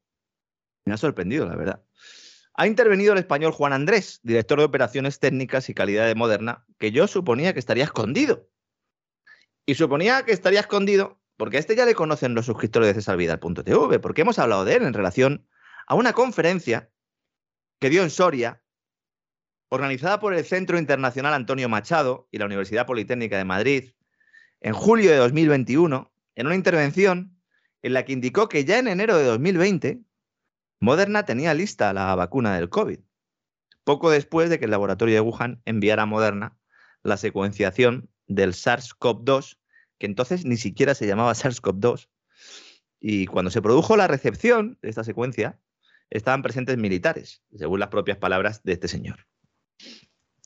me 0.84 0.92
ha 0.92 0.98
sorprendido, 0.98 1.46
la 1.46 1.56
verdad. 1.56 1.82
Ha 2.52 2.66
intervenido 2.66 3.14
el 3.14 3.18
español 3.18 3.52
Juan 3.52 3.72
Andrés, 3.72 4.20
director 4.22 4.58
de 4.58 4.66
operaciones 4.66 5.18
técnicas 5.18 5.70
y 5.70 5.72
calidad 5.72 6.06
de 6.08 6.14
Moderna, 6.14 6.66
que 6.78 6.92
yo 6.92 7.06
suponía 7.06 7.54
que 7.54 7.58
estaría 7.58 7.84
escondido. 7.84 8.50
Y 9.64 9.76
suponía 9.76 10.26
que 10.26 10.32
estaría 10.32 10.60
escondido 10.60 11.21
porque 11.36 11.56
a 11.56 11.60
este 11.60 11.76
ya 11.76 11.84
le 11.84 11.94
conocen 11.94 12.34
los 12.34 12.46
suscriptores 12.46 12.88
de 12.88 12.94
cesarvidal.tv, 12.94 13.98
porque 13.98 14.22
hemos 14.22 14.38
hablado 14.38 14.64
de 14.64 14.76
él 14.76 14.82
en 14.82 14.94
relación 14.94 15.46
a 15.86 15.94
una 15.94 16.12
conferencia 16.12 16.90
que 17.80 17.90
dio 17.90 18.02
en 18.02 18.10
Soria, 18.10 18.62
organizada 19.68 20.20
por 20.20 20.34
el 20.34 20.44
Centro 20.44 20.78
Internacional 20.78 21.34
Antonio 21.34 21.68
Machado 21.68 22.28
y 22.30 22.38
la 22.38 22.46
Universidad 22.46 22.86
Politécnica 22.86 23.38
de 23.38 23.44
Madrid, 23.44 23.92
en 24.60 24.74
julio 24.74 25.10
de 25.10 25.16
2021 25.16 26.12
en 26.34 26.46
una 26.46 26.54
intervención 26.54 27.38
en 27.82 27.94
la 27.94 28.04
que 28.04 28.12
indicó 28.12 28.48
que 28.48 28.64
ya 28.64 28.78
en 28.78 28.88
enero 28.88 29.16
de 29.16 29.24
2020 29.24 30.02
Moderna 30.80 31.24
tenía 31.24 31.54
lista 31.54 31.92
la 31.92 32.14
vacuna 32.14 32.56
del 32.56 32.68
COVID, 32.68 32.98
poco 33.84 34.10
después 34.10 34.50
de 34.50 34.58
que 34.58 34.64
el 34.64 34.72
laboratorio 34.72 35.14
de 35.14 35.20
Wuhan 35.20 35.62
enviara 35.64 36.02
a 36.02 36.06
Moderna 36.06 36.58
la 37.04 37.16
secuenciación 37.16 38.10
del 38.26 38.52
SARS-CoV-2, 38.52 39.58
que 40.02 40.06
entonces 40.06 40.44
ni 40.44 40.56
siquiera 40.56 40.96
se 40.96 41.06
llamaba 41.06 41.30
SARS-CoV-2. 41.32 42.08
Y 42.98 43.26
cuando 43.26 43.52
se 43.52 43.62
produjo 43.62 43.96
la 43.96 44.08
recepción 44.08 44.76
de 44.82 44.88
esta 44.88 45.04
secuencia, 45.04 45.60
estaban 46.10 46.42
presentes 46.42 46.76
militares, 46.76 47.44
según 47.56 47.78
las 47.78 47.88
propias 47.88 48.18
palabras 48.18 48.64
de 48.64 48.72
este 48.72 48.88
señor. 48.88 49.28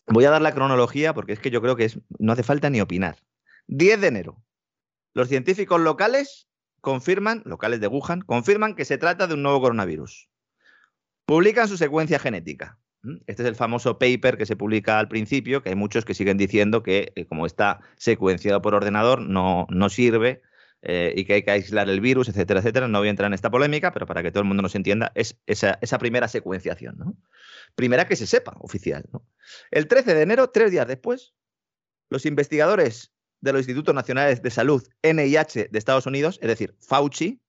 Voy 0.08 0.26
a 0.26 0.30
dar 0.30 0.42
la 0.42 0.52
cronología 0.52 1.14
porque 1.14 1.32
es 1.32 1.38
que 1.38 1.50
yo 1.50 1.62
creo 1.62 1.74
que 1.74 1.90
no 2.18 2.34
hace 2.34 2.42
falta 2.42 2.68
ni 2.68 2.82
opinar. 2.82 3.16
10 3.68 3.98
de 4.02 4.06
enero. 4.08 4.44
Los 5.14 5.28
científicos 5.28 5.80
locales 5.80 6.48
confirman, 6.82 7.40
locales 7.46 7.80
de 7.80 7.86
Wuhan, 7.86 8.20
confirman 8.20 8.74
que 8.74 8.84
se 8.84 8.98
trata 8.98 9.26
de 9.26 9.32
un 9.32 9.42
nuevo 9.42 9.62
coronavirus. 9.62 10.28
Publican 11.24 11.66
su 11.66 11.78
secuencia 11.78 12.18
genética. 12.18 12.78
Este 13.26 13.42
es 13.42 13.48
el 13.48 13.56
famoso 13.56 13.98
paper 13.98 14.36
que 14.36 14.46
se 14.46 14.56
publica 14.56 14.98
al 14.98 15.08
principio, 15.08 15.62
que 15.62 15.70
hay 15.70 15.74
muchos 15.74 16.04
que 16.04 16.14
siguen 16.14 16.36
diciendo 16.36 16.82
que 16.82 17.12
eh, 17.16 17.26
como 17.26 17.46
está 17.46 17.80
secuenciado 17.96 18.62
por 18.62 18.74
ordenador 18.74 19.20
no, 19.20 19.66
no 19.70 19.88
sirve 19.88 20.42
eh, 20.82 21.12
y 21.16 21.24
que 21.24 21.34
hay 21.34 21.42
que 21.42 21.50
aislar 21.50 21.88
el 21.88 22.00
virus, 22.00 22.28
etcétera, 22.28 22.60
etcétera. 22.60 22.86
No 22.86 22.98
voy 22.98 23.08
a 23.08 23.10
entrar 23.10 23.26
en 23.26 23.34
esta 23.34 23.50
polémica, 23.50 23.92
pero 23.92 24.06
para 24.06 24.22
que 24.22 24.30
todo 24.30 24.42
el 24.42 24.48
mundo 24.48 24.62
nos 24.62 24.74
entienda, 24.74 25.10
es 25.14 25.40
esa, 25.46 25.98
primera 25.98 26.28
secuenciación, 26.28 26.96
¿no? 26.98 27.16
Primera 27.74 28.06
que 28.06 28.14
se 28.14 28.26
sepa, 28.26 28.56
oficial. 28.60 29.04
El 29.70 29.88
13 29.88 30.14
de 30.14 30.22
enero, 30.22 30.50
tres 30.50 30.70
días 30.70 30.86
después, 30.86 31.34
los 32.08 32.24
investigadores 32.24 33.12
de 33.40 33.52
los 33.52 33.62
Institutos 33.62 33.94
Nacionales 33.94 34.42
de 34.42 34.50
Salud, 34.50 34.86
NIH 35.02 35.68
de 35.70 35.78
Estados 35.78 36.06
Unidos, 36.06 36.38
es 36.40 36.48
decir, 36.48 36.76
Fauci, 36.78 37.40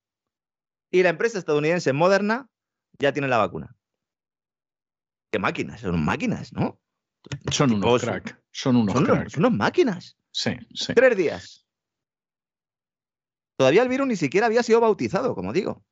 y 0.89 1.03
la 1.03 1.09
empresa 1.09 1.37
estadounidense 1.37 1.93
Moderna 1.93 2.49
ya 2.97 3.13
tienen 3.13 3.29
la 3.29 3.37
vacuna. 3.37 3.75
¿Qué 5.31 5.39
máquinas? 5.39 5.81
Son 5.81 6.03
máquinas, 6.03 6.53
¿no? 6.53 6.79
Son 7.51 7.73
unos 7.73 8.01
crack. 8.01 8.41
Son 8.51 8.75
unos 8.75 8.93
son, 8.93 9.29
son 9.29 9.45
unas 9.45 9.57
máquinas. 9.57 10.17
Sí, 10.31 10.51
sí. 10.73 10.93
Tres 10.93 11.17
días. 11.17 11.67
Todavía 13.57 13.81
el 13.81 13.89
virus 13.89 14.07
ni 14.07 14.15
siquiera 14.15 14.45
había 14.45 14.63
sido 14.63 14.79
bautizado, 14.79 15.35
como 15.35 15.51
digo. 15.51 15.83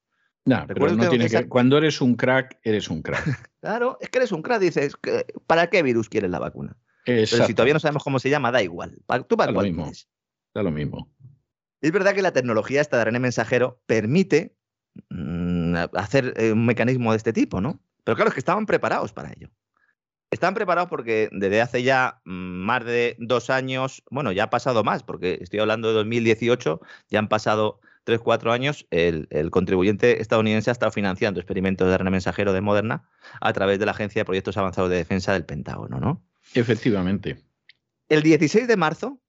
No, 0.46 0.64
pero 0.68 0.96
no 0.96 1.10
tiene 1.10 1.28
que... 1.28 1.50
Cuando 1.50 1.78
eres 1.78 2.00
un 2.02 2.16
crack, 2.16 2.60
eres 2.64 2.90
un 2.90 3.02
crack. 3.02 3.52
claro, 3.62 3.98
es 4.00 4.10
que 4.10 4.20
eres 4.20 4.32
un 4.32 4.44
crack. 4.44 4.62
Dices, 4.62 4.94
¿para 5.48 5.70
qué 5.70 5.82
virus 5.82 6.08
quieres 6.08 6.30
la 6.30 6.40
vacuna? 6.40 6.78
Pero 7.06 7.26
si 7.26 7.54
todavía 7.54 7.74
no 7.74 7.80
sabemos 7.80 8.04
cómo 8.04 8.20
se 8.20 8.30
llama, 8.30 8.52
da 8.52 8.62
igual. 8.62 9.00
¿Tú 9.28 9.38
para 9.38 9.52
da 9.52 9.60
lo 9.60 9.64
mismo. 9.64 9.92
Da 10.54 10.64
lo 10.64 10.72
mismo. 10.72 11.12
Es 11.82 11.92
verdad 11.92 12.14
que 12.14 12.22
la 12.22 12.34
tecnología 12.34 12.82
esta 12.82 12.98
de 12.98 13.04
ARN 13.04 13.22
mensajero 13.22 13.82
permite 13.86 14.56
mm, 15.10 15.76
hacer 15.94 16.34
eh, 16.38 16.52
un 16.52 16.66
mecanismo 16.66 17.12
de 17.12 17.18
este 17.18 17.34
tipo, 17.34 17.62
¿no? 17.62 17.80
Pero 18.06 18.16
claro, 18.16 18.30
es 18.30 18.36
que 18.36 18.40
estaban 18.40 18.66
preparados 18.66 19.12
para 19.12 19.34
ello. 19.34 19.50
Estaban 20.32 20.54
preparados 20.54 20.90
porque 20.90 21.30
desde 21.32 21.62
hace 21.62 21.84
ya 21.84 22.22
mm, 22.24 22.32
más 22.32 22.86
de 22.86 23.16
dos 23.20 23.50
años, 23.50 24.04
bueno, 24.10 24.32
ya 24.32 24.44
ha 24.44 24.50
pasado 24.50 24.84
más, 24.84 25.04
porque 25.04 25.40
estoy 25.42 25.60
hablando 25.60 25.90
de 25.90 25.96
2018, 25.96 26.80
ya 27.10 27.20
han 27.20 27.28
pasado 27.28 27.82
tres, 28.04 28.20
cuatro 28.20 28.52
años, 28.52 28.86
el, 28.92 29.28
contribuyente 29.52 30.22
estadounidense 30.22 30.70
ha 30.70 30.74
estado 30.74 30.92
financiando 30.92 31.40
experimentos 31.40 31.88
de 31.88 31.94
ARN 31.96 32.12
mensajero 32.12 32.54
de 32.54 32.62
Moderna 32.62 33.10
a 33.42 33.52
través 33.54 33.80
de 33.80 33.86
la 33.86 33.92
Agencia 33.92 34.22
de 34.22 34.26
Proyectos 34.26 34.58
Avanzados 34.58 34.92
de 34.92 34.98
Defensa 34.98 35.34
del 35.34 35.46
Pentágono, 35.46 36.00
¿no? 36.00 36.24
Efectivamente. 36.54 37.44
El 38.08 38.22
16 38.22 38.68
de 38.68 38.78
marzo 38.78 39.20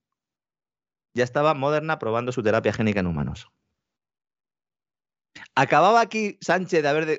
ya 1.14 1.24
estaba 1.24 1.54
Moderna 1.54 1.98
probando 1.98 2.30
su 2.32 2.42
terapia 2.42 2.74
génica 2.74 3.00
en 3.00 3.06
humanos. 3.06 3.48
Acababa 5.54 6.02
aquí 6.02 6.36
Sánchez 6.42 6.82
de 6.82 6.88
haber 6.88 7.18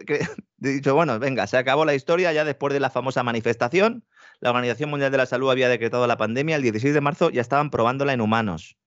dicho, 0.58 0.96
bueno, 0.96 1.20
venga, 1.20 1.48
se 1.48 1.58
acabó 1.58 1.86
la 1.86 1.96
historia 1.96 2.34
ya 2.34 2.44
después 2.44 2.74
de 2.74 2.80
la 2.80 2.90
famosa 2.90 3.24
manifestación. 3.24 4.06
La 4.40 4.50
Organización 4.50 4.90
Mundial 4.90 5.12
de 5.12 5.18
la 5.18 5.26
Salud 5.26 5.52
había 5.52 5.70
decretado 5.70 6.06
la 6.08 6.18
pandemia. 6.18 6.56
El 6.56 6.62
16 6.62 6.94
de 6.94 7.02
marzo 7.02 7.30
ya 7.30 7.42
estaban 7.42 7.70
probándola 7.70 8.14
en 8.14 8.22
humanos. 8.22 8.78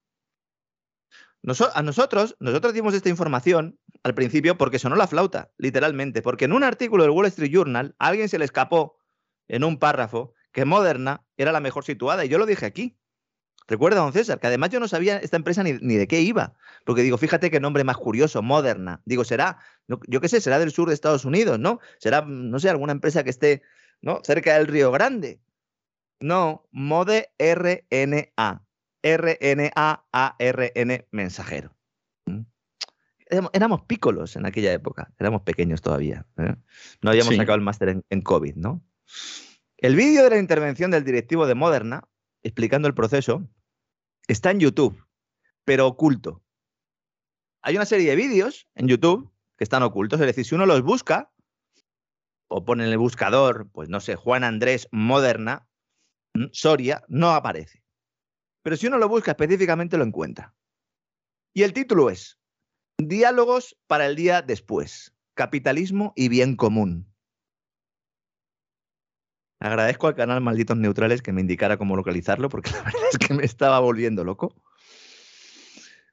a 1.75 1.83
nosotros, 1.83 2.37
nosotros 2.41 2.75
dimos 2.75 2.95
esta 2.95 3.09
información 3.09 3.79
al 4.03 4.15
principio 4.15 4.57
porque 4.57 4.79
sonó 4.79 4.97
la 4.97 5.07
flauta, 5.07 5.51
literalmente, 5.59 6.23
porque 6.23 6.45
en 6.45 6.53
un 6.53 6.65
artículo 6.65 7.03
del 7.03 7.13
Wall 7.13 7.27
Street 7.27 7.53
Journal 7.53 7.95
a 7.99 8.09
alguien 8.09 8.29
se 8.29 8.39
le 8.39 8.45
escapó 8.45 8.99
en 9.49 9.65
un 9.65 9.79
párrafo 9.79 10.35
que 10.53 10.65
Moderna 10.65 11.25
era 11.37 11.53
la 11.53 11.61
mejor 11.61 11.85
situada 11.85 12.25
y 12.25 12.29
yo 12.29 12.39
lo 12.39 12.47
dije 12.47 12.67
aquí. 12.67 13.00
Recuerda, 13.71 14.01
don 14.01 14.13
César, 14.13 14.41
que 14.41 14.49
además 14.49 14.71
yo 14.71 14.81
no 14.81 14.89
sabía 14.89 15.19
esta 15.19 15.37
empresa 15.37 15.63
ni, 15.63 15.73
de 15.73 16.09
qué 16.09 16.23
iba. 16.23 16.55
Porque 16.85 17.03
digo, 17.03 17.17
fíjate 17.19 17.53
qué 17.53 17.61
nombre 17.61 17.85
más 17.85 17.97
curioso, 17.97 18.43
Moderna. 18.43 19.01
Digo, 19.05 19.23
será, 19.23 19.59
yo 19.87 20.21
qué 20.21 20.29
sé, 20.29 20.41
será 20.41 20.59
del 20.59 20.73
sur 20.73 20.89
de 20.89 20.95
Estados 20.95 21.25
Unidos, 21.25 21.61
¿no? 21.61 21.79
Será, 21.99 22.25
no 22.27 22.59
sé, 22.59 22.69
alguna 22.69 22.91
empresa 22.91 23.23
que 23.23 23.31
esté, 23.31 23.63
¿no? 24.03 24.23
Cerca 24.25 24.59
del 24.59 24.67
Río 24.67 24.91
Grande. 24.91 25.41
No, 26.19 26.67
Mode 26.73 27.31
RNA. 27.39 28.65
RNA-ARN 29.05 31.07
mensajero. 31.13 31.73
¿Mm? 32.27 32.41
Éramos 33.53 33.83
pícolos 33.83 34.35
en 34.35 34.47
aquella 34.47 34.73
época, 34.73 35.13
éramos 35.17 35.43
pequeños 35.43 35.81
todavía. 35.81 36.27
¿eh? 36.39 36.57
No 37.03 37.11
habíamos 37.11 37.37
sacado 37.37 37.55
el 37.55 37.63
máster 37.63 37.91
en, 37.91 38.05
en 38.11 38.21
COVID, 38.21 38.57
¿no? 38.57 38.83
El 39.77 39.95
vídeo 39.95 40.25
de 40.25 40.31
la 40.31 40.39
intervención 40.39 40.91
del 40.91 41.05
directivo 41.05 41.47
de 41.47 41.55
Moderna, 41.55 42.03
explicando 42.43 42.89
el 42.89 42.95
proceso, 42.95 43.49
está 44.33 44.51
en 44.51 44.61
YouTube, 44.61 45.05
pero 45.65 45.87
oculto. 45.87 46.43
Hay 47.63 47.77
una 47.77 47.85
serie 47.85 48.11
de 48.11 48.17
vídeos 48.17 48.69
en 48.75 48.89
YouTube 48.89 49.31
que 49.57 49.65
están 49.65 49.83
ocultos, 49.83 50.21
es 50.21 50.27
decir, 50.27 50.45
si 50.45 50.55
uno 50.55 50.67
los 50.67 50.83
busca 50.83 51.33
o 52.49 52.65
pone 52.65 52.85
en 52.85 52.91
el 52.91 52.99
buscador, 52.99 53.71
pues 53.71 53.89
no 53.89 54.01
sé, 54.01 54.17
Juan 54.17 54.45
Andrés 54.45 54.89
Moderna, 54.93 55.69
Soria, 56.53 57.05
no 57.09 57.31
aparece. 57.31 57.83
Pero 58.63 58.77
si 58.77 58.87
uno 58.87 58.99
lo 58.99 59.09
busca 59.09 59.33
específicamente 59.33 59.99
lo 59.99 60.05
encuentra. 60.05 60.55
Y 61.53 61.63
el 61.63 61.73
título 61.73 62.11
es 62.11 62.39
Diálogos 62.99 63.77
para 63.87 64.07
el 64.07 64.15
día 64.15 64.43
después, 64.43 65.15
capitalismo 65.35 66.13
y 66.15 66.29
bien 66.29 66.57
común. 66.57 67.10
Agradezco 69.61 70.09
al 70.09 70.15
canal 70.15 70.41
Malditos 70.41 70.79
Neutrales 70.79 71.21
que 71.21 71.33
me 71.33 71.43
indicara 71.43 71.77
cómo 71.77 71.95
localizarlo, 71.95 72.49
porque 72.49 72.71
la 72.71 72.83
verdad 72.83 73.03
es 73.13 73.19
que 73.19 73.35
me 73.35 73.45
estaba 73.45 73.79
volviendo 73.79 74.25
loco. 74.25 74.55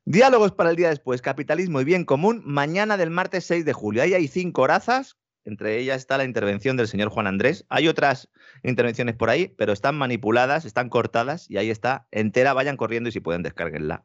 Diálogos 0.03 0.51
para 0.51 0.69
el 0.69 0.75
día 0.75 0.89
después, 0.89 1.21
capitalismo 1.21 1.81
y 1.81 1.85
bien 1.85 2.05
común, 2.05 2.41
mañana 2.45 2.97
del 2.97 3.09
martes 3.09 3.45
6 3.45 3.65
de 3.65 3.73
julio. 3.73 4.03
Ahí 4.03 4.13
hay 4.13 4.27
cinco 4.27 4.61
horazas, 4.61 5.17
entre 5.45 5.79
ellas 5.79 5.97
está 5.97 6.17
la 6.17 6.25
intervención 6.25 6.75
del 6.75 6.89
señor 6.89 7.09
Juan 7.09 7.25
Andrés. 7.25 7.65
Hay 7.69 7.87
otras 7.87 8.29
intervenciones 8.63 9.15
por 9.15 9.29
ahí, 9.29 9.47
pero 9.57 9.71
están 9.71 9.97
manipuladas, 9.97 10.65
están 10.65 10.89
cortadas 10.89 11.49
y 11.49 11.55
ahí 11.55 11.69
está 11.69 12.05
entera. 12.11 12.53
Vayan 12.53 12.75
corriendo 12.75 13.07
y 13.07 13.13
si 13.13 13.21
pueden 13.21 13.43
descarguenla, 13.43 14.03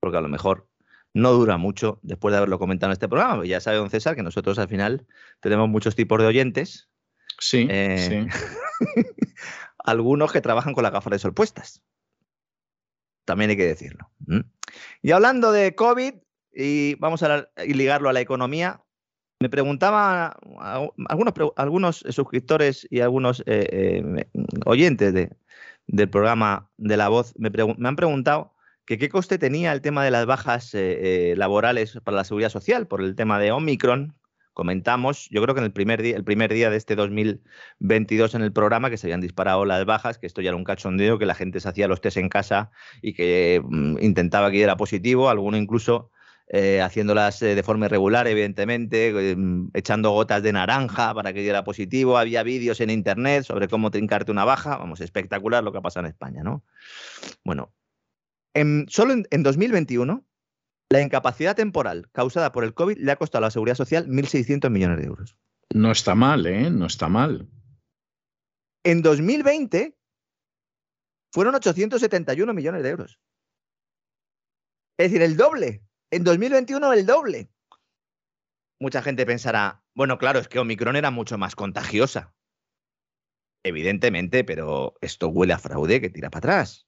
porque 0.00 0.18
a 0.18 0.20
lo 0.20 0.28
mejor 0.28 0.68
no 1.14 1.32
dura 1.32 1.56
mucho 1.56 1.98
después 2.02 2.32
de 2.32 2.38
haberlo 2.38 2.58
comentado 2.58 2.90
en 2.90 2.94
este 2.94 3.08
programa. 3.08 3.46
Ya 3.46 3.60
sabe 3.60 3.78
don 3.78 3.88
César 3.88 4.16
que 4.16 4.22
nosotros 4.22 4.58
al 4.58 4.68
final 4.68 5.06
tenemos 5.40 5.68
muchos 5.68 5.94
tipos 5.96 6.18
de 6.18 6.26
oyentes. 6.26 6.90
Sí, 7.38 7.66
eh, 7.70 8.28
sí. 8.30 8.86
algunos 9.84 10.32
que 10.32 10.40
trabajan 10.40 10.74
con 10.74 10.82
las 10.82 10.92
gafas 10.92 11.10
de 11.10 11.18
sol 11.18 11.34
puestas. 11.34 11.82
También 13.24 13.50
hay 13.50 13.56
que 13.56 13.66
decirlo. 13.66 14.10
Y 15.02 15.10
hablando 15.12 15.52
de 15.52 15.74
COVID, 15.74 16.14
y 16.54 16.94
vamos 16.96 17.22
a 17.22 17.48
ligarlo 17.66 18.08
a 18.08 18.12
la 18.12 18.20
economía, 18.20 18.82
me 19.40 19.48
preguntaba 19.48 20.36
algunos, 21.08 21.34
algunos 21.56 22.04
suscriptores 22.10 22.86
y 22.90 23.00
algunos 23.00 23.40
eh, 23.46 24.04
eh, 24.06 24.26
oyentes 24.66 25.30
del 25.86 26.10
programa 26.10 26.70
de 26.76 26.96
La 26.96 27.08
Voz 27.08 27.34
me, 27.36 27.50
han 27.88 27.96
preguntado 27.96 28.54
que 28.84 28.98
qué 28.98 29.08
coste 29.08 29.38
tenía 29.38 29.72
el 29.72 29.80
tema 29.80 30.04
de 30.04 30.12
las 30.12 30.26
bajas 30.26 30.70
eh, 30.74 31.34
laborales 31.36 31.98
para 32.04 32.18
la 32.18 32.24
seguridad 32.24 32.50
social 32.50 32.86
por 32.86 33.00
el 33.00 33.16
tema 33.16 33.38
de 33.38 33.52
Omicron, 33.52 34.14
comentamos, 34.52 35.28
yo 35.30 35.42
creo 35.42 35.54
que 35.54 35.60
en 35.60 35.66
el 35.66 35.72
primer 35.72 36.02
día, 36.02 36.16
el 36.16 36.24
primer 36.24 36.52
día 36.52 36.70
de 36.70 36.76
este 36.76 36.96
2022 36.96 38.34
en 38.34 38.42
el 38.42 38.52
programa, 38.52 38.90
que 38.90 38.96
se 38.96 39.06
habían 39.06 39.20
disparado 39.20 39.64
las 39.64 39.84
bajas, 39.84 40.18
que 40.18 40.26
esto 40.26 40.40
ya 40.40 40.50
era 40.50 40.56
un 40.56 40.64
cachondeo, 40.64 41.18
que 41.18 41.26
la 41.26 41.34
gente 41.34 41.60
se 41.60 41.68
hacía 41.68 41.88
los 41.88 42.00
test 42.00 42.16
en 42.16 42.28
casa 42.28 42.70
y 43.00 43.14
que 43.14 43.62
mm, 43.64 43.98
intentaba 44.00 44.50
que 44.50 44.58
diera 44.58 44.76
positivo, 44.76 45.28
alguno 45.30 45.56
incluso 45.56 46.10
eh, 46.48 46.82
haciéndolas 46.82 47.40
eh, 47.42 47.54
de 47.54 47.62
forma 47.62 47.86
irregular, 47.86 48.26
evidentemente, 48.26 49.30
eh, 49.30 49.36
mm, 49.36 49.70
echando 49.72 50.10
gotas 50.10 50.42
de 50.42 50.52
naranja 50.52 51.14
para 51.14 51.32
que 51.32 51.40
diera 51.40 51.64
positivo. 51.64 52.18
Había 52.18 52.42
vídeos 52.42 52.80
en 52.80 52.90
internet 52.90 53.44
sobre 53.44 53.68
cómo 53.68 53.90
trincarte 53.90 54.30
una 54.30 54.44
baja. 54.44 54.76
Vamos, 54.76 55.00
espectacular 55.00 55.64
lo 55.64 55.72
que 55.72 55.78
ha 55.78 55.82
pasado 55.82 56.06
en 56.06 56.10
España, 56.10 56.42
¿no? 56.42 56.62
Bueno, 57.42 57.72
en, 58.52 58.86
solo 58.88 59.14
en 59.30 59.42
2021 59.42 60.26
la 60.92 61.00
incapacidad 61.00 61.56
temporal 61.56 62.10
causada 62.12 62.52
por 62.52 62.64
el 62.64 62.74
COVID 62.74 62.98
le 62.98 63.12
ha 63.12 63.16
costado 63.16 63.42
a 63.44 63.46
la 63.46 63.50
Seguridad 63.50 63.76
Social 63.76 64.06
1.600 64.08 64.68
millones 64.68 64.98
de 64.98 65.06
euros. 65.06 65.38
No 65.72 65.90
está 65.90 66.14
mal, 66.14 66.44
¿eh? 66.44 66.68
No 66.68 66.84
está 66.84 67.08
mal. 67.08 67.48
En 68.84 69.00
2020 69.00 69.96
fueron 71.32 71.54
871 71.54 72.52
millones 72.52 72.82
de 72.82 72.90
euros. 72.90 73.18
Es 74.98 75.10
decir, 75.10 75.22
el 75.22 75.38
doble. 75.38 75.82
En 76.10 76.24
2021 76.24 76.92
el 76.92 77.06
doble. 77.06 77.50
Mucha 78.78 79.00
gente 79.00 79.24
pensará, 79.24 79.82
bueno, 79.94 80.18
claro, 80.18 80.40
es 80.40 80.48
que 80.48 80.58
Omicron 80.58 80.96
era 80.96 81.10
mucho 81.10 81.38
más 81.38 81.56
contagiosa. 81.56 82.34
Evidentemente, 83.62 84.44
pero 84.44 84.96
esto 85.00 85.28
huele 85.28 85.54
a 85.54 85.58
fraude 85.58 86.02
que 86.02 86.10
tira 86.10 86.28
para 86.28 86.38
atrás. 86.40 86.86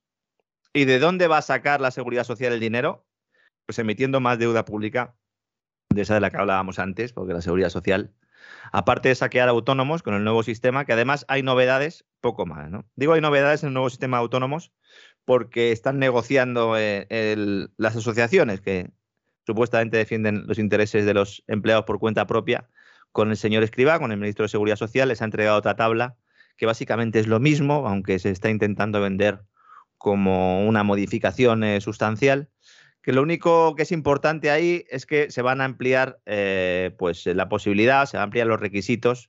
¿Y 0.75 0.85
de 0.85 0.99
dónde 0.99 1.27
va 1.27 1.39
a 1.39 1.43
sacar 1.43 1.81
la 1.81 1.91
seguridad 1.91 2.25
social 2.25 2.53
el 2.53 2.61
dinero? 2.61 3.07
Pues 3.67 3.79
emitiendo 3.79 4.21
más 4.21 4.39
deuda 4.39 4.65
pública, 4.65 5.15
de 5.91 6.03
esa 6.03 6.15
de 6.15 6.21
la 6.21 6.31
que 6.31 6.37
hablábamos 6.37 6.79
antes, 6.79 7.13
porque 7.13 7.33
la 7.33 7.43
seguridad 7.43 7.71
social, 7.71 8.13
aparte 8.73 9.09
de 9.09 9.15
saquear 9.15 9.49
autónomos 9.49 10.03
con 10.03 10.15
el 10.15 10.25
nuevo 10.25 10.43
sistema, 10.43 10.85
que 10.85 10.93
además 10.93 11.25
hay 11.29 11.43
novedades, 11.43 12.05
poco 12.21 12.47
más, 12.47 12.71
¿no? 12.71 12.85
Digo 12.97 13.15
hay 13.15 13.21
novedades 13.21 13.63
en 13.63 13.69
el 13.69 13.75
nuevo 13.75 13.91
sistema 13.91 14.19
de 14.19 14.23
autónomos 14.23 14.73
porque 15.25 15.73
están 15.73 15.99
negociando 15.99 16.75
eh, 16.77 17.37
las 17.77 17.97
asociaciones 17.97 18.61
que 18.61 18.91
supuestamente 19.47 19.97
defienden 19.97 20.47
los 20.47 20.59
intereses 20.59 21.07
de 21.07 21.15
los 21.15 21.43
empleados 21.47 21.85
por 21.85 21.99
cuenta 21.99 22.27
propia 22.27 22.69
con 23.13 23.31
el 23.31 23.37
señor 23.37 23.63
Escribá, 23.63 23.99
con 23.99 24.11
el 24.11 24.19
ministro 24.19 24.43
de 24.43 24.49
Seguridad 24.49 24.77
Social, 24.77 25.09
les 25.09 25.23
ha 25.23 25.25
entregado 25.25 25.57
otra 25.57 25.77
tabla 25.77 26.17
que 26.57 26.67
básicamente 26.67 27.21
es 27.21 27.27
lo 27.27 27.41
mismo, 27.41 27.87
aunque 27.87 28.19
se 28.19 28.31
está 28.31 28.51
intentando 28.51 29.01
vender 29.01 29.45
como 29.99 30.67
una 30.67 30.83
modificación 30.83 31.65
eh, 31.65 31.81
sustancial, 31.81 32.49
que 33.05 33.13
lo 33.13 33.21
único 33.21 33.75
que 33.75 33.83
es 33.83 33.93
importante 33.93 34.51
ahí 34.51 34.87
es 34.89 35.05
que 35.05 35.31
se 35.31 35.43
van 35.43 35.61
a 35.61 35.67
ampliar 35.67 36.21
eh, 36.25 36.95
pues, 36.99 37.27
la 37.27 37.51
posibilidad, 37.51 38.07
se 38.07 38.17
van 38.17 38.23
a 38.23 38.25
ampliar 38.25 38.47
los 38.47 38.59
requisitos 38.59 39.29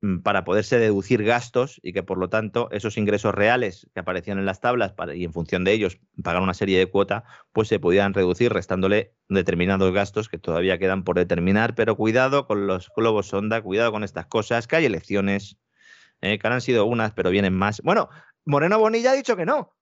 mm, 0.00 0.20
para 0.20 0.44
poderse 0.44 0.78
deducir 0.78 1.22
gastos 1.22 1.78
y 1.82 1.92
que 1.92 2.02
por 2.02 2.16
lo 2.16 2.30
tanto 2.30 2.70
esos 2.70 2.96
ingresos 2.96 3.34
reales 3.34 3.86
que 3.92 4.00
aparecían 4.00 4.38
en 4.38 4.46
las 4.46 4.60
tablas 4.60 4.94
y 5.14 5.24
en 5.24 5.34
función 5.34 5.64
de 5.64 5.72
ellos 5.72 5.98
pagar 6.22 6.40
una 6.40 6.54
serie 6.54 6.78
de 6.78 6.86
cuota, 6.86 7.24
pues 7.52 7.68
se 7.68 7.78
pudieran 7.78 8.14
reducir 8.14 8.50
restándole 8.54 9.12
determinados 9.28 9.92
gastos 9.92 10.30
que 10.30 10.38
todavía 10.38 10.78
quedan 10.78 11.04
por 11.04 11.16
determinar, 11.16 11.74
pero 11.74 11.96
cuidado 11.96 12.46
con 12.46 12.66
los 12.66 12.90
globos 12.96 13.26
sonda, 13.26 13.60
cuidado 13.60 13.92
con 13.92 14.02
estas 14.02 14.26
cosas, 14.26 14.66
que 14.66 14.76
hay 14.76 14.86
elecciones, 14.86 15.58
eh, 16.22 16.38
que 16.38 16.46
han 16.46 16.62
sido 16.62 16.86
unas, 16.86 17.12
pero 17.12 17.28
vienen 17.28 17.52
más. 17.52 17.82
Bueno, 17.82 18.08
Moreno 18.46 18.78
Bonilla 18.78 19.10
ha 19.10 19.14
dicho 19.14 19.36
que 19.36 19.44
no. 19.44 19.74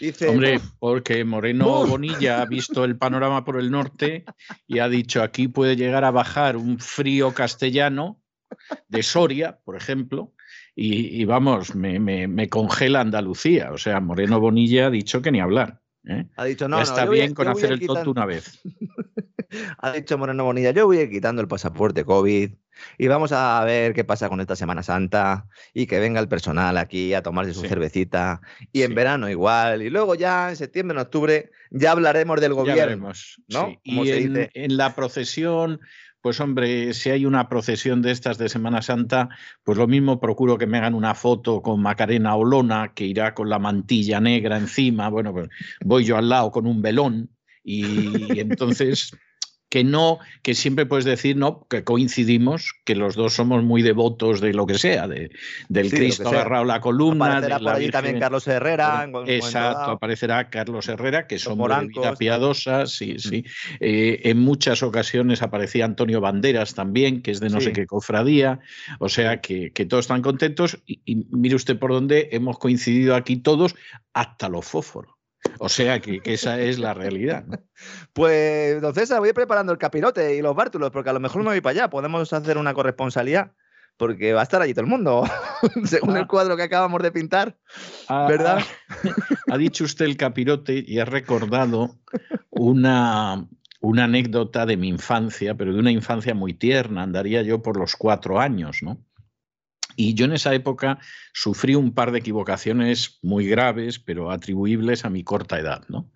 Dice, 0.00 0.28
Hombre, 0.28 0.56
"Uf, 0.56 0.64
porque 0.78 1.24
Moreno 1.24 1.82
Uf. 1.82 1.90
Bonilla 1.90 2.42
ha 2.42 2.46
visto 2.46 2.84
el 2.84 2.96
panorama 2.96 3.44
por 3.44 3.58
el 3.60 3.70
norte 3.70 4.24
y 4.66 4.78
ha 4.80 4.88
dicho 4.88 5.22
aquí 5.22 5.48
puede 5.48 5.76
llegar 5.76 6.04
a 6.04 6.10
bajar 6.10 6.56
un 6.56 6.78
frío 6.78 7.32
castellano 7.34 8.20
de 8.88 9.02
Soria, 9.02 9.60
por 9.64 9.76
ejemplo, 9.76 10.32
y, 10.74 11.20
y 11.20 11.24
vamos, 11.24 11.74
me, 11.74 11.98
me- 12.00 12.26
me 12.28 12.48
congela 12.48 13.00
Andalucía. 13.00 13.70
O 13.72 13.78
sea, 13.78 14.00
Moreno 14.00 14.40
Bonilla 14.40 14.86
ha 14.86 14.90
dicho 14.90 15.22
que 15.22 15.30
ni 15.30 15.40
hablar. 15.40 15.80
¿eh? 16.04 16.26
ha 16.36 16.44
dicho, 16.44 16.68
no, 16.68 16.78
Ya 16.78 16.82
está 16.82 17.02
a- 17.02 17.08
bien 17.08 17.32
con 17.34 17.46
hacer 17.48 17.70
el 17.72 17.86
tonto 17.86 18.10
una 18.10 18.26
vez. 18.26 18.60
Ha 19.78 19.92
dicho 19.92 20.16
Moreno 20.16 20.44
Bonilla, 20.44 20.70
yo 20.70 20.86
voy 20.86 20.96
a 20.96 21.02
ir 21.02 21.10
quitando 21.10 21.42
el 21.42 21.48
pasaporte 21.48 22.06
COVID 22.06 22.52
y 22.98 23.06
vamos 23.08 23.32
a 23.32 23.62
ver 23.64 23.92
qué 23.94 24.04
pasa 24.04 24.28
con 24.28 24.40
esta 24.40 24.56
Semana 24.56 24.82
Santa 24.82 25.46
y 25.74 25.86
que 25.86 25.98
venga 26.00 26.20
el 26.20 26.28
personal 26.28 26.76
aquí 26.78 27.14
a 27.14 27.22
tomarse 27.22 27.54
su 27.54 27.60
Sí. 27.62 27.68
cervecita 27.68 28.40
y 28.72 28.82
en 28.82 28.88
Sí. 28.88 28.94
verano 28.94 29.28
igual 29.30 29.82
y 29.82 29.90
luego 29.90 30.14
ya 30.14 30.50
en 30.50 30.56
septiembre, 30.56 30.94
en 30.96 31.00
octubre 31.02 31.50
ya 31.70 31.92
hablaremos 31.92 32.40
del 32.40 32.52
Ya 32.52 32.56
gobierno. 32.56 32.82
veremos. 32.84 33.40
¿no? 33.48 33.66
sí. 33.68 33.78
Y 33.84 34.10
en, 34.10 34.34
dice. 34.34 34.50
en 34.54 34.76
la 34.76 34.94
procesión, 34.94 35.80
pues 36.20 36.38
hombre, 36.40 36.94
si 36.94 37.10
hay 37.10 37.26
una 37.26 37.48
procesión 37.48 38.00
de 38.00 38.12
estas 38.12 38.38
de 38.38 38.48
Semana 38.48 38.80
Santa, 38.82 39.28
pues 39.64 39.76
lo 39.76 39.88
mismo 39.88 40.20
procuro 40.20 40.56
que 40.56 40.66
me 40.68 40.78
hagan 40.78 40.94
una 40.94 41.14
foto 41.16 41.62
con 41.62 41.82
Macarena 41.82 42.36
Olona, 42.36 42.92
que 42.94 43.04
irá 43.04 43.34
con 43.34 43.48
la 43.50 43.58
mantilla 43.58 44.20
negra 44.20 44.56
encima. 44.56 45.08
Bueno, 45.08 45.32
pues 45.32 45.48
voy 45.84 46.04
yo 46.04 46.16
al 46.16 46.28
lado 46.28 46.50
con 46.52 46.66
un 46.68 46.80
velón 46.80 47.30
y, 47.64 47.82
entonces 48.40 49.16
que 49.72 49.84
no, 49.84 50.18
que 50.42 50.54
siempre 50.54 50.84
puedes 50.84 51.06
decir, 51.06 51.34
no, 51.34 51.66
que 51.70 51.82
coincidimos, 51.82 52.74
que 52.84 52.94
los 52.94 53.14
dos 53.14 53.32
somos 53.32 53.64
muy 53.64 53.80
devotos 53.80 54.42
de 54.42 54.52
lo 54.52 54.66
que 54.66 54.74
sea, 54.74 55.08
de, 55.08 55.30
del 55.70 55.86
Sí, 55.86 55.92
de 55.92 55.96
Cristo 55.96 56.28
sea. 56.28 56.40
agarrado 56.40 56.66
la 56.66 56.82
columna. 56.82 57.38
Aparecerá 57.38 57.56
de 57.56 57.64
la 57.64 57.70
por 57.70 57.80
allí 57.80 57.90
también 57.90 58.20
Carlos 58.20 58.46
Herrera. 58.46 59.10
Exacto, 59.28 59.92
aparecerá 59.92 60.50
Carlos 60.50 60.90
Herrera, 60.90 61.26
que 61.26 61.38
son 61.38 61.56
de 61.56 61.86
vida 61.86 62.14
piadosa, 62.16 62.84
sí, 62.84 63.18
sí. 63.18 63.46
Eh, 63.80 64.20
en 64.24 64.40
muchas 64.40 64.82
ocasiones 64.82 65.40
aparecía 65.40 65.86
Antonio 65.86 66.20
Banderas 66.20 66.74
también, 66.74 67.22
que 67.22 67.30
es 67.30 67.40
de 67.40 67.48
no 67.48 67.62
sé 67.62 67.72
qué 67.72 67.86
cofradía, 67.86 68.60
o 68.98 69.08
sea 69.08 69.40
que, 69.40 69.72
que 69.72 69.86
todos 69.86 70.04
están 70.04 70.20
contentos 70.20 70.82
y, 70.84 71.00
y 71.06 71.26
mire 71.30 71.54
usted 71.54 71.78
por 71.78 71.92
dónde 71.92 72.28
hemos 72.32 72.58
coincidido 72.58 73.14
aquí 73.14 73.38
todos, 73.38 73.74
hasta 74.12 74.50
los 74.50 74.66
fósforos. 74.66 75.21
O 75.58 75.68
sea 75.68 76.00
que, 76.00 76.20
que 76.20 76.34
esa 76.34 76.58
es 76.60 76.78
la 76.78 76.94
realidad. 76.94 77.44
¿no? 77.46 77.58
Pues, 78.12 78.80
don 78.80 78.94
César, 78.94 79.20
voy 79.20 79.32
preparando 79.32 79.72
el 79.72 79.78
capirote 79.78 80.36
y 80.36 80.42
los 80.42 80.54
bártulos, 80.54 80.90
porque 80.90 81.10
a 81.10 81.12
lo 81.12 81.20
mejor 81.20 81.42
me 81.42 81.48
voy 81.50 81.60
para 81.60 81.72
allá. 81.72 81.90
Podemos 81.90 82.32
hacer 82.32 82.58
una 82.58 82.74
corresponsalía, 82.74 83.52
porque 83.96 84.32
va 84.32 84.40
a 84.40 84.44
estar 84.44 84.60
allí 84.62 84.72
todo 84.74 84.84
el 84.84 84.90
mundo, 84.90 85.24
según 85.84 86.16
Ah. 86.16 86.20
el 86.20 86.26
cuadro 86.26 86.56
que 86.56 86.62
acabamos 86.64 87.02
de 87.02 87.12
pintar. 87.12 87.56
Ha- 88.08 88.26
¿Verdad? 88.28 88.58
Ha, 89.48 89.54
ha 89.54 89.58
dicho 89.58 89.84
usted 89.84 90.04
el 90.06 90.16
capirote 90.16 90.82
y 90.86 90.98
ha 90.98 91.04
recordado 91.04 91.96
una, 92.50 93.46
una 93.80 94.04
anécdota 94.04 94.66
de 94.66 94.76
mi 94.76 94.88
infancia, 94.88 95.54
pero 95.54 95.72
de 95.72 95.78
una 95.80 95.90
infancia 95.90 96.34
muy 96.34 96.54
tierna, 96.54 97.02
andaría 97.02 97.42
yo 97.42 97.62
por 97.62 97.76
los 97.78 97.96
cuatro 97.96 98.40
años, 98.40 98.78
¿no? 98.82 98.98
Y 99.96 100.14
yo 100.14 100.24
en 100.24 100.32
esa 100.32 100.54
época 100.54 100.98
sufrí 101.32 101.74
un 101.74 101.92
par 101.92 102.12
de 102.12 102.18
equivocaciones 102.18 103.18
muy 103.22 103.46
graves, 103.46 103.98
pero 103.98 104.30
atribuibles 104.30 105.04
a 105.04 105.10
mi 105.10 105.24
corta 105.24 105.58
edad, 105.58 105.84
¿no? 105.88 106.10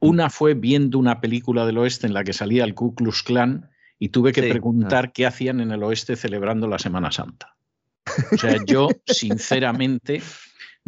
Una 0.00 0.30
fue 0.30 0.54
viendo 0.54 0.98
una 0.98 1.20
película 1.20 1.66
del 1.66 1.78
oeste 1.78 2.06
en 2.06 2.14
la 2.14 2.24
que 2.24 2.32
salía 2.32 2.64
el 2.64 2.74
Ku 2.74 2.94
Klux 2.94 3.22
Klan 3.22 3.70
y 3.98 4.10
tuve 4.10 4.32
que 4.32 4.42
Sí, 4.42 4.50
preguntar 4.50 5.12
qué 5.12 5.26
hacían 5.26 5.60
en 5.60 5.72
el 5.72 5.82
oeste 5.82 6.16
celebrando 6.16 6.68
la 6.68 6.78
Semana 6.78 7.10
Santa. 7.10 7.56
O 8.32 8.38
sea, 8.38 8.56
yo 8.66 8.88
sinceramente 9.06 10.22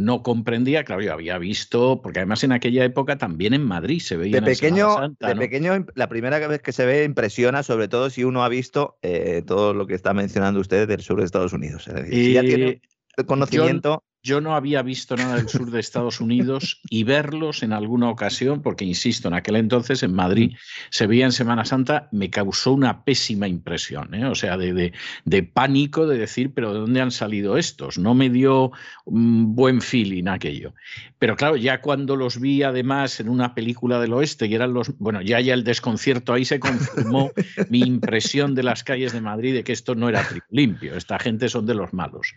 no 0.00 0.22
comprendía, 0.22 0.84
claro, 0.84 1.02
yo 1.02 1.12
había 1.12 1.38
visto, 1.38 2.00
porque 2.02 2.20
además 2.20 2.42
en 2.42 2.52
aquella 2.52 2.84
época 2.84 3.18
también 3.18 3.54
en 3.54 3.62
Madrid 3.62 4.00
se 4.00 4.16
veía 4.16 4.40
De 4.40 4.42
pequeño, 4.42 4.94
Santa, 4.94 5.28
de 5.28 5.34
¿no? 5.34 5.40
pequeño, 5.40 5.86
la 5.94 6.08
primera 6.08 6.38
vez 6.48 6.62
que 6.62 6.72
se 6.72 6.86
ve 6.86 7.04
impresiona, 7.04 7.62
sobre 7.62 7.88
todo 7.88 8.10
si 8.10 8.24
uno 8.24 8.42
ha 8.42 8.48
visto 8.48 8.98
eh, 9.02 9.42
todo 9.46 9.74
lo 9.74 9.86
que 9.86 9.94
está 9.94 10.14
mencionando 10.14 10.60
usted 10.60 10.88
del 10.88 11.02
sur 11.02 11.18
de 11.18 11.26
Estados 11.26 11.52
Unidos. 11.52 11.86
Es 11.86 11.94
decir, 11.94 12.14
si 12.14 12.32
ya 12.32 12.40
tiene 12.40 12.80
el 13.16 13.26
conocimiento. 13.26 14.02
Yo 14.22 14.40
no 14.42 14.54
había 14.54 14.82
visto 14.82 15.16
nada 15.16 15.36
del 15.36 15.48
sur 15.48 15.70
de 15.70 15.80
Estados 15.80 16.20
Unidos 16.20 16.80
y 16.90 17.04
verlos 17.04 17.62
en 17.62 17.72
alguna 17.72 18.10
ocasión, 18.10 18.60
porque 18.60 18.84
insisto, 18.84 19.28
en 19.28 19.34
aquel 19.34 19.56
entonces 19.56 20.02
en 20.02 20.12
Madrid 20.12 20.56
se 20.90 21.06
veía 21.06 21.24
en 21.24 21.32
Semana 21.32 21.64
Santa, 21.64 22.08
me 22.12 22.28
causó 22.28 22.72
una 22.72 23.02
pésima 23.02 23.48
impresión, 23.48 24.14
¿eh? 24.14 24.26
o 24.26 24.34
sea, 24.34 24.58
de, 24.58 24.74
de- 24.74 24.92
de 25.24 25.42
pánico 25.42 26.06
de 26.06 26.18
decir, 26.18 26.52
pero 26.52 26.74
¿de 26.74 26.80
dónde 26.80 27.00
han 27.00 27.12
salido 27.12 27.56
estos? 27.56 27.96
No 27.96 28.14
me 28.14 28.28
dio 28.28 28.72
un 29.06 29.54
buen 29.54 29.80
feeling 29.80 30.28
aquello. 30.28 30.74
Pero 31.18 31.34
claro, 31.36 31.56
ya 31.56 31.80
cuando 31.80 32.14
los 32.14 32.38
vi 32.38 32.62
además 32.62 33.20
en 33.20 33.28
una 33.30 33.54
película 33.54 34.00
del 34.00 34.12
oeste, 34.12 34.46
y 34.46 34.54
eran 34.54 34.74
los, 34.74 34.96
bueno, 34.98 35.22
ya 35.22 35.40
ya 35.40 35.54
el 35.54 35.64
desconcierto 35.64 36.34
ahí 36.34 36.44
se 36.44 36.60
confirmó 36.60 37.30
mi 37.70 37.80
impresión 37.80 38.54
de 38.54 38.64
las 38.64 38.84
calles 38.84 39.12
de 39.14 39.22
Madrid 39.22 39.54
de 39.54 39.64
que 39.64 39.72
esto 39.72 39.94
no 39.94 40.10
era 40.10 40.26
limpio, 40.50 40.94
esta 40.96 41.18
gente 41.18 41.48
son 41.48 41.64
de 41.64 41.74
los 41.74 41.94
malos. 41.94 42.34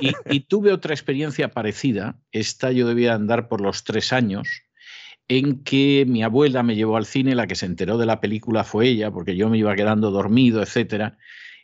Y, 0.00 0.12
y 0.30 0.40
tuve 0.40 0.72
otra 0.72 0.94
experiencia 0.94 1.09
parecida, 1.52 2.18
esta 2.32 2.72
yo 2.72 2.86
debía 2.86 3.14
andar 3.14 3.48
por 3.48 3.60
los 3.60 3.84
tres 3.84 4.12
años, 4.12 4.48
en 5.28 5.62
que 5.62 6.04
mi 6.08 6.22
abuela 6.22 6.62
me 6.62 6.74
llevó 6.74 6.96
al 6.96 7.06
cine, 7.06 7.34
la 7.34 7.46
que 7.46 7.54
se 7.54 7.66
enteró 7.66 7.98
de 7.98 8.06
la 8.06 8.20
película 8.20 8.64
fue 8.64 8.88
ella, 8.88 9.10
porque 9.10 9.36
yo 9.36 9.48
me 9.48 9.58
iba 9.58 9.76
quedando 9.76 10.10
dormido, 10.10 10.62
etcétera. 10.62 11.18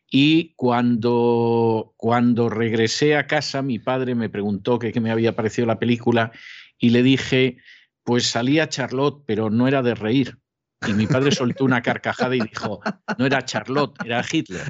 Y 0.09 0.55
cuando, 0.55 1.95
cuando 1.97 2.49
regresé 2.49 3.17
a 3.17 3.27
casa, 3.27 3.63
mi 3.63 3.79
padre 3.79 4.15
me 4.15 4.29
preguntó 4.29 4.79
qué 4.79 5.01
me 5.01 5.11
había 5.11 5.35
parecido 5.35 5.67
la 5.67 5.81
película 5.81 6.31
y 6.79 6.91
le 6.91 7.03
dije, 7.03 7.57
pues 8.05 8.27
salía 8.27 8.69
Charlotte, 8.69 9.25
pero 9.27 9.51
no 9.51 9.67
era 9.67 9.83
de 9.83 9.97
reír. 9.97 10.39
Y 10.87 10.93
mi 10.93 11.07
padre 11.07 11.33
soltó 11.33 11.65
una 11.65 11.81
carcajada 11.83 12.37
y 12.37 12.41
dijo, 12.41 12.81
no 13.19 13.27
era 13.27 13.45
Charlotte, 13.45 13.97
era 14.05 14.23
Hitler. 14.31 14.63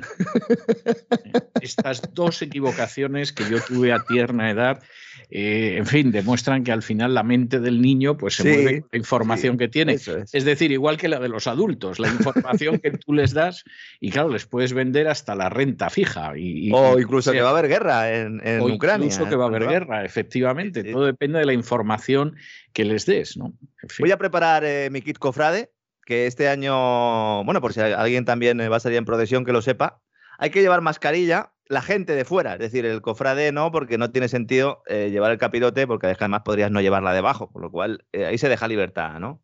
Estas 1.60 2.02
dos 2.14 2.42
equivocaciones 2.42 3.32
que 3.32 3.48
yo 3.50 3.58
tuve 3.60 3.92
a 3.92 4.04
tierna 4.04 4.50
edad, 4.50 4.82
eh, 5.30 5.74
en 5.78 5.86
fin, 5.86 6.12
demuestran 6.12 6.62
que 6.62 6.70
al 6.70 6.82
final 6.82 7.12
la 7.14 7.22
mente 7.24 7.58
del 7.58 7.80
niño 7.82 8.16
pues 8.16 8.36
se 8.36 8.42
Sí, 8.44 8.48
mueve 8.50 8.80
con 8.82 8.88
la 8.92 8.98
información 8.98 9.54
sí, 9.54 9.58
que 9.58 9.68
tiene. 9.68 9.92
Es. 9.94 10.08
Es 10.32 10.44
decir, 10.44 10.70
igual 10.70 10.96
que 10.96 11.08
la 11.08 11.18
de 11.18 11.28
los 11.28 11.46
adultos, 11.48 11.98
la 11.98 12.08
información 12.08 12.78
que 12.78 12.92
tú 12.92 13.12
les 13.12 13.32
das 13.32 13.64
y 14.00 14.10
claro, 14.10 14.28
les 14.28 14.46
puedes 14.46 14.72
vender 14.74 15.08
hasta 15.08 15.34
la 15.34 15.48
renta 15.48 15.90
fija. 15.90 16.38
Y, 16.38 16.68
y- 16.68 16.72
o 16.72 16.98
incluso 17.00 17.32
que 17.32 17.38
sea, 17.38 17.44
va 17.44 17.50
a 17.50 17.58
haber 17.58 17.68
guerra 17.68 18.14
en, 18.14 18.40
en 18.46 18.60
o 18.60 18.66
Ucrania. 18.66 19.06
incluso 19.06 19.28
que 19.28 19.36
va 19.36 19.44
a 19.44 19.48
haber 19.48 19.66
guerra, 19.66 20.04
efectivamente. 20.04 20.84
Todo 20.84 21.04
depende 21.06 21.40
de 21.40 21.46
la 21.46 21.52
información 21.52 22.36
que 22.72 22.84
les 22.84 23.06
des, 23.06 23.36
¿no? 23.36 23.54
En 23.82 23.88
fin. 23.88 24.04
Voy 24.04 24.12
a 24.12 24.18
preparar 24.18 24.64
eh, 24.64 24.88
mi 24.90 25.00
kit 25.02 25.18
cofrade, 25.18 25.70
que 26.06 26.26
este 26.26 26.48
año, 26.48 27.44
bueno, 27.44 27.60
por 27.60 27.74
si 27.74 27.80
alguien 27.80 28.24
también 28.24 28.58
eh, 28.60 28.70
va 28.70 28.78
a 28.78 28.80
salir 28.80 28.96
en 28.96 29.04
procesión, 29.04 29.44
que 29.44 29.52
lo 29.52 29.60
sepa, 29.60 30.00
hay 30.38 30.50
que 30.50 30.62
llevar 30.62 30.80
mascarilla 30.80 31.52
la 31.68 31.82
gente 31.82 32.14
de 32.14 32.24
fuera, 32.24 32.54
es 32.54 32.60
decir, 32.60 32.86
el 32.86 33.02
cofrade 33.02 33.50
no, 33.50 33.72
porque 33.72 33.98
no 33.98 34.10
tiene 34.12 34.28
sentido 34.28 34.82
eh, 34.86 35.10
llevar 35.10 35.32
el 35.32 35.38
capirote, 35.38 35.86
porque 35.86 36.06
además 36.06 36.42
podrías 36.44 36.70
no 36.70 36.80
llevarla 36.80 37.12
debajo, 37.12 37.50
con 37.50 37.60
lo 37.60 37.70
cual 37.72 38.06
eh, 38.12 38.24
ahí 38.24 38.38
se 38.38 38.48
deja 38.48 38.68
libertad, 38.68 39.18
¿no? 39.18 39.42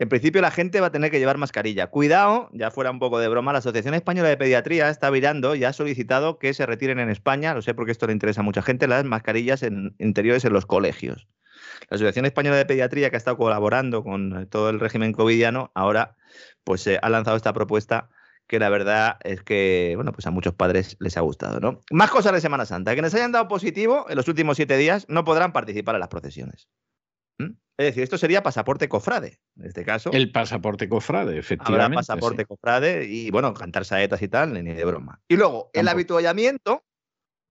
en 0.00 0.08
principio 0.08 0.40
la 0.40 0.50
gente 0.50 0.80
va 0.80 0.86
a 0.86 0.92
tener 0.92 1.10
que 1.10 1.18
llevar 1.18 1.36
mascarilla. 1.36 1.88
Cuidado, 1.88 2.48
ya 2.54 2.70
fuera 2.70 2.90
un 2.90 2.98
poco 2.98 3.18
de 3.18 3.28
broma, 3.28 3.52
la 3.52 3.58
Asociación 3.58 3.92
Española 3.92 4.30
de 4.30 4.38
Pediatría 4.38 4.88
está 4.88 5.10
virando 5.10 5.54
y 5.54 5.64
ha 5.64 5.74
solicitado 5.74 6.38
que 6.38 6.54
se 6.54 6.64
retiren 6.64 6.98
en 6.98 7.10
España, 7.10 7.52
lo 7.52 7.60
sé 7.60 7.74
porque 7.74 7.92
esto 7.92 8.06
le 8.06 8.14
interesa 8.14 8.40
a 8.40 8.44
mucha 8.44 8.62
gente, 8.62 8.88
las 8.88 9.04
mascarillas 9.04 9.62
en, 9.62 9.94
interiores 9.98 10.46
en 10.46 10.54
los 10.54 10.64
colegios. 10.64 11.28
La 11.88 11.96
Asociación 11.96 12.26
Española 12.26 12.56
de 12.56 12.66
Pediatría, 12.66 13.10
que 13.10 13.16
ha 13.16 13.18
estado 13.18 13.36
colaborando 13.36 14.02
con 14.02 14.46
todo 14.48 14.70
el 14.70 14.80
régimen 14.80 15.12
covidiano, 15.12 15.70
ahora 15.74 16.16
pues 16.64 16.86
eh, 16.86 16.98
ha 17.02 17.08
lanzado 17.08 17.36
esta 17.36 17.52
propuesta 17.52 18.10
que 18.50 18.58
la 18.58 18.68
verdad 18.68 19.18
es 19.22 19.42
que, 19.42 19.92
bueno, 19.94 20.10
pues 20.10 20.26
a 20.26 20.32
muchos 20.32 20.54
padres 20.54 20.96
les 20.98 21.16
ha 21.16 21.20
gustado, 21.20 21.60
¿no? 21.60 21.80
Más 21.92 22.10
cosas 22.10 22.32
de 22.32 22.40
Semana 22.40 22.66
Santa. 22.66 22.94
Quienes 22.94 23.14
hayan 23.14 23.30
dado 23.30 23.46
positivo 23.46 24.06
en 24.08 24.16
los 24.16 24.26
últimos 24.26 24.56
siete 24.56 24.76
días 24.76 25.06
no 25.08 25.24
podrán 25.24 25.52
participar 25.52 25.94
en 25.94 26.00
las 26.00 26.08
procesiones. 26.08 26.68
¿Mm? 27.38 27.52
Es 27.78 27.86
decir, 27.86 28.02
esto 28.02 28.18
sería 28.18 28.42
pasaporte 28.42 28.88
cofrade, 28.88 29.38
en 29.56 29.66
este 29.66 29.84
caso. 29.84 30.10
El 30.12 30.32
pasaporte 30.32 30.88
cofrade, 30.88 31.38
efectivamente. 31.38 31.84
Habrá 31.84 31.94
pasaporte 31.94 32.44
cofrade 32.44 33.04
y, 33.04 33.30
bueno, 33.30 33.54
cantar 33.54 33.84
saetas 33.84 34.20
y 34.20 34.26
tal, 34.26 34.52
ni 34.52 34.74
de 34.74 34.84
broma. 34.84 35.20
Y 35.28 35.36
luego, 35.36 35.70
el 35.72 35.86
habituallamiento, 35.86 36.82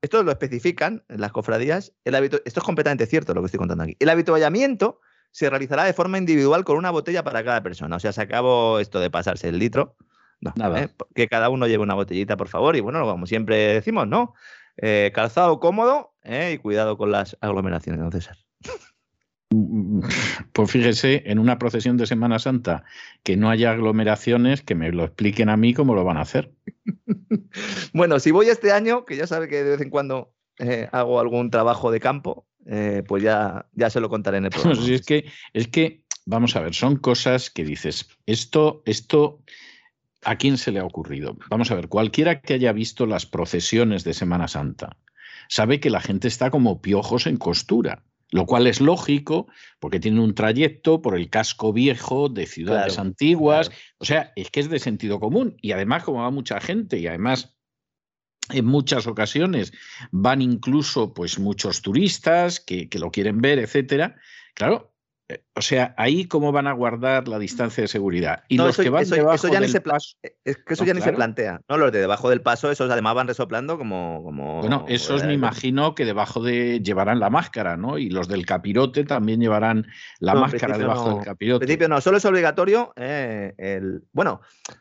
esto 0.02 0.24
lo 0.24 0.32
especifican 0.32 1.04
en 1.10 1.22
las 1.22 1.32
cofradías, 1.32 1.94
el 2.06 2.16
esto 2.16 2.42
es 2.44 2.64
completamente 2.64 3.06
cierto 3.06 3.34
lo 3.34 3.42
que 3.42 3.48
estoy 3.48 3.60
contando 3.60 3.84
aquí. 3.84 3.96
El 4.00 4.10
habituallamiento 4.10 5.02
se 5.32 5.50
realizará 5.50 5.84
de 5.84 5.94
forma 5.94 6.18
individual 6.18 6.64
con 6.64 6.78
una 6.78 6.92
botella 6.92 7.24
para 7.24 7.44
cada 7.44 7.62
persona. 7.62 7.96
O 7.96 8.00
sea, 8.00 8.12
se 8.12 8.22
acabó 8.22 8.80
esto 8.80 9.00
de 9.00 9.10
pasarse 9.10 9.50
el 9.50 9.60
litro 9.60 9.96
Nada. 10.42 10.84
¿eh? 10.84 10.90
Que 11.16 11.28
cada 11.28 11.50
uno 11.50 11.68
lleve 11.68 11.84
una 11.84 11.96
botellita, 11.96 12.38
por 12.38 12.48
favor. 12.48 12.76
Y 12.76 12.80
bueno, 12.80 13.02
como 13.06 13.26
siempre 13.26 13.74
decimos, 13.74 14.08
¿no? 14.08 14.34
Eh, 14.78 15.12
calzado 15.14 15.60
cómodo 15.60 16.14
¿eh? 16.24 16.54
y 16.54 16.58
cuidado 16.58 16.98
con 16.98 17.12
las 17.12 17.38
aglomeraciones, 17.42 18.02
¿no, 18.02 18.12
César? 18.12 18.38
Pues 20.54 20.72
fíjese, 20.72 21.24
en 21.26 21.40
una 21.40 21.58
procesión 21.58 21.98
de 21.98 22.06
Semana 22.06 22.38
Santa 22.38 22.84
que 23.24 23.36
no 23.36 23.50
haya 23.50 23.72
aglomeraciones, 23.72 24.62
que 24.62 24.76
me 24.76 24.92
lo 24.92 25.06
expliquen 25.06 25.50
a 25.50 25.58
mí 25.58 25.74
cómo 25.74 25.96
lo 25.96 26.04
van 26.04 26.18
a 26.18 26.22
hacer. 26.22 26.52
bueno, 27.94 28.20
si 28.20 28.32
voy 28.32 28.48
este 28.48 28.72
año, 28.72 29.06
que 29.06 29.16
ya 29.16 29.26
sabe 29.26 29.48
que 29.48 29.64
de 29.64 29.72
vez 29.72 29.82
en 29.82 29.90
cuando 29.90 30.34
hago 30.92 31.20
algún 31.20 31.50
trabajo 31.52 31.90
de 31.90 32.00
campo, 32.00 32.46
pues 33.08 33.24
ya, 33.24 33.68
ya 33.74 33.90
se 33.90 34.00
lo 34.00 34.10
contaré 34.10 34.38
en 34.38 34.46
el 34.46 34.52
programa. 34.52 34.86
es 34.88 35.06
que, 35.06 35.26
es 35.54 35.68
que, 35.68 36.04
vamos 36.26 36.56
a 36.56 36.62
ver, 36.62 36.76
son 36.76 36.98
cosas 36.98 37.50
que 37.50 37.64
dices, 37.64 38.08
esto, 38.26 38.84
esto 38.86 39.42
¿A 40.24 40.36
quién 40.36 40.58
se 40.58 40.72
le 40.72 40.80
ha 40.80 40.86
ocurrido? 40.86 41.38
Vamos 41.50 41.72
a 41.72 41.76
ver, 41.76 41.88
cualquiera 41.88 42.42
que 42.42 42.54
haya 42.54 42.74
visto 42.74 43.06
las 43.06 43.26
procesiones 43.26 44.04
de 44.04 44.14
Semana 44.14 44.48
Santa 44.48 44.98
sabe 45.48 45.80
que 45.80 45.90
la 45.90 46.02
gente 46.02 46.28
está 46.28 46.52
como 46.52 46.82
piojos 46.82 47.26
en 47.26 47.38
costura, 47.38 48.04
lo 48.32 48.46
cual 48.46 48.68
es 48.68 48.82
lógico 48.82 49.48
porque 49.80 50.00
tiene 50.00 50.22
un 50.22 50.36
trayecto 50.36 51.02
por 51.02 51.18
el 51.18 51.30
casco 51.30 51.74
viejo 51.74 52.30
de 52.30 52.46
ciudades 52.46 53.00
antiguas, 53.00 53.72
o 53.98 54.06
sea, 54.06 54.34
es 54.36 54.52
que 54.52 54.60
es 54.60 54.70
de 54.70 54.80
sentido 54.80 55.20
común 55.20 55.58
y 55.62 55.72
además 55.72 56.04
como 56.04 56.22
va 56.22 56.32
mucha 56.32 56.60
gente 56.60 57.00
y 57.00 57.08
además 57.08 57.58
en 58.50 58.66
muchas 58.66 59.08
ocasiones 59.08 59.74
van 60.12 60.42
incluso 60.42 61.14
pues 61.14 61.40
muchos 61.40 61.82
turistas 61.82 62.60
que, 62.60 62.90
que 62.90 63.00
lo 63.00 63.12
quieren 63.12 63.42
ver, 63.42 63.60
etcétera. 63.60 64.16
Claro, 64.54 64.94
eh, 65.28 65.44
o 65.60 65.62
sea, 65.62 65.94
ahí 65.98 66.24
cómo 66.24 66.54
van 66.54 66.68
a 66.68 66.72
guardar 66.72 67.28
la 67.28 67.38
distancia 67.38 67.82
de 67.82 67.90
seguridad. 67.90 68.44
Y 68.48 68.56
los 68.56 68.78
que 68.78 68.90
van 68.90 69.04
debajo 69.04 69.50
ya 69.50 69.60
del 69.60 69.82
paso, 69.82 70.16
es 70.46 70.56
que 70.56 70.74
eso 70.74 70.86
ya 70.86 70.94
ni 70.94 71.02
se 71.02 71.12
plantea. 71.12 71.60
No, 71.68 71.76
los 71.78 71.92
de 71.92 72.00
debajo 72.00 72.30
del 72.30 72.40
paso, 72.40 72.72
esos 72.72 72.90
además 72.90 73.14
van 73.14 73.28
resoplando 73.28 73.78
como. 73.78 74.24
como 74.24 74.62
bueno, 74.62 74.86
esos 74.88 75.26
me 75.26 75.34
imagino 75.34 75.96
que 75.96 76.06
debajo 76.06 76.42
de 76.42 76.80
llevarán 76.80 77.20
la 77.20 77.30
máscara, 77.30 77.76
¿no? 77.76 77.98
Y 77.98 78.10
los 78.10 78.30
del 78.30 78.46
capirote 78.46 79.04
también 79.04 79.42
llevarán 79.42 79.86
la 80.22 80.34
máscara 80.34 80.78
debajo 80.78 81.16
del 81.16 81.26
capirote. 81.26 81.66
En 81.66 81.68
principio 81.68 81.90
no, 81.90 82.00
solo 82.00 82.20
es 82.20 82.26
obligatorio. 82.26 82.94
Eh, 82.96 83.54
el, 83.58 84.04
bueno, 84.14 84.40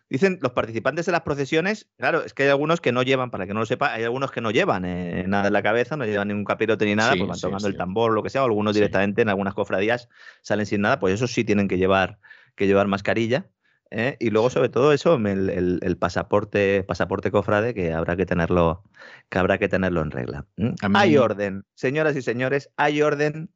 dicen 0.09 0.39
los 0.41 0.53
participantes 0.53 1.07
de 1.07 1.13
las 1.13 1.23
procesiones, 1.23 1.89
claro, 1.97 2.23
es 2.23 2.35
que 2.35 2.45
hay 2.45 2.51
algunos 2.51 2.81
que 2.81 2.93
no 2.93 3.03
llevan, 3.03 3.33
para 3.33 3.49
que 3.49 3.53
no 3.53 3.59
lo 3.59 3.67
sepa, 3.67 3.95
hay 3.95 4.05
algunos 4.05 4.31
que 4.31 4.41
no 4.41 4.53
llevan 4.53 4.85
eh, 4.85 5.25
nada 5.27 5.49
en 5.49 5.53
la 5.53 5.63
cabeza, 5.65 5.97
no 5.97 6.05
llevan 6.05 6.29
ningún 6.29 6.45
capirote 6.45 6.85
ni 6.85 6.95
nada, 6.95 7.17
pues 7.17 7.29
van 7.29 7.41
tomando 7.41 7.67
el 7.67 7.77
tambor 7.77 8.13
lo 8.13 8.23
que 8.23 8.31
sea, 8.31 8.43
o 8.43 8.45
algunos 8.45 8.77
directamente 8.77 9.23
en 9.23 9.29
algunas 9.29 9.55
cofradías 9.55 10.09
salen 10.43 10.68
sin 10.69 10.83
nada, 10.83 11.01
pues 11.01 11.15
eso 11.15 11.27
sí 11.27 11.45
tienen 11.45 11.67
que 11.67 11.79
llevar, 11.79 12.19
que 12.55 12.67
llevar 12.67 12.87
mascarilla. 12.87 13.47
¿eh? 13.91 14.17
Y 14.21 14.31
luego, 14.31 14.51
sobre 14.51 14.69
todo, 14.69 14.93
eso, 14.93 15.17
el, 15.17 15.97
pasaporte, 15.99 16.85
pasaporte 16.85 17.31
cofrade, 17.31 17.75
que 17.75 17.93
habrá 17.93 18.17
que 18.17 18.27
tenerlo, 18.27 18.85
que 19.29 19.39
habrá 19.39 19.59
que 19.59 19.69
tenerlo 19.69 20.03
en 20.03 20.11
regla. 20.11 20.47
Hay 20.95 21.17
orden, 21.17 21.65
señoras 21.75 22.17
y 22.17 22.23
señores, 22.23 22.71
hay 22.77 23.03
orden 23.03 23.51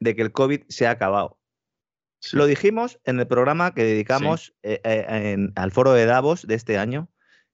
de 0.00 0.16
que 0.16 0.22
el 0.22 0.32
COVID 0.32 0.62
se 0.68 0.86
ha 0.86 0.90
acabado. 0.90 1.38
Lo 2.32 2.46
dijimos 2.46 2.98
en 3.04 3.20
el 3.20 3.26
programa 3.26 3.72
que 3.72 3.84
dedicamos 3.84 4.54
eh, 4.62 4.80
eh, 4.84 5.36
al 5.54 5.70
foro 5.70 5.92
de 5.92 6.06
Davos 6.06 6.46
de 6.46 6.54
este 6.54 6.78
año, 6.78 7.08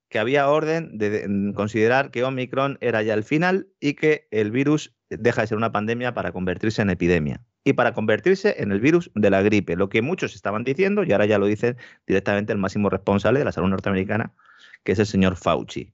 que 0.09 0.19
había 0.19 0.49
orden 0.49 0.99
de, 0.99 1.53
considerar 1.55 2.11
que 2.11 2.23
Omicron 2.23 2.79
era 2.81 3.03
ya 3.03 3.15
el 3.15 3.25
final 3.25 3.69
y 3.81 3.95
que 3.95 4.29
el 4.31 4.51
virus 4.51 4.95
deja 5.19 5.43
de 5.43 5.47
ser 5.47 5.59
una 5.59 5.73
pandemia 5.73 6.15
para 6.15 6.33
convertirse 6.33 6.83
en 6.83 6.91
epidemia 6.91 7.41
y 7.65 7.75
para 7.75 7.93
convertirse 7.95 8.57
en 8.59 8.73
el 8.73 8.81
virus 8.81 9.11
de 9.15 9.31
la 9.31 9.43
gripe, 9.43 9.77
lo 9.77 9.89
que 9.89 10.03
muchos 10.03 10.35
estaban 10.35 10.65
diciendo 10.65 11.05
y 11.05 11.13
ahora 11.13 11.27
ya 11.27 11.39
lo 11.39 11.47
dice 11.47 11.77
directamente 12.07 12.53
el 12.53 12.59
máximo 12.59 12.91
responsable 12.91 13.39
de 13.39 13.45
la 13.45 13.53
salud 13.53 13.69
norteamericana, 13.69 14.33
que 14.85 14.93
es 14.93 14.99
el 14.99 15.07
señor 15.07 15.37
Fauci. 15.37 15.93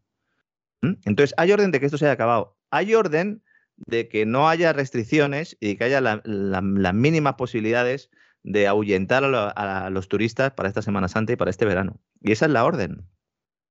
¿Mm? 0.83 0.95
Entonces, 1.05 1.35
hay 1.37 1.53
orden 1.53 1.71
de 1.71 1.81
que 1.81 1.87
esto 1.87 1.99
se 1.99 2.07
haya 2.07 2.13
acabado. 2.13 2.57
Hay 2.71 2.95
orden 2.95 3.43
de 3.77 4.09
que 4.09 4.27
no 4.27 4.49
haya 4.49 4.73
restricciones 4.73 5.57
y 5.61 5.77
que 5.77 5.85
haya 5.85 6.01
las 6.01 6.95
mínimas 6.95 7.35
posibilidades 7.35 8.11
de 8.43 8.67
ahuyentar 8.67 9.25
a 9.25 9.91
los 9.91 10.09
turistas 10.09 10.53
para 10.53 10.69
esta 10.69 10.83
Semana 10.83 11.09
Santa 11.09 11.33
y 11.33 11.37
para 11.37 11.51
este 11.51 11.65
verano. 11.65 12.01
Y 12.21 12.33
esa 12.33 12.47
es 12.47 12.53
la 12.53 12.65
orden. 12.65 13.05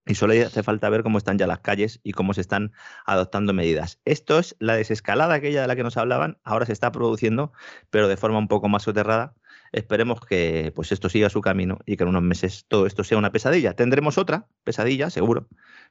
Y 0.08 0.16
solo 0.16 0.34
hace 0.34 0.64
falta 0.64 0.89
ver 0.89 1.03
cómo 1.03 1.18
están 1.18 1.38
ya 1.38 1.47
las 1.47 1.60
calles 1.60 1.99
y 2.03 2.14
cómo 2.14 2.34
se 2.34 2.41
están 2.41 2.72
adoptando 3.05 3.53
medidas. 3.53 3.99
Esto 4.05 4.39
es 4.39 4.55
la 4.60 4.76
desescalada 4.76 5.36
aquella 5.36 5.62
de 5.62 5.68
la 5.68 5.76
que 5.76 5.84
nos 5.84 5.97
hablaban, 5.97 6.38
ahora 6.43 6.66
se 6.66 6.74
está 6.74 6.91
produciendo, 6.91 7.51
pero 7.89 8.08
de 8.08 8.18
forma 8.18 8.38
un 8.39 8.47
poco 8.47 8.70
más 8.70 8.84
soterrada. 8.84 9.36
Esperemos 9.72 10.22
que 10.22 10.72
pues 10.76 10.91
esto 10.91 11.10
siga 11.10 11.30
su 11.30 11.41
camino 11.41 11.80
y 11.86 11.97
que 11.97 12.03
en 12.03 12.10
unos 12.10 12.24
meses 12.24 12.66
todo 12.68 12.88
esto 12.88 13.03
sea 13.03 13.18
una 13.18 13.32
pesadilla. 13.32 13.74
Tendremos 13.74 14.18
otra 14.18 14.47
pesadilla, 14.64 15.10
seguro, 15.10 15.47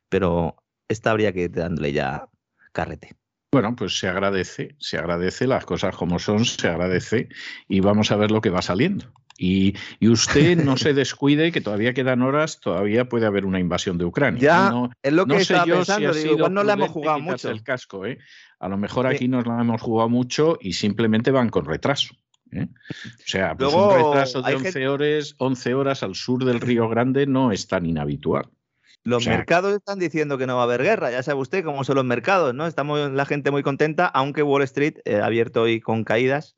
pero 0.08 0.56
esta 0.88 1.10
habría 1.10 1.32
que 1.32 1.48
dándole 1.48 1.92
ya 1.92 2.28
carrete. 2.72 3.16
Bueno, 3.52 3.76
pues 3.76 3.98
se 3.98 4.08
agradece, 4.08 4.76
se 4.78 4.98
agradece, 4.98 5.46
las 5.46 5.64
cosas 5.64 5.96
como 5.96 6.18
son, 6.18 6.44
se 6.44 6.68
agradece 6.68 7.28
y 7.68 7.80
vamos 7.80 8.10
a 8.10 8.16
ver 8.16 8.30
lo 8.30 8.40
que 8.40 8.50
va 8.50 8.62
saliendo. 8.62 9.12
Y, 9.38 9.74
usted 10.00 10.56
no 10.56 10.76
se 10.76 10.94
descuide 10.94 11.52
que 11.52 11.60
todavía 11.60 11.92
quedan 11.92 12.22
horas, 12.22 12.60
todavía 12.60 13.08
puede 13.08 13.26
haber 13.26 13.44
una 13.44 13.60
invasión 13.60 13.98
de 13.98 14.04
Ucrania. 14.04 14.40
Ya, 14.40 14.72
es 15.02 15.12
lo 15.12 15.26
que 15.26 15.36
estaba 15.36 15.64
pensando, 15.64 16.12
digo, 16.12 16.48
no 16.48 16.64
la 16.64 16.74
hemos 16.74 16.90
jugado 16.90 17.20
mucho. 17.20 17.50
El 17.50 17.62
casco, 17.62 18.06
¿eh? 18.06 18.18
A 18.58 18.68
lo 18.68 18.78
mejor 18.78 19.06
aquí 19.06 19.28
nos 19.28 19.46
la 19.46 19.60
hemos 19.60 19.82
jugado 19.82 20.08
mucho 20.08 20.56
y 20.60 20.72
simplemente 20.72 21.30
van 21.30 21.50
con 21.50 21.66
retraso. 21.66 22.14
¿eh? 22.52 22.68
O 22.68 23.26
sea, 23.26 23.54
pues 23.54 23.74
un 23.74 23.90
retraso 23.90 24.40
de 24.40 24.54
11 24.54 24.88
horas, 24.88 25.34
11 25.38 25.74
horas 25.74 26.02
al 26.02 26.14
sur 26.14 26.44
del 26.44 26.60
Río 26.60 26.88
Grande 26.88 27.26
no 27.26 27.52
es 27.52 27.66
tan 27.66 27.84
inhabitual. 27.84 28.48
Los 29.04 29.26
mercados 29.28 29.72
están 29.72 30.00
diciendo 30.00 30.36
que 30.36 30.48
no 30.48 30.56
va 30.56 30.62
a 30.62 30.64
haber 30.64 30.82
guerra, 30.82 31.12
ya 31.12 31.22
sabe 31.22 31.40
usted 31.40 31.64
cómo 31.64 31.84
son 31.84 31.94
los 31.94 32.04
mercados, 32.04 32.54
¿no? 32.54 32.66
Estamos 32.66 33.12
la 33.12 33.24
gente 33.24 33.52
muy 33.52 33.62
contenta, 33.62 34.06
aunque 34.06 34.42
Wall 34.42 34.62
Street 34.62 34.96
eh, 35.04 35.20
ha 35.20 35.26
abierto 35.26 35.62
hoy 35.62 35.80
con 35.80 36.02
caídas 36.02 36.55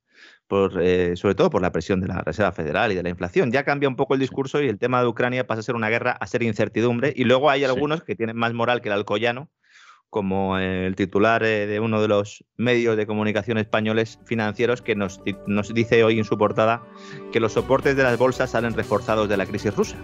por, 0.49 0.83
eh, 0.83 1.15
sobre 1.17 1.35
todo 1.35 1.51
por 1.51 1.63
la 1.63 1.71
presión 1.71 2.01
de 2.01 2.09
la 2.09 2.23
Reserva 2.23 2.53
Federal 2.53 2.91
y 2.91 2.95
de 2.95 3.03
la 3.03 3.11
inflación. 3.11 3.53
Ya 3.53 3.65
cambia 3.65 3.89
un 3.89 3.97
poco 3.97 4.15
el 4.15 4.21
discurso 4.21 4.61
y 4.63 4.69
el 4.69 4.79
tema 4.79 5.01
de 5.01 5.07
Ucrania 5.07 5.47
pasa 5.47 5.61
a 5.61 5.63
ser 5.63 5.75
una 5.75 5.91
guerra, 5.91 6.13
a 6.13 6.27
ser 6.27 6.43
incertidumbre. 6.43 7.13
Y 7.15 7.25
luego 7.25 7.51
hay 7.51 7.65
algunos 7.65 8.03
que 8.03 8.17
tienen 8.17 8.37
más 8.37 8.55
moral 8.55 8.81
que 8.81 8.89
el 8.89 8.95
alcoyano, 8.95 9.51
como 10.11 10.59
el 10.59 10.97
titular 10.97 11.45
eh, 11.45 11.67
de 11.67 11.81
uno 11.81 12.01
de 12.01 12.09
los 12.09 12.45
medios 12.57 12.97
de 12.97 13.07
comunicación 13.07 13.59
españoles 13.59 14.19
financieros, 14.25 14.81
que 14.81 14.97
nos, 14.97 15.21
nos 15.47 15.73
dice 15.75 16.03
hoy 16.03 16.19
en 16.19 16.25
su 16.25 16.39
portada 16.39 16.83
que 17.31 17.41
los 17.41 17.53
soportes 17.53 17.95
de 17.95 18.03
las 18.03 18.19
bolsas 18.19 18.51
salen 18.51 18.73
reforzados 18.73 19.29
de 19.29 19.37
la 19.37 19.45
crisis 19.45 19.77
rusa. 19.77 19.97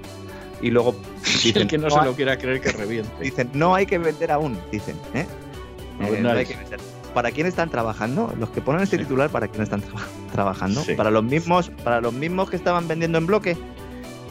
Y 0.61 0.71
luego 0.71 0.95
dicen, 1.43 1.63
el 1.63 1.69
que 1.69 1.79
no, 1.79 1.89
se 1.89 2.05
lo 2.05 2.15
quiera 2.15 2.37
creer 2.37 2.61
que 2.61 2.71
reviente. 2.73 3.11
Dicen, 3.19 3.51
no 3.55 3.75
hay 3.75 3.87
que 3.87 3.97
vender 3.97 4.31
aún, 4.31 4.59
dicen. 4.71 4.97
¿eh? 5.15 5.27
no 5.99 6.31
hay 6.31 6.45
que 6.45 6.57
vender. 6.57 6.94
¿Para 7.15 7.31
quién 7.31 7.47
están 7.47 7.71
trabajando? 7.71 8.35
Los 8.39 8.51
que 8.51 8.61
ponen 8.61 8.83
este 8.83 8.99
titular, 8.99 9.31
¿para 9.31 9.49
quién 9.49 9.63
están 9.63 9.83
trabajando? 10.33 10.83
¿Para 10.97 11.11
los 11.11 11.25
mismos 11.25 11.71
para 11.83 12.01
los 12.01 12.13
mismos 12.13 12.51
que 12.51 12.57
estaban 12.57 12.87
vendiendo 12.89 13.19
en 13.19 13.27
bloque 13.27 13.57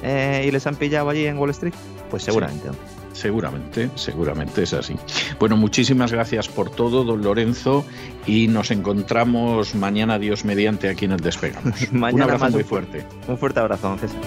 eh, 0.03 0.45
y 0.47 0.51
les 0.51 0.67
han 0.67 0.75
pillado 0.75 1.09
allí 1.09 1.25
en 1.25 1.37
Wall 1.37 1.49
Street? 1.51 1.73
Pues 2.11 2.23
seguramente. 2.23 2.69
Seguramente, 3.13 3.91
seguramente 3.95 4.63
es 4.63 4.73
así. 4.73 4.95
Bueno, 5.39 5.55
muchísimas 5.55 6.11
gracias 6.11 6.47
por 6.47 6.71
todo, 6.71 7.03
don 7.03 7.21
Lorenzo, 7.21 7.85
y 8.25 8.47
nos 8.47 8.71
encontramos 8.71 9.75
mañana, 9.75 10.17
Dios 10.17 10.45
mediante, 10.45 10.89
aquí 10.89 11.05
en 11.05 11.11
el 11.11 11.19
Despegamos. 11.19 11.91
mañana 11.91 12.25
Un 12.25 12.31
abrazo 12.31 12.55
muy 12.55 12.63
fuerte. 12.63 13.05
Un 13.27 13.37
fuerte 13.37 13.59
abrazo, 13.59 13.89
don 13.89 13.99
César. 13.99 14.19